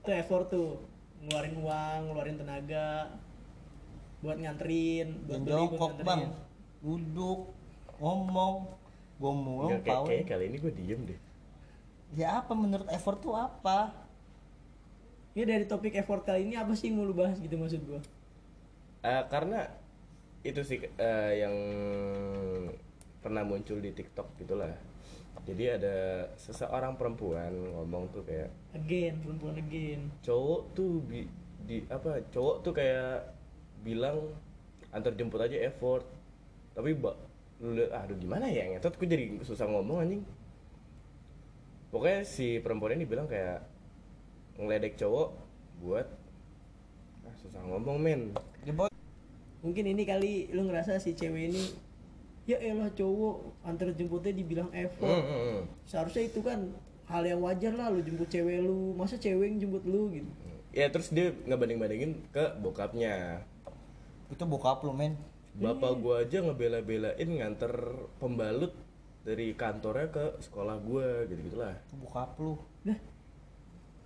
Itu 0.03 0.11
effort 0.11 0.51
tuh. 0.51 0.83
Ngeluarin 1.23 1.55
uang, 1.55 1.99
ngeluarin 2.11 2.35
tenaga 2.35 3.15
buat 4.19 4.35
nganterin, 4.35 5.07
buat 5.23 5.31
dan 5.31 5.39
beli, 5.39 5.47
buat 5.47 5.59
jongkok 5.63 5.89
nganterin. 5.89 6.07
bang 6.07 6.21
duduk 6.83 7.39
ngomong 7.95 8.55
gue 9.15 9.31
Enggak, 9.31 9.81
kayak, 9.87 10.03
kayak 10.03 10.23
kali 10.27 10.43
ini 10.51 10.57
gue 10.59 10.71
diem 10.75 11.01
deh. 11.07 11.19
Ya 12.19 12.27
apa 12.41 12.53
menurut 12.63 12.87
effort 12.97 13.17
tuh 13.25 13.33
apa 13.35 13.77
Ini 15.35 15.43
dari 15.49 15.65
topik 15.71 15.93
effort 16.01 16.23
kali 16.27 16.41
ini 16.45 16.55
apa 16.61 16.73
sih 16.77 16.85
yang 16.89 16.95
mau 17.01 17.05
lu 17.09 17.13
bahas 17.21 17.37
gitu 17.41 17.55
maksud 17.57 17.81
gua? 17.89 18.01
Eh, 19.03 19.23
karena 19.31 19.59
itu 20.43 20.61
sih 20.69 20.79
eh, 20.99 21.31
yang 21.43 21.55
pernah 23.23 23.43
muncul 23.47 23.79
di 23.79 23.91
TikTok 23.95 24.27
gitulah. 24.39 24.71
Jadi 25.43 25.65
ada 25.67 25.95
seseorang 26.39 26.95
perempuan 26.95 27.51
ngomong 27.75 28.07
tuh 28.15 28.23
kayak 28.23 28.49
Again, 28.73 29.21
perempuan 29.23 29.55
again. 29.59 30.01
cowok 30.25 30.61
tuh 30.77 30.91
bi- 31.05 31.29
di 31.67 31.83
apa 31.87 32.19
cowok 32.33 32.55
tuh 32.63 32.73
kayak 32.75 33.31
bilang 33.83 34.17
antar 34.91 35.13
jemput 35.15 35.39
aja 35.39 35.55
effort 35.63 36.03
tapi 36.75 36.95
ba, 36.97 37.13
lu 37.61 37.77
liat, 37.77 37.91
aduh 37.93 38.17
gimana 38.19 38.45
ya 38.49 38.67
ngetot 38.71 38.95
gue 38.99 39.07
jadi 39.07 39.25
susah 39.45 39.67
ngomong 39.69 39.97
anjing 40.03 40.23
pokoknya 41.93 42.25
si 42.25 42.57
perempuan 42.57 42.97
ini 42.97 43.05
bilang 43.05 43.29
kayak 43.29 43.61
ngeledek 44.57 44.97
cowok 44.97 45.29
buat 45.85 46.09
ah, 47.29 47.35
susah 47.37 47.61
ngomong 47.69 48.01
men 48.01 48.33
Mungkin 49.63 49.95
ini 49.95 50.03
kali 50.03 50.51
lu 50.51 50.67
ngerasa 50.67 50.99
si 50.99 51.15
cewek 51.15 51.55
ini 51.55 51.63
ya 52.43 52.59
elah 52.59 52.91
cowok 52.91 53.63
antar 53.63 53.95
jemputnya 53.95 54.35
dibilang 54.35 54.67
effort. 54.75 55.07
Hmm, 55.07 55.23
hmm. 55.23 55.59
Seharusnya 55.87 56.27
itu 56.27 56.43
kan 56.43 56.67
hal 57.07 57.23
yang 57.23 57.39
wajar 57.39 57.71
lah 57.71 57.87
lu 57.87 58.03
jemput 58.03 58.27
cewek 58.27 58.59
lu. 58.59 58.91
Masa 58.99 59.15
cewek 59.15 59.55
yang 59.55 59.63
jemput 59.63 59.87
lu 59.87 60.11
gitu. 60.11 60.27
ya 60.73 60.89
terus 60.89 61.13
dia 61.13 61.31
ngebanding-bandingin 61.45 62.33
ke 62.33 62.57
bokapnya 62.57 63.45
itu 64.33 64.41
bokap 64.41 64.81
lu 64.81 64.89
men 64.89 65.13
bapak 65.53 66.01
gua 66.01 66.25
aja 66.25 66.41
ngebela-belain 66.41 67.29
nganter 67.29 67.93
pembalut 68.17 68.73
dari 69.23 69.55
kantornya 69.55 70.11
ke 70.11 70.25
sekolah 70.43 70.75
gua 70.83 71.23
gitu 71.31 71.39
gitulah 71.47 71.73
itu 71.73 71.95
bokap 71.95 72.35
lu 72.39 72.59
Nah, 72.83 72.99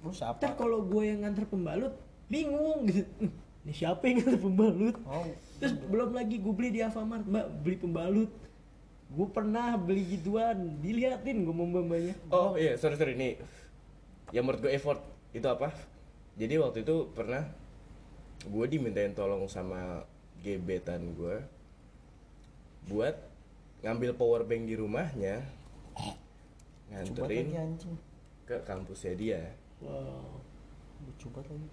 lu 0.05 0.13
siapa 0.13 0.37
ntar 0.37 0.53
kalau 0.53 0.85
gue 0.85 1.03
yang 1.09 1.25
nganter 1.25 1.49
pembalut 1.49 1.93
bingung 2.29 2.85
gitu. 2.85 3.09
Ini 3.65 3.73
siapa 3.73 4.05
yang 4.05 4.21
nganter 4.23 4.41
pembalut? 4.41 4.95
oh 5.09 5.25
Terus 5.57 5.73
belum 5.89 6.13
lagi 6.13 6.37
gue 6.37 6.53
beli 6.53 6.69
di 6.77 6.79
Alfamart, 6.85 7.25
Mbak 7.25 7.47
beli 7.65 7.77
pembalut. 7.81 8.31
Gue 9.07 9.27
pernah 9.33 9.73
beli 9.79 10.03
gituan, 10.05 10.77
diliatin 10.83 11.47
gue 11.47 11.55
mau 11.55 11.63
mbaknya. 11.63 12.13
Oh 12.27 12.59
iya, 12.59 12.75
sorry 12.75 12.99
sorry 12.99 13.15
ini. 13.15 13.39
Yang 14.35 14.43
menurut 14.43 14.61
gue 14.67 14.71
effort 14.75 14.99
itu 15.31 15.47
apa? 15.47 15.71
Jadi 16.37 16.53
waktu 16.59 16.83
itu 16.83 17.07
pernah 17.15 17.47
gue 18.45 18.65
dimintain 18.67 19.15
tolong 19.15 19.47
sama 19.49 20.03
gebetan 20.43 21.15
gue 21.17 21.41
buat 22.91 23.15
ngambil 23.85 24.11
power 24.17 24.41
bank 24.43 24.65
di 24.65 24.75
rumahnya 24.75 25.45
coba 25.97 27.27
lagi 27.27 27.45
nganterin 27.47 27.47
ke 28.47 28.55
kampusnya 28.63 29.13
dia. 29.19 29.41
Wow. 29.83 30.39
banget 31.35 31.47
lagi. 31.51 31.67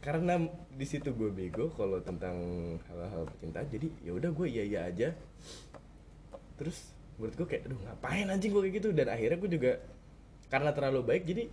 Karena 0.00 0.34
di 0.72 0.86
situ 0.88 1.12
gue 1.12 1.32
bego 1.32 1.72
kalau 1.76 2.00
tentang 2.00 2.36
hal-hal 2.88 3.24
percintaan 3.28 3.68
jadi 3.72 3.88
ya 4.04 4.12
udah 4.16 4.30
gue 4.32 4.46
iya 4.48 4.64
iya 4.64 4.80
aja. 4.88 5.08
Terus 6.60 6.92
menurut 7.16 7.34
gue 7.40 7.46
kayak 7.48 7.62
aduh 7.68 7.80
ngapain 7.88 8.28
anjing 8.28 8.52
gue 8.52 8.62
kayak 8.68 8.76
gitu? 8.80 8.88
Dan 8.92 9.08
akhirnya 9.08 9.38
gue 9.40 9.50
juga 9.50 9.72
karena 10.52 10.70
terlalu 10.76 11.00
baik 11.04 11.24
jadi 11.24 11.44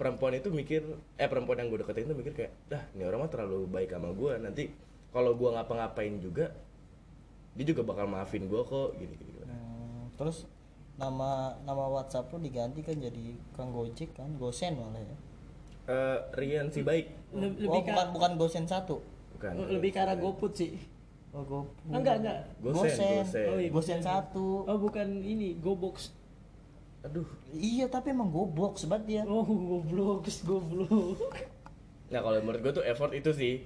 perempuan 0.00 0.32
itu 0.32 0.48
mikir 0.48 0.80
eh 1.20 1.28
perempuan 1.28 1.60
yang 1.60 1.68
gue 1.68 1.84
deketin 1.84 2.08
itu 2.08 2.16
mikir 2.16 2.32
kayak 2.32 2.52
dah 2.72 2.82
ini 2.96 3.04
orang 3.04 3.28
mah 3.28 3.30
terlalu 3.30 3.68
baik 3.68 3.92
sama 3.92 4.16
gue 4.16 4.32
nanti 4.40 4.64
kalau 5.12 5.36
gue 5.36 5.50
ngapa-ngapain 5.52 6.16
juga 6.24 6.56
dia 7.60 7.66
juga 7.66 7.84
bakal 7.84 8.08
maafin 8.08 8.48
gue 8.48 8.56
kok 8.58 8.96
gini 8.96 9.12
gini, 9.12 9.32
gini. 9.36 9.44
Hmm, 9.44 10.08
terus 10.16 10.48
nama 10.96 11.52
nama 11.60 11.84
WhatsApp 11.86 12.28
lu 12.30 12.40
diganti 12.40 12.80
kan 12.80 12.96
jadi 12.96 13.36
Kang 13.52 13.68
Gojek 13.70 14.12
kan 14.12 14.32
Gosen 14.34 14.74
malah 14.74 14.96
ya 14.98 15.16
Eh, 15.82 16.18
Rian 16.32 16.68
si 16.68 16.80
baik 16.80 17.12
Le- 17.30 17.52
oh 17.52 17.52
lebih 17.60 17.80
ke 17.82 17.90
bukan 17.90 18.06
bukan 18.12 18.32
Gosen 18.34 18.64
satu 18.64 19.04
bukan 19.34 19.52
lebih 19.68 19.90
ke 19.90 19.98
arah 19.98 20.14
GoPut 20.14 20.52
sih. 20.54 20.72
oh 21.30 21.42
go 21.42 21.58
Enggak, 21.86 22.20
enggak. 22.20 22.38
Gosen, 22.58 22.96
Gosen. 22.96 23.44
Oh, 23.46 23.58
iya. 23.58 23.68
Gosen 23.68 24.00
satu 24.00 24.64
Oh, 24.64 24.78
bukan 24.78 25.20
ini, 25.20 25.56
GoBox. 25.56 26.16
aduh 27.00 27.24
iya 27.50 27.84
tapi 27.86 28.12
emang 28.12 28.28
goblok 28.28 28.76
sebat 28.76 29.04
dia 29.04 29.24
Oh, 29.24 29.40
goblok, 29.40 30.24
goblok. 30.44 31.16
nah 32.08 32.20
kalau 32.20 32.40
menurut 32.40 32.60
gue 32.60 32.72
tuh 32.76 32.84
effort 32.84 33.12
itu 33.12 33.32
sih 33.32 33.64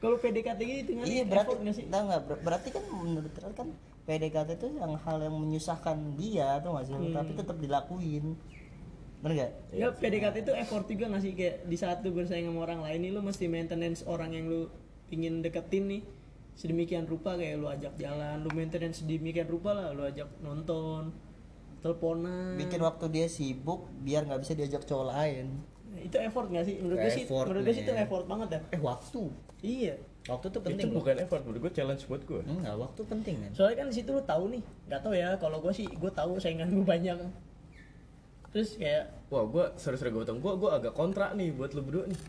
Kalau 0.00 0.16
PDKT 0.16 0.60
gitu 0.64 0.90
kan 0.96 1.04
iya 1.04 1.22
berarti 1.28 1.52
nggak 1.60 1.76
sih? 1.76 1.84
enggak, 1.86 2.20
ber- 2.24 2.40
berarti 2.40 2.68
kan 2.72 2.84
menurut 2.88 3.32
Ral 3.36 3.52
kan 3.52 3.68
PDKT 4.08 4.48
itu 4.56 4.66
yang 4.80 4.96
hal 4.96 5.20
yang 5.20 5.36
menyusahkan 5.36 6.16
dia 6.16 6.56
tuh 6.58 6.72
nggak 6.72 6.86
sih 6.88 6.94
Hmm. 6.96 7.12
tapi 7.12 7.30
tetap 7.36 7.56
dilakuin 7.60 8.24
bener 9.20 9.34
gak? 9.36 9.52
Ya 9.76 9.92
PDKT 9.92 10.36
itu 10.40 10.52
effort 10.56 10.88
juga 10.88 11.04
nggak 11.12 11.20
sih 11.20 11.32
kayak 11.36 11.68
di 11.68 11.76
saat 11.76 12.00
lu 12.00 12.16
bersaing 12.16 12.48
sama 12.48 12.64
orang 12.64 12.80
lain 12.80 12.98
nih 13.04 13.12
lu 13.12 13.20
mesti 13.20 13.44
maintenance 13.46 14.00
orang 14.08 14.32
yang 14.32 14.48
lu 14.48 14.72
pingin 15.12 15.44
deketin 15.44 15.84
nih 15.84 16.02
sedemikian 16.56 17.04
rupa 17.04 17.36
kayak 17.36 17.60
lu 17.60 17.68
ajak 17.68 17.92
jalan, 17.96 18.40
lu 18.40 18.48
maintenance 18.52 19.04
sedemikian 19.04 19.44
rupa 19.44 19.76
lah 19.76 19.92
lu 19.92 20.04
ajak 20.04 20.28
nonton, 20.40 21.12
teleponan. 21.80 22.56
bikin 22.56 22.80
waktu 22.80 23.04
dia 23.08 23.26
sibuk 23.28 23.88
biar 24.00 24.24
nggak 24.24 24.40
bisa 24.40 24.52
diajak 24.52 24.84
cowok 24.84 25.06
lain 25.08 25.46
itu 26.02 26.16
effort 26.16 26.48
nggak 26.48 26.64
sih? 26.64 26.76
Menurut 26.78 26.98
gue 26.98 27.12
sih, 27.12 27.24
Effort, 27.24 27.46
menurut 27.46 27.62
gue 27.62 27.74
sih 27.74 27.82
itu 27.82 27.92
effort 27.94 28.24
banget 28.24 28.48
ya. 28.50 28.60
eh 28.70 28.80
waktu 28.80 29.22
Iya. 29.60 29.94
waktu 30.24 30.46
tuh 30.46 30.60
itu 30.60 30.66
penting 30.66 30.86
loh. 30.88 30.96
bukan 30.98 31.16
effort 31.18 31.42
menurut 31.42 31.60
gue 31.60 31.72
challenge 31.72 32.02
buat 32.04 32.22
gue 32.22 32.40
enggak 32.42 32.76
waktu 32.76 33.00
penting 33.04 33.34
kan 33.38 33.50
Soalnya 33.52 33.76
kan 33.76 33.86
di 33.88 33.94
situ 33.94 34.10
lu 34.10 34.22
tahu 34.22 34.44
nih, 34.48 34.62
nggak 34.86 35.00
tahu 35.00 35.12
ya. 35.12 35.28
Kalau 35.36 35.58
gue 35.58 35.72
sih, 35.72 35.86
gue 35.86 36.10
tahu 36.10 36.32
saingan 36.36 36.68
gue 36.68 36.84
banyak. 36.84 37.16
Terus 38.50 38.74
kayak 38.76 39.04
Wah, 39.30 39.46
gue 39.46 39.64
serius-serius 39.76 40.10
gue 40.12 40.24
gue 40.26 40.52
gue 40.56 40.70
agak 40.70 40.92
kontra 40.92 41.30
nih 41.32 41.50
buat 41.50 41.70
lu 41.70 41.82
berdua 41.82 42.04
nih. 42.06 42.20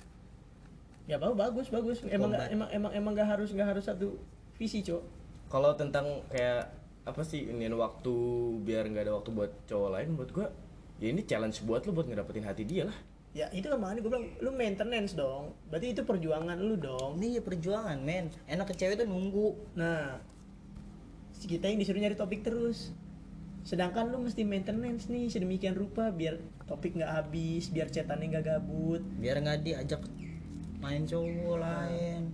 ya 1.09 1.17
apa 1.17 1.33
bagus 1.33 1.67
bagus. 1.67 2.05
Emang 2.05 2.29
nggak 2.29 2.47
Combat. 2.47 2.53
emang 2.53 2.69
emang 2.71 2.91
emang 2.93 3.11
nggak 3.11 3.27
harus 3.27 3.49
nggak 3.51 3.67
harus 3.67 3.83
satu 3.83 4.21
visi 4.53 4.79
cok. 4.81 5.01
Kalau 5.49 5.73
tentang 5.73 6.05
kayak 6.29 6.71
apa 7.01 7.25
sih 7.25 7.49
iniin 7.49 7.73
waktu 7.73 8.13
biar 8.61 8.85
nggak 8.85 9.09
ada 9.09 9.13
waktu 9.17 9.33
buat 9.33 9.51
cowok 9.65 9.89
lain 9.91 10.09
buat 10.13 10.29
gua 10.29 10.47
ya 11.01 11.09
ini 11.09 11.25
challenge 11.25 11.65
buat 11.65 11.81
lu 11.81 11.91
buat 11.91 12.05
ngedapetin 12.05 12.45
hati 12.45 12.61
dia 12.61 12.85
lah 12.85 12.93
ya 13.31 13.47
itu 13.55 13.63
kan 13.71 13.79
makanya 13.79 14.03
gue 14.03 14.11
bilang 14.11 14.27
lu 14.43 14.51
maintenance 14.51 15.15
dong. 15.15 15.55
Berarti 15.71 15.95
itu 15.95 16.03
perjuangan 16.03 16.59
lu 16.59 16.75
dong. 16.75 17.15
Ini 17.19 17.39
ya 17.39 17.41
perjuangan 17.43 17.97
men. 18.03 18.27
Enak 18.47 18.71
ke 18.71 18.75
cewek 18.75 18.99
tuh 18.99 19.07
nunggu. 19.07 19.55
Nah 19.79 20.19
kita 21.41 21.71
yang 21.71 21.79
disuruh 21.81 21.97
nyari 21.97 22.13
topik 22.19 22.43
terus. 22.43 22.91
Sedangkan 23.61 24.09
lu 24.09 24.21
mesti 24.21 24.41
maintenance 24.41 25.07
nih 25.07 25.29
sedemikian 25.29 25.77
rupa 25.77 26.09
biar 26.09 26.37
topik 26.65 26.97
nggak 26.97 27.11
habis 27.11 27.69
biar 27.69 27.87
chatannya 27.87 28.35
nggak 28.35 28.45
gabut. 28.45 29.01
Biar 29.21 29.39
nggak 29.39 29.63
diajak 29.63 30.01
main 30.81 31.05
cowok 31.05 31.57
lain. 31.61 32.33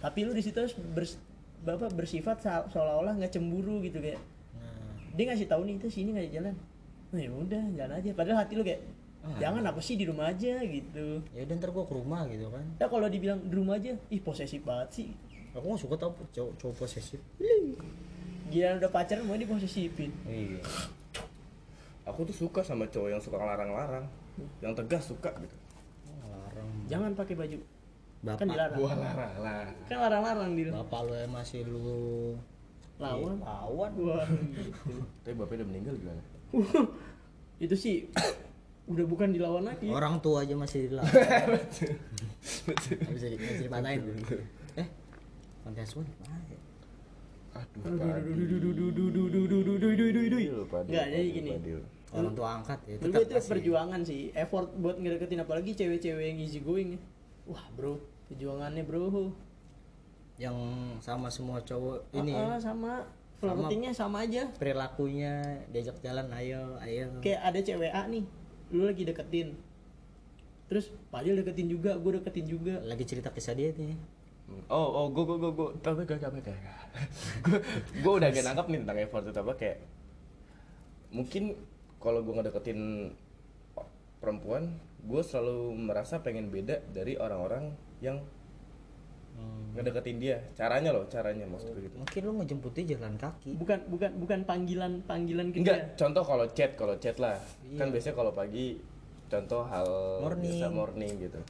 Tapi 0.00 0.18
lu 0.22 0.32
di 0.32 0.42
situ 0.42 0.54
harus 0.54 0.74
bers- 0.94 1.18
bapak 1.66 1.90
bersifat 1.98 2.38
se- 2.38 2.68
seolah-olah 2.70 3.18
nggak 3.18 3.34
cemburu 3.34 3.82
gitu 3.82 3.98
kayak. 3.98 4.22
Nah. 4.54 5.10
Dia 5.18 5.24
ngasih 5.34 5.50
tahu 5.50 5.66
nih 5.66 5.82
itu 5.82 5.88
sini 5.90 6.14
nggak 6.14 6.30
jalan. 6.30 6.54
nah, 6.54 6.75
ya 7.14 7.30
udah 7.30 7.62
jalan 7.76 7.94
aja. 7.98 8.10
Padahal 8.14 8.38
hati 8.42 8.54
lu 8.58 8.64
kayak 8.66 8.82
Ah. 9.26 9.34
jangan 9.42 9.58
apa 9.66 9.82
sih 9.82 9.98
di 9.98 10.06
rumah 10.06 10.30
aja 10.30 10.62
gitu. 10.62 11.18
Ya 11.34 11.42
udah 11.42 11.54
ntar 11.58 11.74
gua 11.74 11.82
ke 11.82 11.94
rumah 11.98 12.22
gitu 12.30 12.46
kan. 12.46 12.62
Ya 12.78 12.86
kalau 12.86 13.10
dibilang 13.10 13.42
di 13.42 13.54
rumah 13.58 13.74
aja 13.74 13.90
ih 14.06 14.22
posesif 14.22 14.62
banget 14.62 14.88
sih. 14.94 15.08
Aku 15.50 15.66
nggak 15.66 15.82
suka 15.82 15.94
tau 15.98 16.14
cowok 16.30 16.52
cowok 16.62 16.74
posesif. 16.78 17.18
Gila 18.46 18.78
udah 18.78 18.90
pacaran 18.94 19.26
mau 19.26 19.34
diposesifin 19.34 20.14
iya. 20.30 20.62
Aku 22.06 22.22
tuh 22.22 22.46
suka 22.46 22.62
sama 22.62 22.86
cowok 22.86 23.10
yang 23.10 23.18
suka 23.18 23.34
ngelarang-larang 23.34 24.06
yang 24.62 24.70
tegas 24.78 25.10
suka 25.10 25.34
gitu. 25.42 25.56
Larang 26.22 26.70
jangan 26.86 27.10
pakai 27.18 27.34
baju. 27.34 27.58
Bapak 28.22 28.38
kan 28.38 28.46
dilarang. 28.46 28.78
Gua 28.78 28.92
larang 28.94 29.34
lah. 29.42 29.66
Kan 29.90 29.98
larang-larang 29.98 30.50
di 30.54 30.62
bapak 30.70 31.00
lu 31.02 31.14
masih 31.34 31.66
lu 31.66 32.38
lawan. 32.96 33.36
Iya, 33.40 33.46
lawan. 33.46 33.90
Gua 33.96 34.18
tapi 35.24 35.34
bapak 35.36 35.54
udah 35.60 35.68
meninggal 35.68 35.94
gimana? 35.98 36.22
Itu 37.64 37.76
sih 37.76 38.08
udah 38.86 39.04
bukan 39.04 39.34
dilawan 39.34 39.66
lagi. 39.66 39.90
Orang 39.90 40.22
tua 40.22 40.46
aja 40.46 40.54
masih 40.54 40.88
dilawan. 40.88 41.10
Bisa 41.10 42.62
betul 42.68 42.96
bisa, 43.10 43.26
dipatahin. 43.66 44.00
Eh 44.78 44.88
kontes 45.66 45.90
pun 45.98 46.06
aduh 47.56 47.96
jadi 50.86 51.28
gini. 51.32 51.50
Orang 52.12 52.32
tua 52.36 52.48
angkat 52.60 52.78
ya 52.86 52.94
itu 53.00 53.36
perjuangan 53.48 54.00
sih 54.04 54.30
effort 54.36 54.70
buat 54.78 54.96
ngedeketin 55.00 55.42
apalagi 55.42 55.72
cewek-cewek 55.74 56.24
yang 56.32 56.38
easy 56.40 56.60
going 56.62 56.96
ya. 56.96 57.00
wah 57.48 57.66
bro 57.74 57.98
perjuangannya 58.30 58.82
bro 58.86 59.32
yang 60.36 60.56
sama 60.98 61.28
semua 61.28 61.58
cowok 61.60 62.12
ini 62.12 62.32
Ah, 62.32 62.54
ah, 62.54 62.60
sama, 62.60 62.92
flirtingnya 63.36 63.92
sama 63.92 64.22
aja. 64.22 64.44
perilakunya 64.54 65.32
diajak 65.68 65.96
jalan 66.00 66.28
ayo 66.34 66.76
ayo 66.80 67.08
Kayak 67.20 67.40
ada 67.42 67.58
cewek 67.58 67.88
A 67.88 68.04
nih, 68.04 68.24
lu 68.68 68.84
lagi 68.84 69.02
deketin. 69.02 69.56
Terus 70.66 70.90
Padil 71.08 71.38
deketin 71.38 71.70
juga, 71.70 71.94
gue 71.94 72.12
deketin 72.16 72.44
juga. 72.44 72.74
lagi 72.82 73.04
cerita 73.04 73.30
kisah 73.30 73.52
dia 73.52 73.72
nih 73.72 73.96
Oh, 74.70 74.88
oh, 74.94 75.06
gue, 75.10 75.26
gue, 75.26 75.38
gue, 75.38 75.52
gue, 75.52 75.68
tapi 75.82 76.06
gak, 76.06 76.22
gak, 76.22 76.30
gak, 76.38 76.54
gue, 77.42 77.58
gue 77.98 78.12
udah 78.14 78.30
gak 78.30 78.46
nangkap 78.46 78.66
nih 78.70 78.78
tentang 78.78 78.98
effort 79.02 79.24
itu 79.26 79.34
apa 79.36 79.52
kayak 79.58 79.78
mungkin 81.10 81.58
kalau 81.98 82.22
gue 82.22 82.30
ngedeketin 82.30 83.10
perempuan, 84.16 84.70
gue 85.02 85.22
selalu 85.22 85.74
merasa 85.76 86.22
pengen 86.22 86.48
beda 86.48 86.78
dari 86.90 87.14
orang-orang 87.14 87.74
yang 87.98 88.22
ngedeketin 89.76 90.16
dia. 90.16 90.36
Caranya 90.56 90.90
loh, 90.96 91.04
caranya 91.06 91.44
maksud 91.44 91.76
gue 91.76 91.84
gitu. 91.84 91.96
mungkin 92.00 92.20
lu 92.24 92.32
ngejemput 92.40 92.72
dia 92.72 92.96
jalan 92.96 93.14
kaki 93.20 93.60
Bukan 93.60 93.78
bukan 93.92 94.10
bukan 94.16 94.40
panggilan 94.48 94.92
panggilan 95.04 95.52
ke 95.52 95.60
Enggak, 95.60 96.00
contoh 96.00 96.24
kalau 96.24 96.46
chat, 96.56 96.72
kalau 96.80 96.96
chat 96.96 97.16
lah. 97.20 97.36
Kan 97.76 97.92
biasanya 97.92 98.16
kalau 98.16 98.32
pagi 98.32 98.80
contoh 99.28 99.62
hal 99.68 99.88
Morning. 100.24 100.48
biasa 100.56 100.66
morning 100.72 101.12
gitu. 101.20 101.40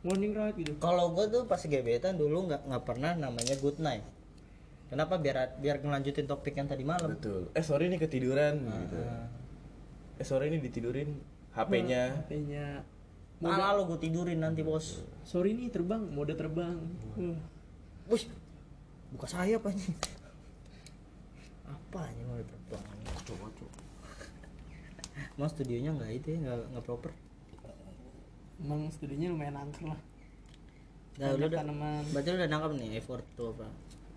Morning 0.00 0.32
ride 0.32 0.56
gitu. 0.56 0.72
kalau 0.78 1.12
gue 1.12 1.26
tuh 1.28 1.42
pas 1.44 1.60
gebetan 1.60 2.16
dulu 2.16 2.48
nggak 2.48 2.64
nggak 2.70 2.84
pernah 2.88 3.12
namanya 3.12 3.52
good 3.60 3.76
night 3.84 4.00
kenapa 4.88 5.20
biar 5.20 5.60
biar 5.60 5.76
ngelanjutin 5.84 6.24
topik 6.24 6.56
yang 6.56 6.66
tadi 6.66 6.88
malam 6.88 7.20
Betul. 7.20 7.52
Eh, 7.52 7.60
sorry 7.60 7.92
nih 7.92 8.00
ketiduran 8.00 8.64
gitu. 8.64 8.96
Ah. 8.96 9.28
Eh, 10.16 10.24
sorry 10.24 10.48
nih 10.48 10.60
ditidurin 10.60 11.20
HP-nya. 11.52 12.16
HP-nya. 12.24 12.80
malah 13.40 13.76
lo 13.76 13.88
gue 13.88 14.00
tidurin 14.00 14.40
nanti 14.40 14.60
bos 14.60 15.00
Sorry 15.24 15.54
nih 15.54 15.70
terbang, 15.70 16.02
mode 16.10 16.34
terbang. 16.34 16.78
Wih, 18.10 18.24
buka 19.14 19.26
sayap 19.30 19.62
aja. 19.66 19.88
Apa 21.66 21.98
aja 22.06 22.22
mau 22.26 22.38
terbang? 22.42 22.84
Mas 25.38 25.52
studionya 25.54 25.94
nggak 25.94 26.10
itu 26.20 26.26
ya, 26.34 26.38
nggak 26.44 26.58
nggak 26.74 26.84
proper. 26.84 27.10
Emang 28.60 28.92
studinya 28.92 29.32
lumayan 29.32 29.56
angker 29.56 29.88
lah. 29.88 30.00
Nah, 31.20 31.36
udah, 31.36 31.48
tanaman. 31.48 32.04
berarti 32.12 32.28
lu 32.32 32.36
udah 32.40 32.48
nangkap 32.48 32.72
nih 32.76 32.90
effort 33.00 33.24
tuh 33.36 33.52
apa? 33.56 33.68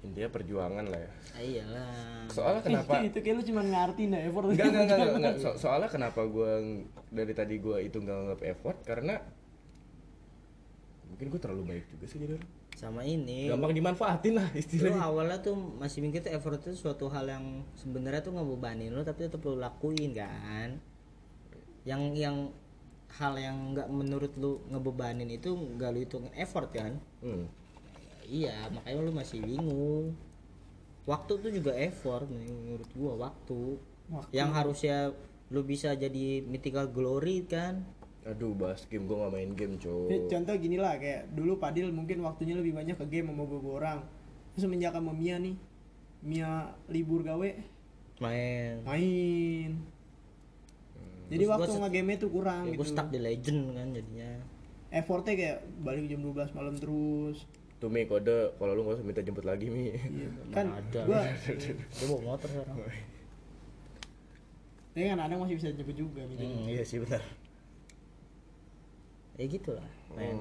Intinya 0.04 0.30
perjuangan 0.36 0.86
lah 0.92 1.00
ya. 1.00 1.12
Ah, 1.32 1.44
iyalah. 1.44 2.28
Soalnya 2.28 2.62
kenapa? 2.64 3.00
itu 3.04 3.20
kayak 3.24 3.36
lu 3.40 3.44
cuma 3.48 3.62
ngerti 3.64 4.04
nah 4.12 4.20
effort 4.20 4.46
Enggak, 4.52 4.68
enggak, 4.68 4.84
enggak, 4.84 5.16
enggak. 5.16 5.36
So- 5.44 5.58
soalnya 5.60 5.90
kenapa 5.92 6.22
gue 6.28 6.52
dari 7.08 7.34
tadi 7.36 7.56
gue 7.60 7.78
itu 7.88 7.98
nggak 8.04 8.16
nganggap 8.20 8.42
effort 8.52 8.78
karena 8.84 9.16
mungkin 11.14 11.30
gue 11.30 11.42
terlalu 11.42 11.64
baik 11.78 11.86
juga 11.94 12.06
sih 12.10 12.18
jadi. 12.18 12.42
Sama 12.74 13.06
ini. 13.06 13.46
Gampang 13.54 13.70
dimanfaatin 13.70 14.34
lah 14.34 14.50
Lu 14.50 14.58
istilahnya. 14.58 14.98
awalnya 14.98 15.38
tuh 15.46 15.54
masih 15.54 16.02
mikir 16.02 16.26
tuh 16.26 16.34
effort 16.34 16.58
itu 16.58 16.74
suatu 16.74 17.06
hal 17.14 17.30
yang 17.30 17.62
sebenarnya 17.78 18.26
tuh 18.26 18.34
ngebebanin 18.34 18.90
lu 18.90 19.06
tapi 19.06 19.30
tetap 19.30 19.46
lu 19.46 19.62
lakuin 19.62 20.18
kan. 20.18 20.82
Yang 21.86 22.02
yang 22.18 22.38
hal 23.14 23.38
yang 23.38 23.78
nggak 23.78 23.88
menurut 23.94 24.34
lu 24.42 24.58
ngebebanin 24.74 25.30
itu 25.30 25.54
nggak 25.54 25.90
lu 25.94 26.00
hitung 26.02 26.26
effort 26.34 26.74
kan? 26.74 26.98
Hmm. 27.22 27.46
Iya, 28.26 28.74
makanya 28.74 29.00
lu 29.06 29.12
masih 29.14 29.46
bingung. 29.46 30.18
Waktu 31.06 31.32
tuh 31.46 31.52
juga 31.54 31.78
effort 31.78 32.26
menurut 32.26 32.90
gua 32.98 33.30
waktu. 33.30 33.78
Waktu. 34.10 34.32
Yang 34.34 34.50
harusnya 34.56 34.98
lu 35.54 35.62
bisa 35.62 35.94
jadi 35.94 36.42
mythical 36.42 36.90
glory 36.90 37.46
kan. 37.46 37.86
Aduh, 38.26 38.54
bahas 38.54 38.84
game 38.86 39.04
gue 39.04 39.14
gak 39.14 39.30
main 39.30 39.52
game, 39.52 39.76
Ya, 39.76 39.80
cowok. 39.82 40.28
contoh 40.28 40.56
gini 40.56 40.78
lah 40.78 40.96
kayak 40.96 41.28
dulu 41.30 41.58
Padil 41.58 41.92
mungkin 41.92 42.22
waktunya 42.22 42.54
lebih 42.54 42.72
banyak 42.72 42.96
ke 42.96 43.06
game 43.10 43.28
sama 43.28 43.44
gue 43.44 43.60
orang 43.66 44.00
terus 44.50 44.64
semenjak 44.64 44.92
sama 44.92 45.12
Mia 45.12 45.36
nih 45.38 45.60
Mia 46.22 46.52
libur 46.88 47.20
gawe 47.22 47.50
Main. 48.16 48.80
main 48.82 49.72
jadi 51.26 51.36
Terus 51.36 51.50
gua 51.50 51.56
waktu 51.58 51.70
set- 51.70 51.82
nge-game 51.82 52.14
tuh 52.16 52.30
kurang 52.30 52.62
Ya, 52.62 52.70
gitu 52.70 52.80
gua 52.80 52.88
stuck 52.88 53.08
di 53.10 53.20
legend 53.20 53.60
kan 53.72 53.88
jadinya. 53.92 54.32
effortnya 54.90 55.34
kayak 55.34 55.58
balik 55.80 56.06
jam 56.06 56.22
12 56.22 56.54
malam 56.54 56.76
terus 56.76 57.44
Tuh 57.76 57.90
Mi 57.90 58.06
kode 58.06 58.32
kalau 58.54 58.72
lu 58.72 58.86
gak 58.86 58.96
usah 58.96 59.04
minta 59.04 59.20
jemput 59.20 59.44
lagi 59.44 59.68
Mi. 59.68 59.92
Iya, 59.92 60.30
kan 60.56 60.72
ada. 60.72 61.02
gua 61.04 61.20
Gua 61.98 62.08
bawa 62.08 62.22
motor 62.30 62.48
sekarang. 62.48 62.78
ya 64.94 65.04
kan 65.10 65.18
kadang 65.20 65.40
masih 65.42 65.56
bisa 65.58 65.70
jemput 65.72 65.98
juga 65.98 66.22
gitu 66.24 66.40
Hmm, 66.40 66.70
iya 66.70 66.84
sih 66.84 67.02
benar. 67.02 67.20
Ya 69.38 69.46
gitu 69.50 69.74
lah. 69.74 69.88
Men. 70.14 70.38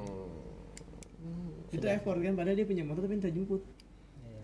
Hmm. 1.22 1.54
itu 1.70 1.86
effort 1.86 2.18
kan 2.18 2.34
padahal 2.34 2.58
dia 2.58 2.66
punya 2.66 2.82
motor 2.82 3.06
tapi 3.06 3.14
minta 3.14 3.30
jemput 3.30 3.62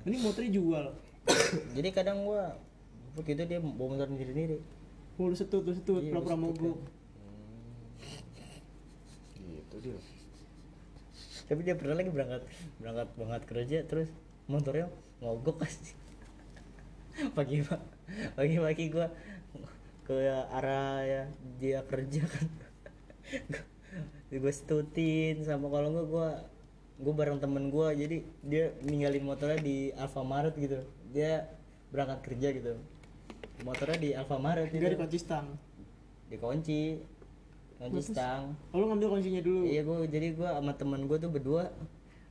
ini 0.07 0.17
motornya 0.23 0.53
jual 0.55 0.87
Jadi 1.77 1.89
kadang 1.93 2.25
gua 2.25 2.57
jemput 3.19 3.25
gitu 3.29 3.43
dia 3.45 3.59
bawa 3.61 3.99
motor 3.99 4.09
sendiri-sendiri. 4.09 4.59
Oh, 5.19 5.27
lu 5.27 5.35
setut, 5.35 5.67
lu 5.67 5.75
setut, 5.75 5.99
Iya, 5.99 6.15
pura-pura 6.15 6.39
mogok. 6.39 6.79
Gitu 9.35 9.77
dia. 9.83 9.99
Tapi 11.51 11.61
dia 11.67 11.75
pernah 11.75 11.99
lagi 11.99 12.11
berangkat 12.13 12.43
berangkat 12.79 13.09
berangkat 13.19 13.43
kerja 13.49 13.79
terus 13.89 14.09
motornya 14.47 14.87
mogok 15.19 15.59
pasti. 15.67 15.93
pagi 17.35 17.59
pak 17.67 17.83
pagi 18.39 18.63
pagi 18.63 18.85
gua 18.95 19.11
ke 20.07 20.15
arah 20.55 21.03
ya 21.03 21.23
dia 21.59 21.83
kerja 21.83 22.23
kan 22.23 22.47
gue 24.31 24.53
setutin 24.53 25.41
sama 25.41 25.67
kalau 25.69 25.89
enggak 25.89 26.07
gua 26.07 26.29
gue 26.99 27.15
bareng 27.15 27.39
temen 27.39 27.71
gua 27.71 27.95
jadi 27.95 28.21
dia 28.43 28.75
ninggalin 28.83 29.25
motornya 29.25 29.57
di 29.59 29.89
Alfamaret 29.95 30.53
gitu 30.55 30.83
dia 31.09 31.49
berangkat 31.89 32.21
kerja 32.27 32.49
gitu 32.53 32.73
motornya 33.65 33.97
di 33.97 34.11
Alfamaret 34.13 34.69
Enggak 34.69 34.77
di 34.77 34.85
gitu 34.85 34.97
kunci 35.01 35.19
stang. 35.19 35.47
dikunci 36.29 36.81
kunci 37.79 38.03
stang 38.05 38.53
Oh, 38.71 38.83
lu 38.83 38.91
ngambil 38.91 39.17
kuncinya 39.17 39.41
dulu. 39.41 39.65
Iya 39.65 39.81
gue 39.81 39.97
jadi 40.07 40.35
gue 40.35 40.49
sama 40.51 40.73
temen 40.75 41.07
gue 41.07 41.17
tuh 41.17 41.31
berdua 41.31 41.71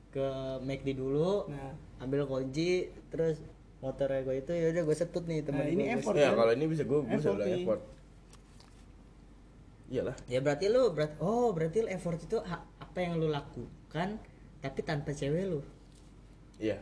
ke 0.08 0.26
McD 0.62 0.94
dulu, 0.94 1.46
Nah, 1.48 1.74
ambil 2.00 2.26
kunci, 2.26 2.90
terus 3.08 3.38
motornya 3.80 4.22
gue 4.22 4.36
itu 4.38 4.52
ya 4.52 4.70
udah 4.70 4.84
gue 4.84 4.96
setut 4.96 5.24
nih 5.24 5.42
temen 5.42 5.62
Nah, 5.62 5.68
gue. 5.68 5.76
ini 5.78 5.84
Gua 5.88 5.94
effort. 5.98 6.16
Ya 6.16 6.30
kan? 6.30 6.36
kalau 6.36 6.52
ini 6.54 6.66
bisa 6.68 6.84
gue 6.84 7.00
bisa 7.02 7.30
bilang 7.32 7.48
nih. 7.48 7.64
effort. 7.64 7.82
Iyalah. 9.88 10.16
Ya 10.28 10.40
berarti 10.40 10.68
lu 10.68 10.92
berat 10.92 11.16
oh 11.18 11.52
berarti 11.52 11.80
lu 11.80 11.88
effort 11.88 12.20
itu 12.20 12.38
ha- 12.42 12.68
apa 12.78 12.98
yang 13.00 13.16
lu 13.16 13.28
lakukan 13.28 14.20
tapi 14.60 14.80
tanpa 14.82 15.12
cewek 15.12 15.48
lu. 15.48 15.62
Iya. 16.58 16.82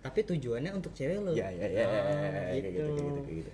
tapi 0.00 0.24
tujuannya 0.24 0.72
untuk 0.72 0.96
cewek 0.96 1.20
lo 1.20 1.36
ya 1.36 1.52
ya 1.52 1.68
ya, 1.68 1.84
ya, 1.84 1.84
ya, 1.84 2.00
Ah, 2.00 2.52
ya, 2.56 2.56
kayak 2.56 2.72
gitu 2.72 2.88
gitu 2.88 3.20
kayak 3.20 3.36
gitu. 3.36 3.50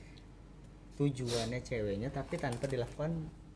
tujuannya 0.94 1.58
ceweknya 1.60 2.08
tapi 2.08 2.34
tanpa 2.36 2.64
dilakukan 2.66 3.10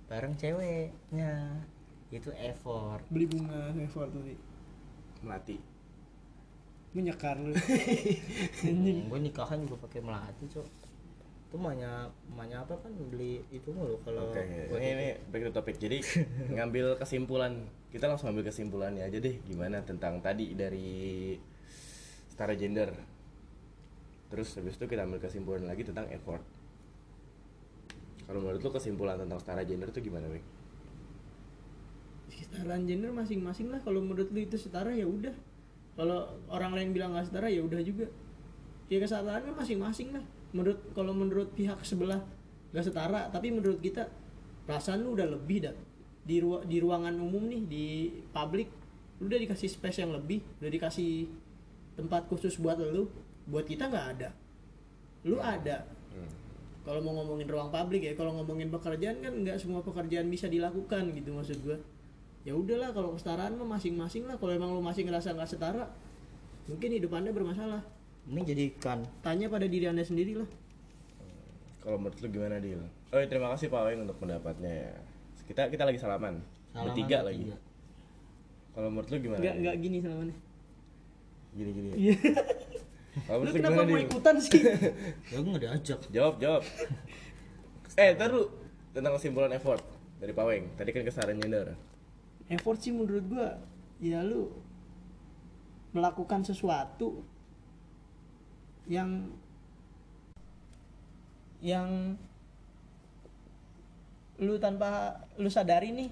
bareng 0.07 0.35
ceweknya. 0.35 1.63
Itu 2.11 2.35
effort. 2.35 3.07
Beli 3.07 3.31
bunga 3.31 3.71
effort 3.79 4.11
tadi. 4.11 4.35
Melati. 5.23 5.57
Menyekar 6.91 7.39
lu. 7.39 7.55
Gue 9.11 9.21
nikahan 9.21 9.63
juga 9.63 9.87
pakai 9.87 10.03
melati 10.03 10.51
cok 10.51 10.67
itu 11.51 11.59
mahnya 11.59 12.07
mahnya 12.31 12.63
apa 12.63 12.79
kan 12.79 12.95
beli 13.11 13.43
itu 13.51 13.75
mulu 13.75 13.99
kalau 14.07 14.31
Oke, 14.31 14.39
buat 14.71 14.79
ini, 14.79 14.87
itu. 14.87 14.95
ini 14.95 15.09
back 15.35 15.43
to 15.43 15.51
topic. 15.51 15.77
Jadi 15.83 15.99
ngambil 16.55 16.95
kesimpulan, 16.95 17.67
kita 17.91 18.07
langsung 18.07 18.31
ambil 18.31 18.47
kesimpulannya 18.47 19.03
aja 19.03 19.19
deh 19.19 19.35
gimana 19.43 19.83
tentang 19.83 20.23
tadi 20.23 20.55
dari 20.55 21.35
setara 22.31 22.55
gender. 22.55 22.95
Terus 24.31 24.55
habis 24.63 24.79
itu 24.79 24.87
kita 24.87 25.03
ambil 25.03 25.19
kesimpulan 25.19 25.67
lagi 25.67 25.83
tentang 25.83 26.07
effort. 26.15 26.47
Kalau 28.31 28.39
menurut 28.39 28.63
lu 28.63 28.71
kesimpulan 28.71 29.19
tentang 29.19 29.43
setara 29.43 29.67
gender 29.67 29.91
itu 29.91 30.07
gimana, 30.07 30.31
Wik? 30.31 30.63
kesetaraan 32.31 32.83
gender 32.89 33.11
masing-masing 33.13 33.69
lah 33.69 33.83
kalau 33.83 34.01
menurut 34.01 34.31
lu 34.33 34.41
itu 34.41 34.57
setara 34.57 34.95
ya 34.95 35.05
udah 35.05 35.35
kalau 35.99 36.31
orang 36.49 36.73
lain 36.73 36.91
bilang 36.97 37.13
nggak 37.13 37.29
setara 37.29 37.53
ya 37.53 37.61
udah 37.61 37.83
juga 37.85 38.07
ya 38.89 38.97
kesetaraannya 39.03 39.53
masing-masing 39.55 40.15
lah 40.15 40.25
menurut 40.51 40.79
kalau 40.97 41.13
menurut 41.15 41.49
pihak 41.55 41.79
sebelah 41.87 42.23
nggak 42.71 42.85
setara 42.87 43.31
tapi 43.31 43.51
menurut 43.55 43.79
kita 43.79 44.07
perasaan 44.67 45.03
lu 45.03 45.15
udah 45.19 45.27
lebih 45.27 45.67
dah 45.67 45.75
di 46.23 46.39
ru- 46.39 46.63
di 46.67 46.79
ruangan 46.79 47.15
umum 47.19 47.47
nih 47.51 47.63
di 47.67 47.87
publik 48.31 48.71
lu 49.21 49.29
udah 49.29 49.41
dikasih 49.41 49.69
space 49.69 50.01
yang 50.03 50.15
lebih 50.15 50.41
udah 50.63 50.71
dikasih 50.71 51.29
tempat 51.99 52.25
khusus 52.31 52.57
buat 52.57 52.81
lu 52.81 53.11
buat 53.51 53.67
kita 53.67 53.91
nggak 53.91 54.07
ada. 54.17 54.29
Lu 55.27 55.37
ada. 55.43 55.85
Kalau 56.81 57.01
mau 57.05 57.13
ngomongin 57.21 57.45
ruang 57.45 57.69
publik 57.69 58.09
ya 58.09 58.17
kalau 58.17 58.33
ngomongin 58.41 58.73
pekerjaan 58.73 59.21
kan 59.21 59.33
nggak 59.37 59.61
semua 59.61 59.85
pekerjaan 59.85 60.33
bisa 60.33 60.49
dilakukan 60.49 61.13
gitu 61.13 61.37
maksud 61.37 61.61
gua. 61.61 61.77
Ya 62.47 62.57
udahlah 62.57 62.97
kalau 62.97 63.13
kesetaraan 63.13 63.53
mah 63.61 63.77
masing-masing 63.77 64.25
lah. 64.25 64.41
Kalau 64.41 64.57
emang 64.57 64.73
lu 64.73 64.81
masih 64.81 65.05
ngerasa 65.05 65.37
nggak 65.37 65.51
setara 65.51 65.93
mungkin 66.71 66.89
hidup 66.95 67.11
anda 67.13 67.35
bermasalah 67.35 67.83
ini 68.27 68.41
jadikan 68.43 68.99
tanya 69.21 69.47
pada 69.47 69.65
diri 69.65 69.87
anda 69.87 70.03
sendiri 70.03 70.37
lah 70.37 70.51
Kalau 71.81 71.97
menurut 71.97 72.21
lu 72.21 72.29
gimana, 72.29 72.61
Dil? 72.61 72.77
Oh, 73.09 73.19
terima 73.25 73.49
kasih 73.51 73.67
Pak 73.67 73.83
Weng 73.83 74.05
untuk 74.05 74.19
pendapatnya 74.19 74.69
ya. 74.69 74.93
Kita 75.47 75.67
kita 75.67 75.83
lagi 75.83 75.97
salaman. 75.97 76.45
Salaman 76.69 76.87
Bertiga 76.87 77.19
bertiga. 77.19 77.19
lagi. 77.25 77.45
Kalau 78.71 78.89
menurut 78.89 79.09
lu 79.09 79.17
gimana? 79.19 79.41
nggak 79.41 79.51
Dil? 79.51 79.63
nggak 79.65 79.77
gini 79.79 79.97
selamannya 79.99 80.37
Gini-gini 81.51 81.89
ya. 81.89 81.97
iya 81.97 82.15
Kalau 83.25 83.41
lu 83.41 83.51
kenapa 83.51 83.83
mau 83.83 83.99
ikutan 83.99 84.35
sih 84.39 84.61
ya 85.33 85.37
gue 85.37 85.51
nggak 85.51 85.65
diajak 85.65 86.01
Jawab, 86.11 86.35
jawab. 86.39 86.63
eh, 87.97 88.13
taruh 88.15 88.47
tentang 88.91 89.13
kesimpulan 89.17 89.51
effort 89.51 89.83
dari 90.17 90.31
Pak 90.31 90.45
Weng. 90.45 90.65
Tadi 90.77 90.91
kan 90.91 91.03
kesaran 91.03 91.37
gender. 91.37 91.75
effort 92.47 92.77
sih 92.77 92.91
menurut 92.91 93.25
gua 93.25 93.57
ya 93.99 94.21
lu 94.21 94.53
melakukan 95.91 96.45
sesuatu 96.45 97.25
yang 98.91 99.31
yang 101.63 102.19
lu 104.43 104.59
tanpa 104.59 105.23
lu 105.39 105.47
sadari 105.47 105.95
nih 105.95 106.11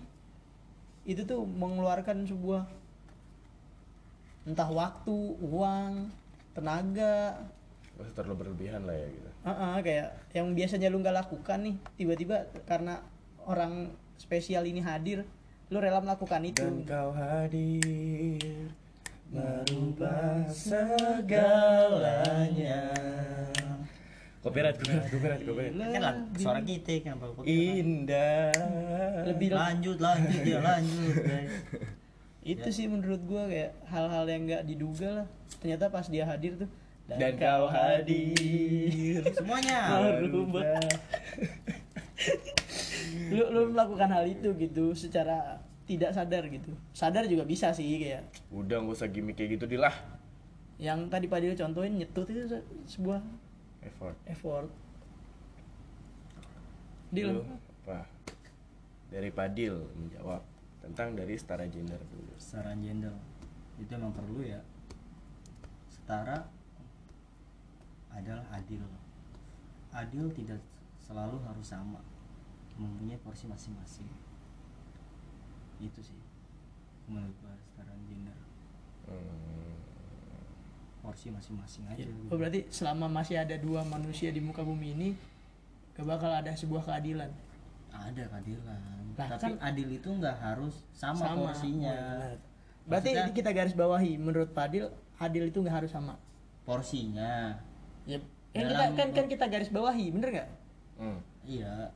itu 1.09 1.27
tuh 1.27 1.43
mengeluarkan 1.43 2.29
sebuah 2.29 2.69
entah 4.47 4.71
waktu, 4.71 5.19
uang, 5.43 6.13
tenaga, 6.55 7.37
usah 7.99 8.15
terlalu 8.15 8.47
berlebihan 8.47 8.87
lah 8.87 8.95
ya 8.95 9.09
gitu. 9.11 9.31
Ah, 9.43 9.51
ah, 9.51 9.75
kayak 9.83 10.15
yang 10.31 10.55
biasanya 10.55 10.89
lu 10.93 11.03
nggak 11.03 11.19
lakukan 11.27 11.59
nih 11.67 11.77
tiba-tiba 11.99 12.47
karena 12.69 13.03
orang 13.43 13.91
spesial 14.21 14.63
ini 14.69 14.79
hadir 14.79 15.27
lu 15.69 15.83
rela 15.83 15.99
melakukan 15.99 16.47
itu. 16.47 16.63
Dan 16.63 16.87
kau 16.87 17.11
hadir 17.11 18.71
merubah 19.29 20.49
segalanya. 20.49 22.01
Copyright, 24.39 24.79
copyright, 24.79 25.11
copyright, 25.11 25.43
copyright. 25.43 25.75
kan 25.75 26.01
lah 26.01 26.15
suara 26.35 26.61
kita 26.63 27.03
kenapa 27.03 27.27
Indah. 27.45 28.55
lebih 29.27 29.51
lanjut 29.51 29.99
lanjut 29.99 30.41
ya 30.41 30.59
lanjut 30.59 31.15
guys 31.21 31.51
itu 32.41 32.69
sih 32.71 32.87
menurut 32.87 33.21
gua 33.27 33.45
kayak 33.45 33.77
hal-hal 33.85 34.25
yang 34.25 34.49
nggak 34.49 34.65
diduga 34.65 35.09
lah 35.13 35.27
ternyata 35.59 35.91
pas 35.91 36.07
dia 36.07 36.25
hadir 36.25 36.57
tuh 36.57 36.71
Dan 37.05 37.37
kau 37.37 37.67
hadir. 37.67 39.21
semuanya 39.35 40.01
merubah 40.01 40.81
lu 43.29 43.45
lu 43.49 43.61
melakukan 43.69 44.09
hal 44.09 44.25
itu 44.25 44.49
gitu 44.55 44.95
secara 44.95 45.61
tidak 45.89 46.13
sadar 46.13 46.45
gitu 46.47 46.69
sadar 46.93 47.25
juga 47.25 47.43
bisa 47.43 47.73
sih 47.73 47.97
kayak 47.97 48.29
Udah 48.49 48.79
nggak 48.79 48.95
usah 48.95 49.09
gimmick 49.09 49.35
kayak 49.35 49.57
gitu 49.57 49.65
dilah. 49.67 49.97
yang 50.77 51.09
tadi 51.09 51.27
Padil 51.27 51.57
contohin 51.57 51.97
nyetut 51.97 52.29
itu 52.29 52.45
se- 52.47 52.63
sebuah 52.87 53.19
Effort. 53.81 54.15
effort 54.25 54.69
Dil 57.09 57.41
apa? 57.83 58.05
Dari 59.09 59.33
Padil 59.33 59.81
menjawab 59.97 60.45
tentang 60.79 61.17
dari 61.17 61.35
setara 61.35 61.65
gender 61.65 61.97
dulu. 62.05 62.37
setara 62.37 62.77
gender 62.77 63.17
itu 63.77 63.89
emang 63.89 64.13
perlu 64.13 64.45
ya 64.45 64.61
setara 65.89 66.45
adalah 68.11 68.45
adil 68.51 68.83
adil 69.91 70.29
tidak 70.31 70.61
selalu 70.99 71.41
harus 71.41 71.65
sama 71.65 72.01
mempunyai 72.77 73.17
porsi 73.19 73.49
masing-masing 73.49 74.07
itu 75.81 76.01
sih 76.03 76.19
menurut 77.07 77.35
gua 77.39 77.55
setara 77.59 77.95
gender. 78.05 78.37
Hmm. 79.07 79.77
porsi 80.99 81.31
masing-masing 81.31 81.89
aja 81.89 81.97
Ya, 81.99 82.07
gitu. 82.07 82.29
oh, 82.29 82.37
berarti 82.37 82.61
selama 82.69 83.09
masih 83.09 83.41
ada 83.41 83.57
dua 83.57 83.81
manusia 83.83 84.29
di 84.29 84.39
muka 84.39 84.61
bumi 84.61 84.93
ini 84.93 85.09
gak 85.95 86.05
bakal 86.05 86.29
ada 86.29 86.53
sebuah 86.53 86.85
keadilan? 86.85 87.33
Ada 87.89 88.29
keadilan. 88.29 88.81
Lah, 89.17 89.27
tapi 89.33 89.57
kan- 89.57 89.63
adil 89.65 89.89
itu 89.91 90.05
nggak 90.07 90.37
harus 90.37 90.85
sama, 90.93 91.33
porsinya. 91.33 91.91
Oh, 91.91 92.05
benar. 92.13 92.37
berarti 92.85 93.11
Maksudnya- 93.11 93.35
kita 93.35 93.51
garis 93.53 93.75
bawahi 93.75 94.13
menurut 94.15 94.51
Padil 94.53 94.85
adil 95.17 95.45
itu 95.47 95.59
nggak 95.59 95.77
harus 95.79 95.91
sama? 95.91 96.15
Porsinya. 96.63 97.57
Ya 98.05 98.21
kan 98.53 98.65
kita 98.65 98.85
kan, 98.95 99.09
kan 99.11 99.27
kita 99.27 99.45
garis 99.49 99.71
bawahi 99.71 100.07
bener 100.11 100.29
nggak? 100.31 100.49
Hmm. 100.99 101.19
iya 101.43 101.89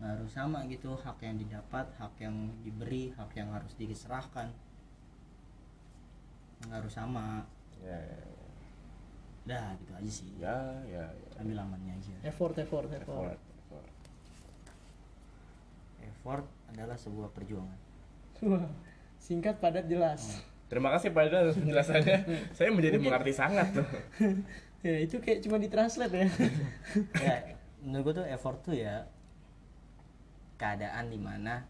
nggak 0.00 0.16
harus 0.16 0.32
sama 0.32 0.64
gitu 0.64 0.96
hak 0.96 1.20
yang 1.20 1.36
didapat 1.36 1.86
hak 2.00 2.14
yang 2.18 2.32
diberi 2.64 3.12
hak 3.12 3.30
yang 3.36 3.52
harus 3.52 3.76
diserahkan 3.76 4.48
nggak 6.64 6.78
harus 6.80 6.92
sama 6.92 7.44
Ya, 7.80 7.96
ya, 7.96 8.12
ya. 8.12 8.48
dah 9.48 9.66
gitu 9.80 9.92
aja 9.96 10.10
sih 10.12 10.28
ya, 10.36 10.56
ya, 10.84 11.04
ya. 11.08 11.28
ambil 11.40 11.64
amannya 11.64 11.96
aja 11.96 12.12
effort 12.28 12.52
effort 12.60 12.92
effort 12.92 13.32
Effort, 13.32 13.40
effort. 13.40 13.88
effort 16.04 16.46
adalah 16.68 16.96
sebuah 16.96 17.28
perjuangan 17.32 17.78
singkat 19.20 19.60
padat 19.60 19.84
jelas 19.88 20.40
Terima 20.70 20.86
kasih 20.94 21.10
Pak 21.10 21.50
penjelasannya. 21.58 22.18
Saya 22.56 22.70
menjadi 22.70 22.94
mengerti 23.02 23.34
sangat 23.34 23.74
tuh. 23.74 23.82
ya 24.86 24.96
itu 25.02 25.18
kayak 25.18 25.42
cuma 25.42 25.58
ditranslate 25.58 26.14
ya 26.14 26.28
ya 27.26 27.36
menurut 27.84 28.14
gue 28.14 28.14
tuh 28.22 28.26
effort 28.30 28.62
tuh 28.64 28.72
ya 28.78 29.02
keadaan 30.60 31.08
di 31.08 31.16
mana 31.16 31.64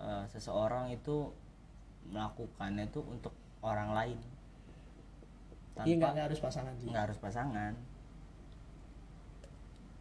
eh, 0.00 0.24
seseorang 0.32 0.88
itu 0.88 1.28
melakukannya 2.08 2.88
tuh 2.88 3.04
untuk 3.04 3.36
orang 3.60 3.92
lain. 3.92 4.18
Iya 5.84 5.94
nggak 5.96 6.00
tanpa 6.00 6.14
nggak 6.16 6.26
harus 6.32 6.40
pasangan 6.40 6.72
sih. 6.80 6.86
nggak 6.88 7.02
harus 7.06 7.18
pasangan. 7.20 7.72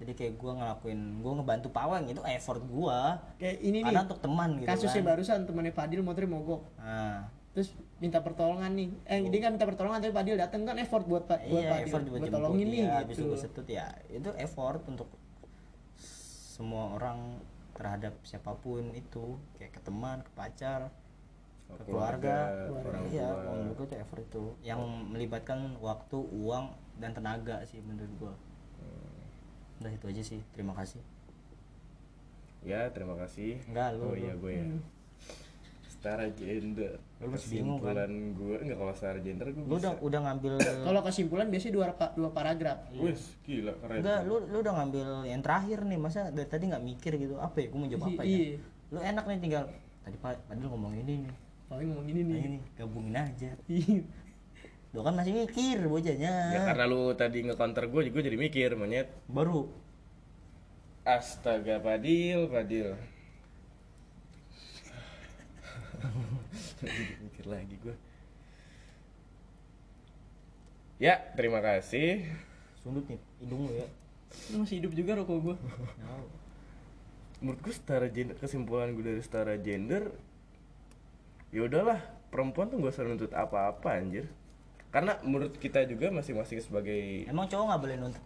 Jadi 0.01 0.11
kayak 0.17 0.33
gue 0.33 0.51
ngelakuin 0.57 0.99
gue 1.21 1.33
ngebantu 1.37 1.69
pawang 1.69 2.09
itu 2.09 2.17
effort 2.25 2.57
gue 2.65 2.99
kayak 3.37 3.57
ini 3.61 3.85
nih 3.85 3.93
karena 3.93 4.01
untuk 4.09 4.19
teman 4.19 4.49
gitu 4.57 4.65
kasusnya 4.65 5.01
kan. 5.05 5.09
barusan 5.13 5.39
temannya 5.45 5.73
Padil 5.77 6.01
motornya 6.01 6.31
mogok. 6.33 6.61
Nah, 6.81 7.29
terus 7.53 7.69
minta 8.01 8.17
pertolongan 8.25 8.73
nih. 8.73 8.89
Eh 9.05 9.21
dia 9.29 9.39
nggak 9.45 9.53
minta 9.61 9.67
pertolongan 9.69 10.01
tapi 10.01 10.09
Padil 10.17 10.35
dateng 10.41 10.65
kan 10.65 10.73
effort 10.81 11.05
buat 11.05 11.29
Pa- 11.29 11.37
buat 11.45 11.61
iya 11.61 11.69
Padil 11.69 11.85
effort 11.85 12.03
buat 12.09 12.11
buat 12.17 12.21
jemput 12.25 12.39
tolongin 12.41 12.65
nih 12.65 12.81
dia 12.81 12.97
itu 13.05 13.11
gitu. 13.13 13.23
gue 13.29 13.37
setut 13.37 13.67
ya. 13.69 13.87
Itu 14.09 14.29
effort 14.41 14.81
untuk 14.89 15.05
semua 16.61 16.93
orang 16.93 17.41
terhadap 17.73 18.13
siapa 18.21 18.53
pun 18.61 18.93
itu 18.93 19.41
kayak 19.57 19.73
ke 19.73 19.81
teman 19.81 20.21
ke 20.21 20.29
pacar 20.37 20.93
ke 21.73 21.89
keluarga, 21.89 22.67
orang 22.69 23.03
iya 23.09 23.31
tua. 23.33 23.49
menurut 23.57 23.73
gue 23.79 23.87
itu 23.89 23.95
effort 23.97 24.21
itu. 24.21 24.43
Yang 24.61 24.81
melibatkan 25.09 25.59
waktu 25.81 26.19
uang 26.19 26.69
dan 27.01 27.17
tenaga 27.17 27.65
sih 27.65 27.81
menurut 27.81 28.13
gue 28.21 28.33
udah 29.81 29.89
itu 29.89 30.05
aja 30.05 30.21
sih. 30.21 30.39
Terima 30.53 30.77
kasih. 30.77 31.01
Ya, 32.61 32.93
terima 32.93 33.17
kasih. 33.17 33.57
Enggak, 33.65 33.97
lu, 33.97 34.13
Oh 34.13 34.13
iya 34.13 34.37
gue 34.37 34.51
ya. 34.53 34.65
Setara 36.01 36.25
gender 36.33 36.97
Lu 37.21 37.29
masih 37.29 37.61
bingung, 37.61 37.77
kan? 37.77 37.93
kesimpulan 37.93 38.11
gue 38.33 38.55
enggak 38.57 38.77
kalau 38.81 38.93
setara 38.97 39.19
gender 39.21 39.47
gue 39.53 39.61
lu 39.61 39.75
udah 39.77 39.93
udah 40.01 40.19
ngambil 40.25 40.53
Kalau 40.89 40.99
kesimpulan 41.05 41.47
biasanya 41.53 41.73
dua, 41.77 41.85
dua 42.17 42.29
paragraf. 42.33 42.77
wes 42.97 43.37
gila 43.45 43.77
keren. 43.77 44.01
Enggak 44.01 44.19
lu 44.25 44.35
lu 44.49 44.57
udah 44.65 44.73
ngambil 44.81 45.07
yang 45.29 45.41
terakhir 45.45 45.79
nih 45.85 45.99
masa 46.01 46.33
dari 46.33 46.49
tadi 46.49 46.73
nggak 46.73 46.81
mikir 46.81 47.21
gitu 47.21 47.37
apa 47.37 47.53
ya 47.61 47.67
gue 47.69 47.77
mau 47.77 47.85
jawab 47.85 48.05
apa 48.09 48.21
ya? 48.25 48.33
Iya. 48.33 48.57
lu 48.89 48.99
enak 48.99 49.23
nih 49.29 49.37
tinggal 49.37 49.63
tadi 50.01 50.17
pak 50.17 50.33
padahal 50.49 50.69
ngomong 50.73 50.93
ini 50.97 51.13
nih. 51.21 51.33
Paling 51.69 51.87
ngomong 51.93 52.05
nah 52.09 52.17
nih. 52.17 52.41
ini 52.49 52.57
gabungin 52.73 53.15
aja. 53.15 53.49
Iya. 53.69 54.01
lu 54.91 54.99
kan 54.99 55.13
masih 55.13 55.33
mikir 55.37 55.77
bocahnya 55.85 56.33
ya 56.51 56.61
karena 56.67 56.83
lu 56.83 57.13
tadi 57.13 57.45
nge-counter 57.45 57.85
gue 57.87 58.09
gue 58.09 58.21
jadi 58.25 58.37
mikir 58.41 58.73
monyet. 58.73 59.13
Baru. 59.29 59.69
Astaga 61.05 61.77
Padil 61.77 62.49
Padil 62.49 62.97
Jadi 66.01 66.70
mikir 67.25 67.45
lagi 67.45 67.75
gue 67.77 67.95
ya 71.01 71.17
terima 71.33 71.65
kasih. 71.65 72.29
Sundut 72.85 73.09
nih 73.09 73.17
hidung 73.41 73.65
lu 73.65 73.73
ya. 73.73 73.87
Lu 74.53 74.61
masih 74.61 74.77
hidup 74.77 74.93
juga 74.93 75.17
rokok. 75.17 75.57
Tahu. 75.57 76.25
menurut 77.41 77.59
gue 77.65 77.73
setara 77.73 78.05
gender 78.05 78.37
kesimpulan 78.37 78.93
gue 78.93 79.01
dari 79.01 79.21
setara 79.25 79.57
gender 79.57 80.13
ya 81.49 81.65
udahlah 81.65 81.97
perempuan 82.29 82.69
tuh 82.69 82.77
gak 82.77 82.93
usah 82.93 83.03
nuntut 83.03 83.33
apa-apa 83.33 83.97
anjir. 83.97 84.29
Karena 84.93 85.17
menurut 85.25 85.57
kita 85.57 85.89
juga 85.89 86.13
masing-masing 86.13 86.61
sebagai 86.61 87.25
emang 87.25 87.49
cowok 87.49 87.65
nggak 87.65 87.81
boleh 87.81 87.95
nuntut? 87.97 88.23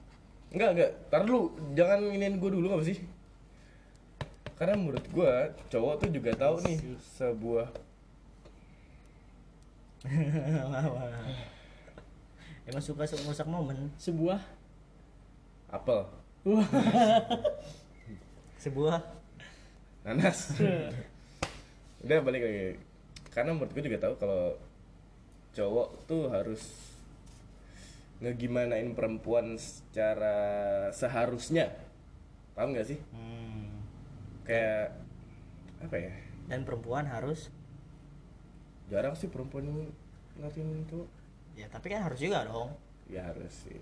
Enggak 0.52 0.70
enggak 0.76 0.92
tar 1.08 1.22
dulu 1.24 1.56
jangan 1.74 2.00
iniin 2.12 2.36
gue 2.38 2.52
dulu 2.52 2.68
apa 2.76 2.84
sih? 2.84 3.00
Karena 4.60 4.76
menurut 4.76 5.06
gue 5.08 5.32
cowok 5.72 5.94
tuh 6.04 6.10
juga 6.12 6.32
tahu 6.36 6.60
nih 6.68 6.78
sebuah 7.16 7.85
emang 12.70 12.84
suka 12.84 13.10
suka 13.10 13.26
ngusak 13.26 13.50
momen? 13.50 13.90
Sebuah. 13.98 14.38
Apel. 15.70 16.06
Wah, 16.46 16.68
sebuah. 18.64 19.02
Nanas. 20.06 20.54
Udah 22.06 22.22
balik 22.22 22.46
lagi. 22.46 22.78
Karena 23.34 23.58
menurut 23.58 23.74
gue 23.74 23.90
juga 23.90 24.06
tahu 24.06 24.14
kalau 24.22 24.54
cowok 25.58 25.90
tuh 26.06 26.30
harus 26.30 26.62
ngegimanain 28.22 28.94
perempuan 28.94 29.58
secara 29.58 30.38
seharusnya. 30.94 31.74
Paham 32.54 32.78
gak 32.78 32.88
sih? 32.88 33.00
Hmm. 33.12 33.84
kayak 34.46 34.94
apa 35.82 35.96
ya? 35.98 36.14
Dan 36.46 36.62
perempuan 36.64 37.10
harus 37.10 37.50
jarang 38.92 39.14
sih 39.18 39.30
perempuan 39.32 39.66
yang 39.66 39.82
ngertiin 40.40 40.86
cowok 40.92 41.08
ya 41.56 41.66
tapi 41.72 41.88
kan 41.88 42.04
harus 42.04 42.20
juga 42.20 42.44
dong. 42.44 42.70
Ya 43.08 43.24
harus 43.24 43.50
sih. 43.50 43.80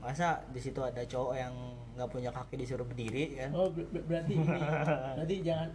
Masa 0.00 0.40
di 0.50 0.60
situ 0.62 0.80
ada 0.80 1.02
cowok 1.04 1.34
yang 1.36 1.54
nggak 1.98 2.08
punya 2.08 2.30
kaki 2.32 2.56
disuruh 2.60 2.86
berdiri 2.86 3.36
kan? 3.36 3.50
Oh 3.52 3.68
ber- 3.68 3.88
ber- 3.92 4.06
berarti 4.08 4.32
ini. 4.36 4.46
Berarti 5.16 5.36
jangan 5.44 5.70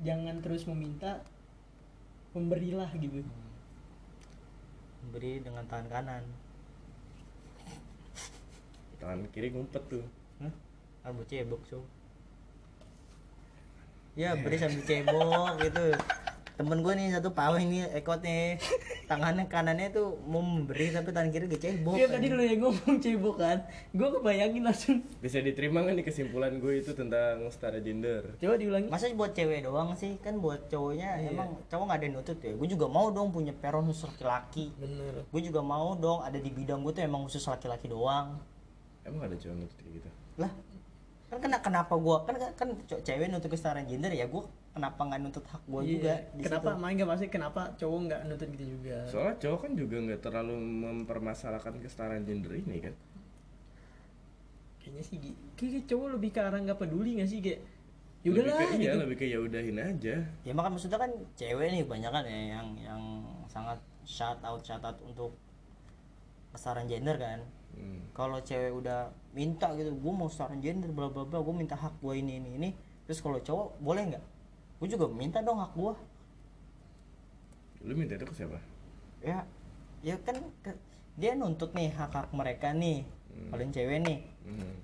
jangan 0.00 0.36
terus 0.40 0.62
meminta 0.70 1.20
memberilah 2.32 2.88
gitu. 2.96 3.20
berdiri 5.10 5.40
dengan 5.42 5.64
tangan 5.66 5.88
kanan. 5.90 6.22
Tangan 9.00 9.24
kiri 9.32 9.50
ngumpet 9.50 9.82
tuh. 9.90 10.04
Hah? 10.38 10.52
rambut 11.00 11.24
cebok 11.24 11.64
so 11.64 11.80
ya 14.12 14.36
beri 14.36 14.60
sambil 14.60 14.84
cebok 14.84 15.56
gitu 15.64 15.84
temen 16.60 16.76
gue 16.78 16.92
nih 16.92 17.08
satu 17.10 17.32
pawai 17.32 17.64
nih 17.64 17.88
ekot 17.94 18.20
nih 18.20 18.60
tangannya 19.06 19.48
kanannya 19.48 19.88
tuh 19.88 20.20
mau 20.22 20.38
memberi 20.38 20.92
tapi 20.92 21.08
tangan 21.08 21.32
kiri 21.32 21.48
gak 21.48 21.56
cebok 21.58 21.96
Iya 21.96 22.06
tadi 22.06 22.28
lu 22.28 22.42
yang 22.42 22.60
ngomong 22.60 23.00
cebok 23.00 23.36
kan. 23.38 23.64
Gua 23.90 24.12
kebayangin 24.12 24.60
langsung. 24.60 25.00
bisa 25.18 25.40
diterima 25.40 25.80
nggak 25.80 25.96
nih 25.96 26.04
kesimpulan 26.04 26.52
gue 26.54 26.72
itu 26.76 26.92
tentang 26.92 27.48
setara 27.48 27.80
gender 27.80 28.36
Coba 28.36 28.54
diulangi. 28.54 28.86
masa 28.86 29.08
buat 29.10 29.32
cewek 29.32 29.64
doang 29.64 29.94
sih 29.94 30.14
kan 30.18 30.36
buat 30.36 30.68
cowoknya 30.68 31.08
Iya. 31.18 31.32
emang 31.32 31.48
cowok 31.64 31.84
nggak 31.86 31.96
ada 31.96 32.04
yang 32.04 32.14
nutut 32.14 32.38
ya 32.38 32.52
gue 32.52 32.68
juga 32.68 32.86
mau 32.86 33.08
dong 33.08 33.28
punya 33.30 33.52
peron 33.52 33.86
khusus 33.86 34.04
laki-laki 34.06 34.68
Bener. 34.76 35.24
gue 35.24 35.40
juga 35.42 35.60
mau 35.60 35.92
dong 35.94 36.20
ada 36.20 36.36
di 36.36 36.50
bidang 36.50 36.80
gue 36.80 36.92
tuh 36.92 37.00
emang 37.00 37.24
khusus 37.24 37.40
laki-laki 37.42 37.88
doang 37.88 38.36
emang 39.02 39.24
ada 39.24 39.34
cowok 39.34 39.56
nutut 39.56 39.78
kayak 39.78 39.92
gitu 39.96 40.08
lah 40.36 40.52
kan 41.26 41.38
kena 41.40 41.58
kenapa 41.58 41.94
gue 41.94 42.16
kan 42.20 42.34
kan 42.52 42.68
cewek 43.00 43.26
nuntut 43.26 43.48
kesetaraan 43.48 43.86
gender 43.86 44.10
ya 44.10 44.26
gue 44.26 44.42
kenapa 44.70 45.00
nggak 45.02 45.20
nuntut 45.20 45.44
hak 45.44 45.62
gue 45.64 45.80
Iya. 45.80 45.90
juga 45.92 46.14
di 46.30 46.42
Kenapa 46.46 46.70
main 46.74 46.94
gak 46.94 47.10
pasti 47.10 47.26
kenapa 47.26 47.60
cowok 47.74 47.98
nggak 48.06 48.20
nutut 48.24 48.48
gitu 48.50 48.64
juga. 48.70 48.96
soalnya 49.04 49.34
cowok 49.36 49.58
kan 49.60 49.72
juga 49.74 49.96
nggak 50.00 50.20
terlalu 50.20 50.54
mempermasalahkan 50.56 51.74
kesetaraan 51.76 52.22
gender 52.22 52.54
ini 52.54 52.78
kan 52.80 52.94
Kayaknya 54.80 55.02
sih 55.02 55.16
kayak 55.54 55.84
cowok 55.84 56.08
lebih 56.14 56.30
ke 56.30 56.40
arah 56.40 56.58
nggak 56.58 56.78
peduli 56.78 57.18
gak 57.18 57.28
sih 57.28 57.40
kayak 57.40 57.60
lebih 58.20 58.36
yaudahlah 58.36 58.56
ke, 58.60 58.76
iya 58.76 58.80
gitu. 58.86 59.00
lebih 59.00 59.16
ke 59.16 59.24
ya 59.26 59.38
udahin 59.38 59.78
aja 59.78 60.14
ya 60.44 60.52
makan 60.52 60.70
maksudnya 60.70 60.98
kan 60.98 61.10
cewek 61.34 61.68
nih 61.70 61.84
banyak 61.84 62.10
kan 62.10 62.24
ya 62.24 62.40
yang 62.52 62.66
yang 62.78 63.02
sangat 63.46 63.78
shout 64.04 64.36
out 64.40 64.60
shout 64.60 64.80
out 64.80 64.96
untuk 65.00 65.32
kesetaraan 66.50 66.86
gender 66.86 67.16
kan 67.16 67.40
Hmm. 67.70 68.02
kalau 68.10 68.34
cewek 68.40 68.74
udah 68.74 69.06
minta 69.30 69.70
gitu 69.72 69.94
gue 69.94 70.12
mau 70.12 70.26
kesetaraan 70.26 70.58
gender 70.58 70.90
bla 70.90 71.06
bla 71.06 71.22
bla 71.22 71.38
gue 71.38 71.54
minta 71.54 71.72
hak 71.72 71.96
gue 71.96 72.14
ini 72.14 72.36
ini 72.36 72.50
ini 72.56 72.68
terus 73.06 73.18
kalau 73.18 73.38
cowok 73.38 73.78
boleh 73.78 74.10
nggak 74.10 74.24
gue 74.80 74.88
juga 74.88 75.06
minta 75.06 75.38
dong 75.38 75.60
hak 75.60 75.72
gue 75.72 75.94
lu 77.82 77.92
minta 77.94 78.12
itu 78.14 78.24
ke 78.24 78.34
siapa 78.34 78.58
ya 79.20 79.44
ya 80.00 80.16
kan 80.18 80.36
ke- 80.60 80.80
dia 81.14 81.32
nuntut 81.34 81.72
nih 81.72 81.88
hak 81.90 82.10
hak 82.10 82.28
mereka 82.32 82.72
nih 82.72 83.04
Hmm. 83.30 83.46
paling 83.48 83.70
cewek 83.70 84.02
nih 84.02 84.18
Hmm. 84.42 84.74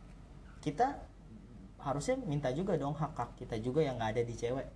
kita 0.60 1.02
harusnya 1.78 2.14
minta 2.22 2.48
juga 2.50 2.76
dong 2.76 2.94
hak 2.94 3.12
hak 3.12 3.30
kita 3.36 3.58
juga 3.58 3.80
yang 3.80 3.96
nggak 3.96 4.12
ada 4.14 4.22
di 4.22 4.34
cewek 4.34 4.68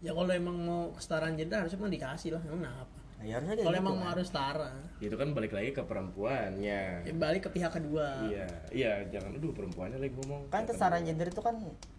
Ya 0.00 0.16
kalau 0.16 0.32
emang 0.32 0.56
mau 0.56 0.88
kesetaraan 0.96 1.36
gender 1.36 1.60
harusnya 1.60 1.76
emang 1.76 1.92
dikasih 1.92 2.32
lah. 2.32 2.40
Emang 2.48 2.64
apa? 2.64 2.99
Nah, 3.20 3.28
ya 3.28 3.36
harusnya 3.36 3.52
kayak 3.52 3.66
Kalau 3.68 3.76
gitu 3.76 3.84
emang 3.84 3.92
kan. 3.92 4.00
mau 4.00 4.08
harus 4.16 4.26
setara, 4.32 4.70
itu 4.96 5.14
kan 5.20 5.28
balik 5.36 5.52
lagi 5.52 5.70
ke 5.76 5.82
perempuannya. 5.84 6.82
Ya 7.04 7.12
balik 7.20 7.40
ke 7.44 7.50
pihak 7.52 7.68
kedua. 7.76 8.06
iya 8.24 8.48
iya 8.72 8.92
jangan 9.12 9.36
dulu 9.36 9.52
perempuannya 9.52 10.00
lagi 10.00 10.16
ngomong. 10.16 10.48
Kan 10.48 10.64
kesetaraan 10.64 11.04
gender 11.04 11.28
itu 11.28 11.42
kan 11.44 11.56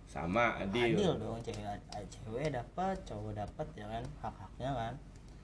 sama 0.09 0.57
adil, 0.57 0.97
adil 0.97 1.13
dong 1.21 1.37
cewek 1.45 1.77
cewek 2.09 2.49
dapat 2.49 2.97
cowok 3.05 3.31
dapat 3.37 3.67
ya 3.77 3.85
kan? 3.85 4.03
Hak 4.25 4.33
haknya 4.33 4.69
kan. 4.73 4.93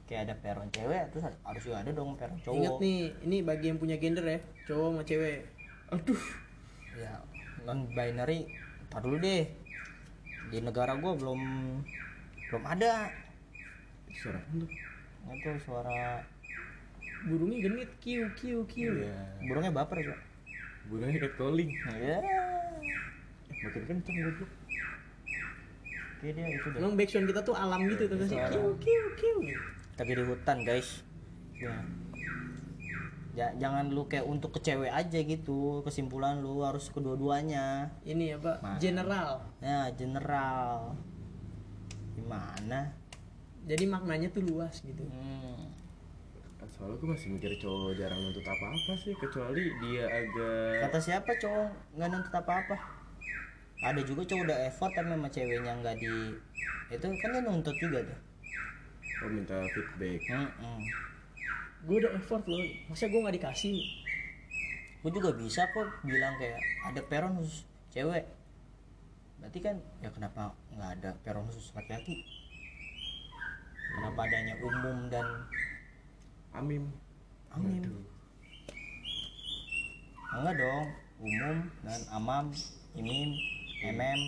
Kayak 0.10 0.22
ada 0.26 0.36
peron 0.42 0.70
cewek 0.74 1.04
terus 1.14 1.24
harus 1.30 1.62
juga 1.62 1.78
ada 1.86 1.92
dong 1.94 2.18
peron 2.18 2.40
cowok. 2.42 2.58
Ingat 2.58 2.74
nih, 2.82 3.00
ini 3.30 3.38
bagi 3.46 3.66
yang 3.70 3.78
punya 3.78 3.96
gender 4.02 4.26
ya, 4.26 4.40
cowok 4.66 4.88
sama 4.90 5.02
cewek. 5.06 5.40
aduh. 5.94 6.24
Ya 6.98 7.14
non 7.70 7.86
binary 7.94 8.50
tar 8.90 9.06
dulu 9.06 9.22
deh. 9.22 9.46
Di 10.50 10.58
negara 10.58 10.98
gua 10.98 11.14
belum 11.14 11.42
belum 12.50 12.64
ada. 12.66 13.14
Suara 14.18 14.42
tuh 14.50 14.66
itu 15.28 15.50
suara 15.60 16.22
Burungnya 17.18 17.60
genit, 17.60 17.90
kiu 17.98 18.30
kiu 18.34 18.62
kiu. 18.66 18.94
iya 19.02 19.18
burungnya 19.44 19.74
baper 19.74 20.00
ya 20.00 20.16
burungnya 20.86 21.18
cat 21.20 21.34
calling 21.36 21.70
ya 21.74 22.18
makin 23.58 23.84
kenceng 23.86 24.18
goblok 24.22 24.52
Oke 26.18 26.34
dia 26.34 26.46
itu 26.48 26.68
deh 26.68 26.78
Emang 26.78 26.94
backsound 26.94 27.26
kita 27.26 27.42
tuh 27.42 27.54
alam 27.54 27.86
gitu 27.86 28.06
tuh 28.06 28.18
sih. 28.22 28.34
Suara. 28.34 28.50
Kiu 28.50 28.74
kiu 28.78 29.04
kiu. 29.14 29.38
tapi 29.94 30.14
di 30.14 30.24
hutan 30.24 30.58
guys 30.62 31.06
ya. 31.54 31.74
Ja- 33.34 33.54
jangan 33.56 33.90
lu 33.90 34.02
kayak 34.04 34.26
untuk 34.26 34.50
ke 34.52 34.62
cewek 34.64 34.90
aja 34.90 35.20
gitu 35.20 35.82
kesimpulan 35.82 36.42
lu 36.42 36.62
harus 36.62 36.90
kedua-duanya 36.90 37.86
Ini 38.02 38.34
apa? 38.36 38.58
Mana? 38.60 38.78
General. 38.78 39.30
ya 39.60 39.90
general 39.94 40.98
gimana 42.14 42.90
Jadi 43.68 43.84
maknanya 43.84 44.32
tuh 44.32 44.44
luas 44.48 44.80
gitu. 44.80 45.04
hmm. 45.04 45.76
soalnya 46.68 47.00
gue 47.00 47.10
masih 47.10 47.32
mikir 47.32 47.52
cowok 47.64 47.96
jarang 47.96 48.20
nuntut 48.22 48.44
apa-apa 48.44 48.94
sih 49.00 49.16
kecuali 49.18 49.72
dia 49.82 50.04
agak 50.04 50.92
kata 50.92 51.00
siapa 51.00 51.32
cowok 51.40 51.70
nggak 51.96 52.10
nuntut 52.12 52.34
apa-apa 52.38 52.76
ada 53.82 54.02
juga 54.04 54.22
cowok 54.28 54.44
udah 54.46 54.58
effort 54.68 54.92
tapi 54.92 55.10
sama 55.10 55.32
ceweknya 55.32 55.74
nggak 55.80 55.96
di 55.96 56.36
itu 56.92 57.08
kan 57.24 57.30
dia 57.34 57.42
nuntut 57.42 57.72
juga 57.80 58.04
tuh 58.04 58.20
oh 59.24 59.30
minta 59.32 59.58
feedback 59.74 60.22
Mm-mm. 60.28 60.80
Gue 61.88 62.04
udah 62.04 62.12
effort 62.20 62.44
loh, 62.52 62.68
masa 62.92 63.08
gue 63.08 63.22
nggak 63.22 63.38
dikasih? 63.40 63.80
gue 65.08 65.12
juga 65.14 65.30
bisa 65.40 65.64
kok 65.72 65.88
bilang 66.04 66.36
kayak 66.36 66.60
ada 66.84 67.02
peron 67.06 67.38
khusus 67.40 67.64
cewek 67.94 68.28
berarti 69.40 69.60
kan 69.64 69.80
ya 70.02 70.10
kenapa 70.12 70.52
nggak 70.74 70.92
ada 71.00 71.10
peron 71.22 71.48
khusus 71.48 71.72
laki-laki 71.78 72.28
kenapa 73.98 74.20
adanya 74.24 74.54
umum 74.62 74.98
dan 75.10 75.26
amim 76.54 76.86
amim 77.50 77.82
Aduh. 77.82 78.04
enggak 80.38 80.56
dong 80.56 80.86
umum 81.18 81.58
dan 81.82 82.00
amam 82.14 82.46
imim 82.94 83.34
emem 83.82 84.20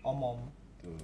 omom 0.00 0.48
tuh 0.80 0.96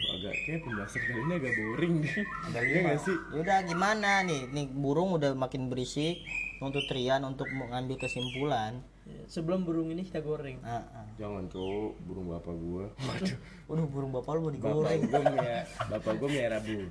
agak 0.00 0.32
kayak 0.42 0.60
pembahasan 0.64 1.02
kali 1.04 1.20
ini 1.20 1.34
agak 1.36 1.52
boring 1.54 1.94
deh 2.00 2.14
Ada 2.48 2.58
Iya 2.58 2.72
lima. 2.72 2.80
nggak 2.88 3.00
sih 3.04 3.16
Yaudah 3.36 3.58
gimana 3.68 4.10
nih? 4.24 4.40
Nih 4.48 4.66
burung 4.72 5.12
udah 5.12 5.36
makin 5.36 5.68
berisik 5.68 6.24
untuk 6.58 6.80
Trian 6.88 7.20
untuk 7.22 7.44
mengambil 7.52 8.00
kesimpulan. 8.00 8.80
Sebelum 9.30 9.62
burung 9.62 9.88
ini 9.94 10.02
kita 10.02 10.20
goreng. 10.20 10.58
Ah, 10.66 10.82
ah. 10.90 11.06
jangan 11.14 11.46
cowok 11.46 11.92
burung 12.02 12.26
bapak 12.34 12.54
gua 12.56 12.84
waduh 13.06 13.36
Waduh 13.70 13.86
burung 13.86 14.10
bapak 14.10 14.32
lu 14.34 14.40
mau 14.40 14.50
bapak 14.50 14.56
digoreng. 14.58 15.00
gua 15.06 15.20
punya 15.22 15.58
bapak 15.86 16.12
gua 16.18 16.28
merah 16.28 16.60
burung 16.64 16.88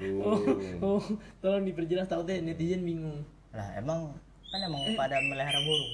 Oh, 0.80 1.04
tolong 1.44 1.66
diperjelas 1.68 2.08
tahu 2.08 2.24
deh 2.24 2.40
netizen 2.40 2.82
bingung. 2.88 3.28
Lah 3.52 3.68
emang 3.76 4.14
kan 4.50 4.60
emang 4.64 4.82
pada 4.96 5.20
melihara 5.20 5.60
burung. 5.62 5.94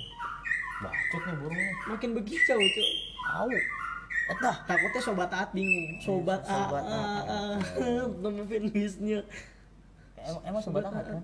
Bacot 0.75 1.21
nih 1.23 1.35
burungnya. 1.39 1.71
Makin 1.87 2.09
bekicau, 2.19 2.59
Cuk. 2.59 2.89
Au. 3.31 3.49
Etah. 4.25 4.55
Takutnya 4.67 5.01
sobat 5.01 5.31
Aat 5.31 5.49
bingung. 5.55 5.87
Sobat 6.03 6.41
A, 6.43 6.51
Sobat 6.51 6.83
A, 6.83 6.99
A, 7.23 7.39
nama 8.19 8.41
fanbase-nya. 8.43 9.19
Emang, 10.19 10.41
emang 10.49 10.61
sobat 10.61 10.83
amat 10.89 11.05
kan? 11.05 11.23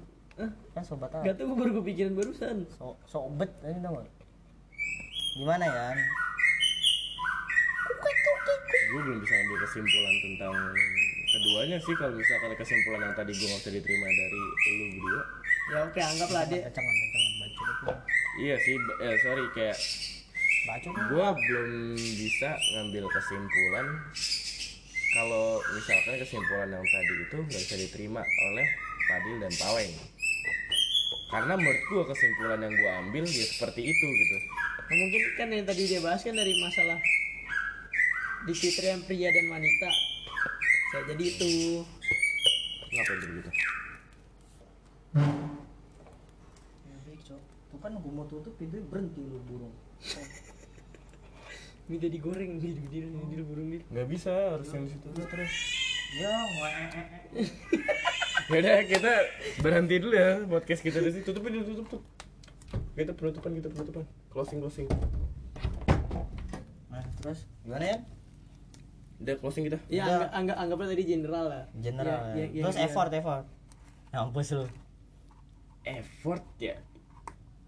Kan 0.77 0.83
sobat 0.85 1.09
amat. 1.17 1.25
Gak 1.25 1.33
tau 1.35 1.45
gue 1.49 1.57
baru 1.57 1.71
kepikiran 1.81 2.13
barusan. 2.13 2.57
So, 2.77 2.95
sobet 3.09 3.49
ini 3.65 3.81
tau 3.81 3.97
gak? 3.97 4.07
Gimana 5.31 5.65
ya? 5.65 5.87
gue 8.91 8.99
belum 9.07 9.23
bisa 9.23 9.35
ambil 9.39 9.57
kesimpulan 9.63 10.15
tentang 10.19 10.55
keduanya 11.31 11.77
sih 11.79 11.95
kalau 11.95 12.11
misalkan 12.11 12.51
kesimpulan 12.59 13.07
yang 13.07 13.15
tadi 13.15 13.31
gue 13.31 13.47
nggak 13.47 13.61
bisa 13.63 13.71
diterima 13.71 14.07
dari 14.11 14.39
lu 14.67 14.85
berdua 14.91 15.21
Ya 15.71 15.77
oke, 15.87 15.99
anggaplah 16.03 16.43
dia 16.43 16.59
kecangan, 16.67 16.95
bacot 17.39 17.67
itu. 17.71 17.85
iya 18.43 18.55
sih 18.59 18.75
eh 18.75 19.15
sorry 19.23 19.45
kayak 19.55 19.77
Bacot. 20.67 20.91
gue 20.91 21.27
belum 21.47 21.69
bisa 21.95 22.49
ngambil 22.75 23.03
kesimpulan 23.15 23.87
kalau 25.15 25.45
misalkan 25.71 26.15
kesimpulan 26.19 26.69
yang 26.69 26.83
tadi 26.83 27.13
itu 27.15 27.35
nggak 27.39 27.61
bisa 27.63 27.75
diterima 27.79 28.21
oleh 28.21 28.67
Fadil 29.07 29.39
dan 29.39 29.53
Paweng 29.55 29.91
karena 31.31 31.53
menurut 31.55 31.79
gue 31.81 32.03
kesimpulan 32.11 32.59
yang 32.59 32.75
gue 32.75 32.91
ambil 33.07 33.23
ya 33.23 33.45
seperti 33.47 33.87
itu 33.87 34.03
gitu 34.11 34.37
Nah, 34.91 34.99
mungkin 34.99 35.23
kan 35.39 35.47
yang 35.47 35.63
tadi 35.63 35.87
dia 35.87 36.03
bahas 36.03 36.19
kan 36.19 36.35
dari 36.35 36.51
masalah 36.59 36.99
di 38.43 38.51
kriteria 38.51 38.99
pria 39.07 39.31
dan 39.31 39.47
wanita. 39.47 39.87
Saya 40.91 41.15
jadi 41.15 41.23
itu. 41.31 41.51
ngapain 42.91 43.23
begitu 43.23 43.51
Tuh 47.71 47.79
kan 47.79 47.95
gue 47.95 48.11
mau 48.11 48.27
tutup 48.27 48.51
pintu 48.59 48.83
berhenti 48.91 49.23
lu 49.23 49.39
burung. 49.47 49.71
Minta 51.87 52.11
digoreng 52.11 52.59
di 52.59 52.75
di 52.75 52.83
di 52.91 52.99
di 53.07 53.43
burung 53.47 53.71
di. 53.71 53.79
nggak 53.87 54.07
bisa 54.11 54.59
harus 54.59 54.67
yang 54.75 54.83
di 54.83 54.91
situ 54.91 55.07
Terus 55.15 55.53
ya 56.19 56.35
Yaudah 58.51 58.83
kita 58.83 59.13
berhenti 59.63 59.95
dulu 60.03 60.15
ya 60.19 60.43
podcast 60.51 60.83
kita 60.83 60.99
di 60.99 61.15
sini 61.15 61.23
tutupin 61.23 61.63
tutup 61.63 61.87
tutup 61.87 62.03
kita 62.99 63.15
penutupan 63.15 63.55
kita 63.55 63.71
penutupan 63.71 64.03
closing 64.31 64.63
closing 64.63 64.87
Nah, 66.91 67.03
terus 67.19 67.45
gimana 67.63 67.85
ya? 67.85 67.97
udah 69.21 69.35
closing 69.37 69.69
kita 69.69 69.77
Ya 69.85 70.01
Udah. 70.01 70.09
anggap, 70.09 70.29
anggap 70.33 70.57
anggaplah 70.57 70.87
tadi 70.89 71.03
general 71.05 71.45
lah. 71.45 71.63
General. 71.77 72.19
Ya, 72.33 72.41
ya. 72.41 72.41
ya, 72.41 72.45
ya, 72.49 72.61
terus 72.65 72.77
ya. 72.79 72.85
effort, 72.89 73.11
effort. 73.13 73.45
Mampus 74.11 74.49
lu. 74.57 74.65
effort 75.81 76.45
ya 76.61 76.77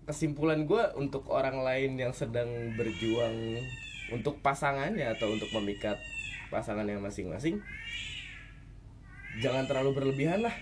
kesimpulan 0.03 0.67
gue 0.67 0.83
untuk 0.99 1.31
orang 1.31 1.63
lain 1.63 1.95
yang 1.95 2.11
sedang 2.11 2.75
berjuang 2.75 3.57
untuk 4.11 4.37
pasangannya 4.43 5.15
atau 5.15 5.31
untuk 5.31 5.49
memikat 5.55 5.95
pasangannya 6.51 6.99
masing-masing 6.99 7.63
jangan 9.39 9.65
terlalu 9.65 9.95
berlebihan 9.95 10.43
lah 10.43 10.53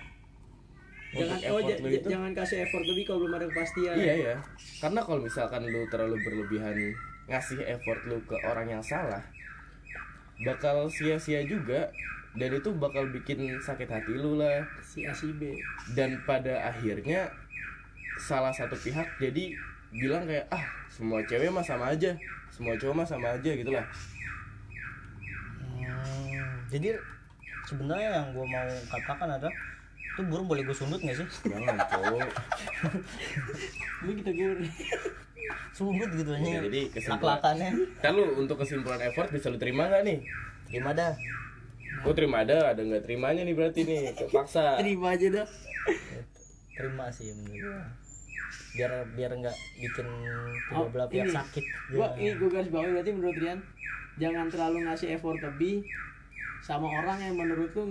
Jangan 1.12 1.38
untuk 1.44 1.52
oh, 1.52 1.60
effort 1.60 1.80
lu 1.84 1.90
itu? 1.92 2.08
jangan 2.08 2.32
kasih 2.32 2.58
effort 2.64 2.86
lebih 2.88 3.04
kalau 3.04 3.20
belum 3.28 3.34
ada 3.36 3.46
kepastian. 3.52 3.96
iya 4.00 4.16
ya 4.16 4.36
karena 4.80 5.00
kalau 5.04 5.20
misalkan 5.20 5.62
lu 5.68 5.84
terlalu 5.92 6.16
berlebihan 6.24 6.76
ngasih 7.28 7.60
effort 7.68 8.02
lu 8.08 8.18
ke 8.24 8.36
orang 8.48 8.68
yang 8.80 8.84
salah 8.84 9.20
bakal 10.42 10.90
sia-sia 10.90 11.46
juga. 11.46 11.90
Dan 12.32 12.56
itu 12.56 12.72
bakal 12.80 13.12
bikin 13.12 13.60
sakit 13.60 13.92
hati 13.92 14.16
lu 14.16 14.40
lah. 14.40 14.64
Si 14.80 15.04
A 15.04 15.12
si 15.12 15.36
B. 15.36 15.52
dan 15.92 16.16
pada 16.24 16.72
akhirnya 16.72 17.28
salah 18.16 18.56
satu 18.56 18.72
pihak 18.72 19.04
jadi 19.20 19.52
bilang 19.92 20.24
kayak 20.24 20.48
ah 20.48 20.64
semua 20.88 21.20
cewek 21.28 21.52
mah 21.52 21.64
sama 21.64 21.92
aja. 21.92 22.16
Semua 22.48 22.80
cowok 22.80 23.04
mah 23.04 23.08
sama 23.08 23.36
aja 23.36 23.52
gitu 23.52 23.76
lah. 23.76 23.84
Hmm, 25.60 26.56
jadi 26.72 26.96
sebenarnya 27.68 28.10
yang 28.16 28.28
gue 28.32 28.46
mau 28.48 28.68
katakan 28.88 29.28
adalah 29.28 29.56
itu 30.12 30.22
burung 30.24 30.46
boleh 30.46 30.62
gue 30.62 30.74
sundut 30.74 31.00
gak 31.00 31.16
sih? 31.16 31.28
jangan 31.46 31.76
cowok 31.86 32.28
Ini 34.02 34.12
kita 34.20 34.32
goreng. 34.32 34.72
Sundut 35.72 36.10
gitu 36.12 36.30
aja. 36.30 36.44
Ya, 36.44 36.60
jadi 36.64 36.82
kesimpulan 36.90 37.38
Lak-lakannya. 37.38 37.70
kan 37.98 38.12
lu 38.12 38.26
untuk 38.38 38.56
kesimpulan 38.58 39.00
effort 39.02 39.30
bisa 39.30 39.48
lu 39.48 39.58
terima 39.58 39.88
nggak 39.88 40.04
nih 40.04 40.20
Gimana 40.70 40.96
dah? 40.96 41.14
gue 42.02 42.14
terima 42.14 42.42
ada 42.42 42.72
ada 42.72 42.82
nggak 42.82 43.04
terimanya 43.04 43.42
nih 43.42 43.54
berarti 43.54 43.84
nih 43.84 44.00
terpaksa 44.12 44.76
Terima 44.78 45.12
aja 45.12 45.28
dah. 45.34 45.48
Terima 46.72 47.06
sih 47.10 47.30
menurut 47.32 47.62
gua. 47.62 47.82
Biar 48.72 48.92
biar 49.12 49.32
nggak 49.34 49.58
bikin 49.78 50.08
kedua 50.66 50.78
Oh, 50.78 50.88
belah 50.88 51.06
pihak 51.06 51.28
ini. 51.28 51.34
sakit. 51.34 51.64
Gua 51.92 52.08
Ya. 52.12 52.20
ini 52.22 52.32
gue 52.34 52.50
garis 52.50 52.70
bawahi 52.70 52.92
berarti 52.92 53.12
menurut 53.12 53.38
Rian 53.38 53.60
jangan 54.18 54.48
terlalu 54.48 54.78
ngasih 54.84 55.08
effort 55.14 55.40
lebih 55.42 55.84
sama 56.60 56.88
orang 56.96 57.20
yang 57.22 57.36
menurut 57.38 57.70
lu 57.72 57.84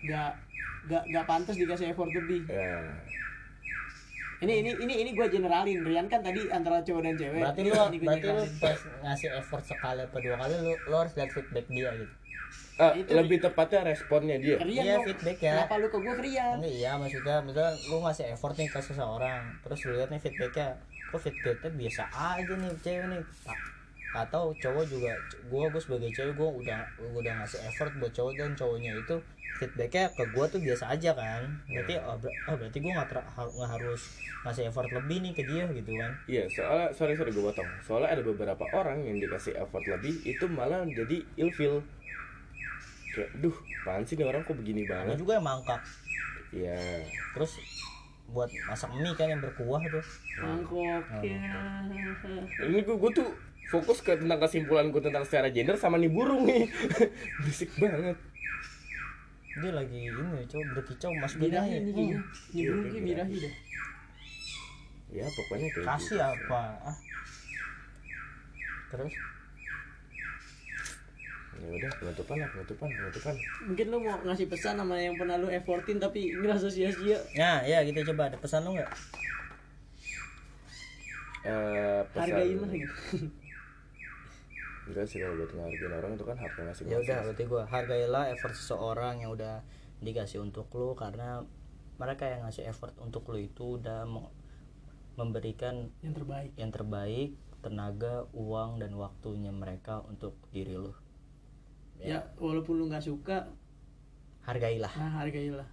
nggak 0.00 0.32
nggak 0.88 1.02
nggak 1.06 1.24
pantas 1.24 1.56
dikasih 1.56 1.92
effort 1.92 2.10
lebih. 2.10 2.48
ya 2.48 2.80
Ini 4.38 4.54
ini 4.56 4.70
ini 4.78 4.94
ini 5.02 5.10
gue 5.12 5.26
generalin. 5.28 5.82
Rian 5.82 6.06
kan 6.06 6.22
tadi 6.22 6.46
antara 6.48 6.78
cowok 6.80 7.02
dan 7.02 7.14
cewek. 7.14 7.42
Berarti 7.42 7.60
Ini 7.60 7.68
lu 7.68 7.76
berarti 8.00 8.26
lu 8.28 8.44
pas 8.56 8.78
ngasih 9.02 9.30
effort 9.34 9.64
sekali 9.66 10.00
atau 10.00 10.18
dua 10.22 10.36
kali 10.38 10.54
lu, 10.58 10.74
lu 10.78 10.94
harus 10.94 11.12
lihat 11.12 11.28
feedback 11.28 11.66
dia 11.68 11.90
gitu. 11.92 12.14
Ah, 12.78 12.94
Itu- 12.94 13.10
lebih 13.10 13.42
tepatnya 13.42 13.82
responnya 13.84 14.38
dia 14.38 14.56
Rian 14.56 14.84
Iya, 14.86 14.94
dong. 14.96 15.06
feedback 15.10 15.38
ya. 15.42 15.52
Kenapa 15.58 15.74
lu 15.76 15.90
ke 15.90 15.98
gue 15.98 16.14
Rian? 16.16 16.56
Enggak 16.56 16.70
iya 16.72 16.92
maksudnya 16.94 17.36
misalnya 17.42 17.74
lu 17.84 17.96
ngasih 17.98 18.26
effort 18.30 18.54
nih 18.54 18.70
ke 18.70 18.78
seseorang 18.78 19.42
terus 19.58 19.82
lu 19.82 19.92
lihat 19.92 20.08
nih 20.08 20.22
feedbacknya 20.22 20.68
kok 21.04 21.18
feedbacknya 21.18 21.70
biasa 21.74 22.02
aja 22.06 22.54
nih 22.54 22.72
cewek 22.78 23.06
nih 23.10 23.22
atau 24.10 24.50
cowok 24.54 24.84
juga 24.84 25.12
gua 25.46 25.68
gua 25.68 25.78
sebagai 25.78 26.08
cewek 26.10 26.32
gua 26.32 26.48
udah 26.50 26.80
gua 26.96 27.20
udah 27.20 27.32
ngasih 27.36 27.60
effort 27.62 27.92
buat 27.94 28.08
cowok 28.10 28.32
dan 28.34 28.52
cowoknya 28.52 28.92
itu 28.96 29.16
feedbacknya 29.54 30.08
ke 30.08 30.24
gua 30.30 30.44
tuh 30.46 30.58
biasa 30.58 30.84
aja 30.90 31.10
kan 31.12 31.42
berarti 31.66 31.94
oh, 31.98 32.16
ber- 32.16 32.36
oh, 32.46 32.54
berarti 32.54 32.78
gua 32.78 32.92
nggak 32.96 33.08
har- 33.28 33.50
nggak 33.50 33.70
harus 33.70 34.02
ngasih 34.38 34.64
effort 34.66 34.88
lebih 34.88 35.16
nih 35.20 35.32
ke 35.32 35.42
dia 35.42 35.64
gitu 35.68 35.92
kan 35.92 36.10
Iya, 36.24 36.44
soalnya 36.46 36.88
sorry 36.90 37.12
sorry 37.12 37.34
gue 37.34 37.42
potong. 37.42 37.66
Soalnya 37.80 38.14
ada 38.14 38.22
beberapa 38.22 38.64
orang 38.70 39.02
yang 39.02 39.18
dikasih 39.18 39.50
effort 39.56 39.82
lebih 39.84 40.14
itu 40.22 40.46
malah 40.46 40.86
jadi 40.86 41.20
ilfil. 41.36 41.82
Kayak, 43.10 43.30
duh, 43.36 43.56
apaan 43.82 44.06
sih 44.06 44.14
nih 44.14 44.24
orang 44.24 44.40
kok 44.42 44.54
begini 44.54 44.86
ada 44.86 45.10
banget? 45.10 45.18
juga 45.18 45.32
yang 45.36 45.46
mangkak 45.46 45.80
Iya. 46.48 46.78
terus 47.34 47.58
buat 48.28 48.46
masak 48.64 48.88
mie 48.94 49.12
kan 49.12 49.26
yang 49.26 49.40
berkuah 49.40 49.82
tuh 49.84 50.04
Mangkok. 50.38 51.02
Ya. 51.18 51.82
Ini 52.62 52.78
gue 52.78 52.94
gue 52.94 53.10
tuh 53.10 53.28
fokus 53.68 54.00
ke 54.00 54.16
tentang 54.16 54.40
kesimpulan 54.40 54.88
gue 54.88 55.02
tentang 55.04 55.28
secara 55.28 55.52
gender 55.52 55.76
sama 55.76 56.00
nih 56.00 56.08
burung 56.08 56.48
nih. 56.48 56.72
Berisik 57.44 57.70
banget. 57.76 58.16
dia 59.58 59.74
lagi 59.74 60.06
ini 60.06 60.46
coba 60.46 60.64
berkicau 60.78 61.10
mas 61.18 61.34
Birahi 61.34 61.82
ini 61.82 61.90
kayaknya. 61.90 62.20
Ini 62.54 62.60
burung 62.70 62.86
kayak 62.94 63.04
birahi 63.10 63.36
dah. 63.42 63.54
Ya 65.10 65.26
pokoknya 65.34 65.68
kayak 65.74 65.86
kasih 65.98 66.14
gitu. 66.14 66.22
apa 66.22 66.62
ah 66.86 66.96
terus 68.88 69.14
Ya 71.58 71.74
udah 71.74 71.90
penutupan 71.98 72.36
lah 72.38 72.48
penutupan 72.54 72.86
penutupan. 72.86 73.34
Mungkin 73.66 73.86
lu 73.90 73.98
mau 73.98 74.14
ngasih 74.22 74.46
pesan 74.46 74.78
sama 74.78 74.94
yang 74.94 75.18
pernah 75.18 75.34
lu 75.42 75.50
effortin 75.50 75.98
tapi 75.98 76.38
ngerasa 76.38 76.70
sia-sia. 76.70 77.18
Nah, 77.34 77.66
ya 77.66 77.82
gitu 77.82 78.14
coba 78.14 78.30
ada 78.30 78.38
pesan 78.38 78.62
lu 78.62 78.78
nggak? 78.78 78.90
Eh 81.50 82.00
pesan. 82.14 82.30
Hargain 82.30 82.56
lah 82.62 82.70
gitu. 82.70 82.94
Enggak 84.88 85.04
sih 85.04 85.20
kalau 85.20 85.36
buat 85.36 85.52
ngehargain 85.52 85.92
orang 85.94 86.12
itu 86.16 86.24
kan 86.24 86.36
hak 86.36 86.50
Ya 86.50 86.62
masing-masing. 86.64 87.04
udah, 87.04 87.18
berarti 87.22 87.44
gua 87.44 87.62
hargailah 87.64 88.24
effort 88.32 88.54
seseorang 88.54 89.14
yang 89.20 89.30
udah 89.30 89.60
dikasih 89.98 90.40
untuk 90.40 90.72
lu 90.72 90.94
karena 90.94 91.44
mereka 91.96 92.24
yang 92.24 92.40
ngasih 92.42 92.64
effort 92.64 92.94
untuk 92.98 93.28
lu 93.28 93.38
itu 93.38 93.76
udah 93.76 94.06
memberikan 95.14 95.90
Yang 96.00 96.14
terbaik. 96.16 96.50
yang 96.54 96.70
terbaik, 96.70 97.30
tenaga, 97.58 98.14
uang 98.32 98.78
dan 98.78 98.94
waktunya 98.94 99.50
mereka 99.50 100.00
untuk 100.02 100.38
diri 100.48 100.72
lu. 100.72 100.94
Ya, 101.98 102.30
walaupun 102.38 102.78
lu 102.78 102.86
nggak 102.86 103.02
suka, 103.02 103.50
Hargailah. 104.40 104.88
nah 104.94 105.12
hargailah. 105.18 105.66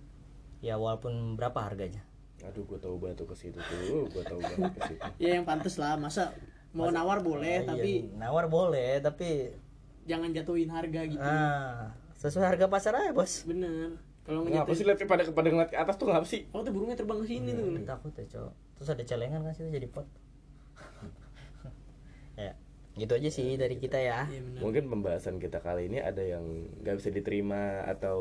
Ya 0.59 0.76
walaupun 0.76 1.38
berapa 1.38 1.61
harganya. 1.61 2.01
Aduh, 2.41 2.66
gue 2.66 2.76
tahu 2.76 2.97
banget 2.97 3.22
tuh 3.22 3.28
ke 3.30 3.36
situ 3.38 3.55
tuh. 3.55 4.09
Gue 4.09 4.24
tahu 4.26 4.41
banget 4.41 4.74
ke 4.74 4.82
situ. 4.89 5.01
Ya 5.24 5.38
yang 5.38 5.45
pantas 5.45 5.78
lah, 5.78 5.93
masa 5.95 6.34
mau 6.76 6.91
nawar 6.91 7.23
boleh 7.23 7.63
Oh, 7.63 7.63
iya, 7.63 7.69
tapi 7.71 7.91
nawar 8.19 8.45
boleh, 8.51 8.99
tapi 8.99 9.55
jangan 10.05 10.30
jatuhin 10.36 10.69
harga 10.69 11.01
gitu. 11.07 11.23
ah 11.23 11.89
sesuai 12.15 12.45
harga 12.55 12.65
pasar 12.67 12.93
aja 12.99 13.11
bos. 13.15 13.47
Bener. 13.47 13.95
Kalau 14.26 14.41
Ngapa 14.41 14.65
ngejatuhin 14.67 14.78
sih 14.78 14.86
lihat 14.86 14.99
pada 15.05 15.23
pada 15.30 15.47
ngeliat 15.53 15.69
ke 15.69 15.78
atas 15.78 15.95
tuh 16.01 16.09
ngapa 16.09 16.26
sih? 16.26 16.41
oh 16.49 16.65
tuh 16.65 16.73
burungnya 16.73 16.97
terbang 16.97 17.21
ke 17.21 17.28
sini 17.30 17.53
tuh. 17.53 17.69
takut 17.86 18.11
ya 18.17 18.26
cowok. 18.26 18.53
Terus 18.76 18.89
ada 18.91 19.03
celengan 19.05 19.39
kan 19.45 19.53
situ 19.53 19.69
jadi 19.71 19.88
pot? 19.88 20.07
Ya 22.36 22.51
gitu 22.95 23.11
aja 23.11 23.28
sih 23.28 23.59
dari 23.59 23.76
kita 23.76 23.99
ya. 23.99 24.23
Iya 24.28 24.39
bener. 24.39 24.59
Mungkin 24.63 24.84
pembahasan 24.88 25.36
kita 25.38 25.59
kali 25.59 25.91
ini 25.91 25.99
ada 25.99 26.23
yang 26.23 26.43
nggak 26.80 26.95
bisa 26.99 27.11
diterima 27.11 27.84
atau 27.84 28.19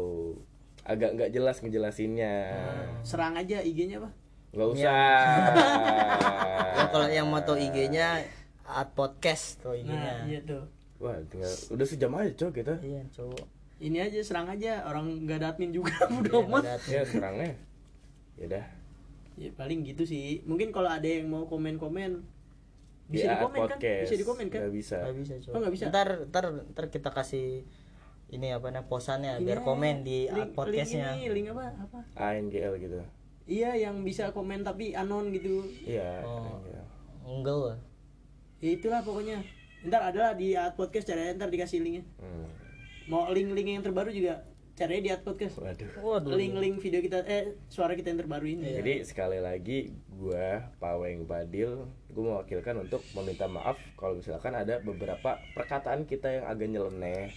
agak 0.83 1.15
nggak 1.15 1.31
jelas 1.31 1.63
ngejelasinnya. 1.63 2.35
serang 3.07 3.39
aja 3.39 3.63
IG-nya 3.63 4.03
apa 4.03 4.11
Nggak 4.55 4.69
usah. 4.75 4.93
Ya, 6.75 6.91
kalau 6.91 7.07
yang 7.07 7.27
mau 7.31 7.39
tau 7.43 7.55
IG-nya 7.55 8.19
at 8.67 8.89
podcast 8.91 9.61
tuh 9.61 9.77
nah 9.77 9.79
IG-nya 9.79 10.13
iya 10.27 10.41
tuh 10.43 10.65
Wah, 10.97 11.19
tinggal 11.27 11.51
udah 11.71 11.85
sejam 11.85 12.13
aja 12.13 12.31
cok 12.35 12.53
kita. 12.55 12.75
iya 12.81 13.03
cowok 13.11 13.45
ini 13.77 13.99
aja 13.99 14.19
serang 14.21 14.47
aja 14.47 14.85
orang 14.85 15.05
nggak 15.23 15.37
ada 15.37 15.49
admin 15.51 15.71
juga 15.71 15.93
udah 16.09 16.33
Iya, 16.33 16.47
amat 16.47 16.63
ada 16.63 16.75
Ya 16.87 17.03
serangnya. 17.05 17.53
Ya 18.35 18.45
udah. 18.49 18.65
ya 19.35 19.51
paling 19.53 19.83
gitu 19.83 20.03
sih 20.03 20.41
mungkin 20.43 20.71
kalau 20.71 20.87
ada 20.89 21.05
yang 21.05 21.27
mau 21.27 21.45
komen-komen 21.45 22.23
bisa 23.05 23.27
Di 23.27 23.29
di 23.29 23.37
komen 23.37 23.59
kan 23.61 23.69
podcast. 23.75 24.01
bisa 24.01 24.15
di 24.15 24.25
komen 24.25 24.47
kan 24.47 24.61
Nggak 24.61 24.73
bisa. 24.73 24.97
nggak 25.03 25.17
bisa 25.19 25.35
cowok 25.39 25.53
Oh, 25.53 25.61
nggak 25.61 25.75
bisa? 25.75 25.85
ntar 25.91 26.09
ntar 26.25 26.45
ntar 26.71 26.85
kita 26.89 27.11
kasih 27.11 27.67
ini 28.27 28.49
apa 28.49 28.67
namanya 28.67 28.87
posannya 28.87 29.33
Ini 29.35 29.45
biar 29.45 29.59
aja, 29.59 29.67
komen 29.67 29.95
di 30.01 30.19
link- 30.25 30.33
at 30.33 30.49
podcastnya 30.51 31.07
link 31.11 31.21
ini 31.21 31.29
link 31.35 31.47
apa 31.51 31.65
apa 31.77 31.99
ANGL 32.17 32.73
gitu. 32.79 32.97
iya 33.45 33.77
yang 33.77 34.01
bisa 34.01 34.31
komen 34.31 34.63
tapi 34.63 34.95
anon 34.95 35.29
gitu 35.29 35.67
Iya. 35.85 36.23
Oh. 36.23 36.63
Enggak 37.27 37.59
lah 37.61 37.79
ya 38.59 38.71
itulah 38.71 39.01
pokoknya 39.01 39.43
ntar 39.85 40.03
ada 40.05 40.19
lah 40.23 40.33
di 40.33 40.53
at 40.53 40.73
podcast 40.73 41.07
caranya 41.07 41.37
ntar 41.37 41.49
dikasih 41.49 41.79
linknya 41.79 42.05
Hmm. 42.17 42.49
mau 43.07 43.29
link-link 43.29 43.69
yang 43.71 43.83
terbaru 43.83 44.09
juga 44.09 44.43
caranya 44.73 45.03
di 45.03 45.11
at 45.11 45.23
podcast 45.23 45.55
Waduh. 45.57 45.87
waduh 45.99 46.33
link-link 46.33 46.79
video 46.79 46.99
kita 46.99 47.23
eh 47.23 47.53
suara 47.69 47.93
kita 47.93 48.09
yang 48.09 48.21
terbaru 48.21 48.47
ini 48.49 48.65
Iya. 48.65 48.77
Jadi 48.81 48.95
sekali 49.05 49.39
lagi 49.39 49.79
gua 50.09 50.73
Paweng 50.77 51.23
Padil 51.25 51.85
gue 52.09 52.23
mewakilkan 52.23 52.81
untuk 52.81 53.03
meminta 53.13 53.45
maaf 53.45 53.75
kalau 53.95 54.17
misalkan 54.17 54.51
ada 54.53 54.79
beberapa 54.81 55.35
perkataan 55.53 56.03
kita 56.05 56.31
yang 56.33 56.45
agak 56.47 56.69
nyeleneh, 56.69 57.31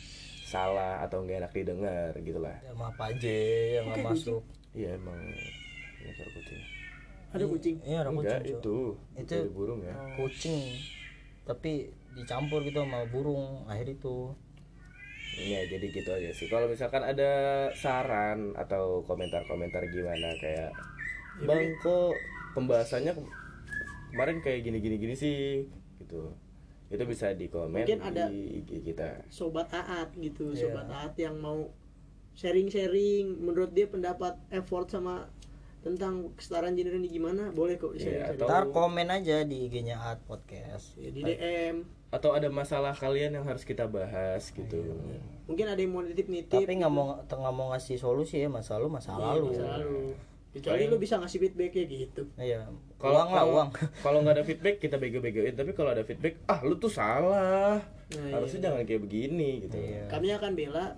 salah 0.43 1.01
atau 1.01 1.21
nggak 1.21 1.37
enak 1.39 1.51
didengar 1.51 2.13
gitu 2.15 2.37
lah. 2.37 2.57
ya 2.59 2.73
maaf 2.73 2.95
aja 2.95 3.37
yang 3.75 3.85
nggak 3.87 4.05
masuk 4.07 4.41
Iya 4.71 4.93
emang 4.93 5.17
ini 5.17 6.11
kucing. 6.13 6.61
ada 7.27 7.45
kucing 7.45 7.75
iya 7.83 7.97
ada 7.99 8.09
Enggak 8.09 8.23
kucing 8.39 8.39
Cok. 8.39 8.45
itu 8.55 8.77
Itu- 9.17 9.41
itu 9.41 9.51
burung 9.51 9.81
ya. 9.81 9.93
kucing 10.15 10.63
tapi 11.47 11.87
dicampur 12.11 12.59
gitu 12.61 12.77
sama 12.77 13.07
burung 13.07 13.63
akhir 13.65 13.87
itu 13.93 14.35
Ya 15.37 15.61
jadi 15.63 15.85
gitu 15.87 16.09
aja 16.09 16.33
sih. 16.33 16.47
Kalau 16.47 16.65
misalkan 16.65 16.99
ada 16.99 17.29
saran 17.71 18.51
atau 18.53 19.05
komentar-komentar 19.05 19.85
gimana 19.85 20.33
kayak 20.35 20.73
Bang 21.39 21.61
kok 21.77 22.17
pembahasannya 22.51 23.13
ke- 23.13 23.29
kemarin 24.09 24.41
kayak 24.41 24.65
gini-gini 24.65 24.97
gini 24.97 25.13
sih 25.13 25.69
gitu. 25.99 26.33
Itu 26.87 27.03
bisa 27.05 27.31
di 27.31 27.45
komen 27.47 27.85
Mungkin 27.85 28.01
ada- 28.01 28.27
di 28.27 28.65
IG 28.65 28.81
kita. 28.83 29.29
sobat 29.29 29.69
aat 29.69 30.09
gitu 30.15 30.51
Iya. 30.51 30.73
sobat 30.73 30.89
aat 30.89 31.13
yang 31.15 31.37
mau 31.37 31.69
sharing-sharing 32.33 33.37
menurut 33.37 33.69
dia 33.71 33.85
pendapat 33.85 34.33
effort 34.49 34.89
sama 34.89 35.29
tentang 35.79 36.33
kesetaraan 36.33 36.73
gender 36.73 36.95
ini 36.95 37.07
gimana? 37.07 37.49
Boleh 37.51 37.75
kok 37.75 37.93
Iya, 37.93 38.01
sharing 38.25 38.25
atau- 38.35 38.47
ntar 38.47 38.63
komen 38.69 39.07
aja 39.07 39.41
di 39.41 39.65
IG-nya 39.65 39.95
at 39.95 40.19
podcast. 40.21 40.95
Ya, 40.95 41.09
di 41.09 41.21
DM 41.21 41.85
Atau 42.07 42.31
ada 42.31 42.47
masalah 42.47 42.91
kalian 42.91 43.33
yang 43.33 43.43
harus 43.43 43.61
kita 43.61 43.83
bahas 43.85 44.47
gitu. 44.49 44.79
mungkin 45.43 45.63
ada 45.65 45.75
yang 45.77 45.91
mau 45.91 46.01
nitip-nitip 46.01 46.59
tapi 46.59 46.75
nggak 46.75 46.89
mau 46.89 47.19
nggak 47.21 47.53
mau 47.53 47.71
ngasih 47.71 47.95
solusi 47.95 48.35
ya 48.37 48.47
masa 48.47 48.75
lalu 48.75 48.91
masa 48.93 49.11
Iya, 49.11 49.23
lalu 49.29 49.43
masa 49.45 49.63
lalu 49.73 49.99
kecuali 50.49 50.83
lu 50.85 50.97
bisa 50.97 51.15
ngasih 51.17 51.39
feedback 51.39 51.71
ya 51.71 51.85
gitu. 51.85 52.23
Iya 52.35 52.61
Kalau 52.97 53.15
uang 53.15 53.29
lah 53.29 53.37
kalau- 53.37 53.53
uang. 53.53 53.69
Kalau 54.03 54.17
nggak 54.21 54.35
ada 54.35 54.43
feedback 54.43 54.75
kita 54.77 54.95
bego-begoin, 54.97 55.53
tapi 55.53 55.71
kalau 55.71 55.93
ada 55.93 56.01
feedback, 56.01 56.41
ah 56.45 56.59
lu 56.59 56.75
tuh 56.75 56.89
salah. 56.89 57.77
Nah, 58.09 58.31
Harusnya 58.33 58.59
jangan 58.65 58.83
kayak 58.83 59.01
begini 59.03 59.63
gitu. 59.63 59.77
Iya. 59.77 60.07
kami 60.07 60.31
akan 60.31 60.51
bela 60.53 60.95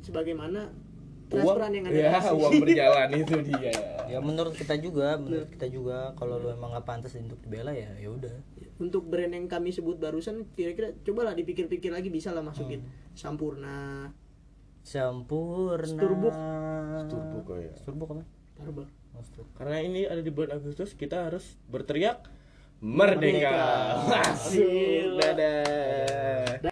sebagaimana 0.00 0.70
Uang, 1.26 1.58
yang 1.74 1.84
ada 1.90 1.98
ya, 1.98 2.30
uang 2.30 2.52
berjalan 2.62 3.08
itu 3.18 3.34
dia. 3.42 3.74
ya 4.06 4.18
menurut 4.22 4.54
kita 4.54 4.78
juga 4.78 5.18
menurut 5.18 5.50
kita 5.50 5.66
juga 5.66 6.14
kalau 6.14 6.38
lu 6.38 6.54
emang 6.54 6.70
nggak 6.70 6.86
pantas 6.86 7.18
untuk 7.18 7.42
dibela 7.42 7.74
ya 7.74 7.90
ya 7.98 8.06
udah 8.14 8.30
untuk 8.78 9.10
brand 9.10 9.34
yang 9.34 9.50
kami 9.50 9.74
sebut 9.74 9.98
barusan 9.98 10.46
kira-kira 10.54 10.94
cobalah 11.02 11.34
dipikir-pikir 11.34 11.90
lagi 11.90 12.14
bisa 12.14 12.30
lah 12.30 12.46
masukin 12.46 12.86
Sampurna 13.18 14.14
sempurna 14.86 15.82
Sturbuk. 15.82 16.34
Turbo 17.10 17.38
kok 17.42 17.56
ya. 17.58 17.72
Sturbuk 17.74 18.08
apa 18.14 18.22
Starbucks 18.54 18.92
Oh, 19.16 19.24
Sturbuk. 19.24 19.52
Karena 19.56 19.80
ini 19.80 20.04
ada 20.04 20.20
di 20.20 20.28
bulan 20.28 20.60
Agustus, 20.60 20.92
kita 20.92 21.24
harus 21.26 21.56
berteriak 21.72 22.28
merdeka. 22.84 23.48
Merdeka. 23.48 23.56
Masuk. 24.12 25.16
Dadah. 25.16 26.60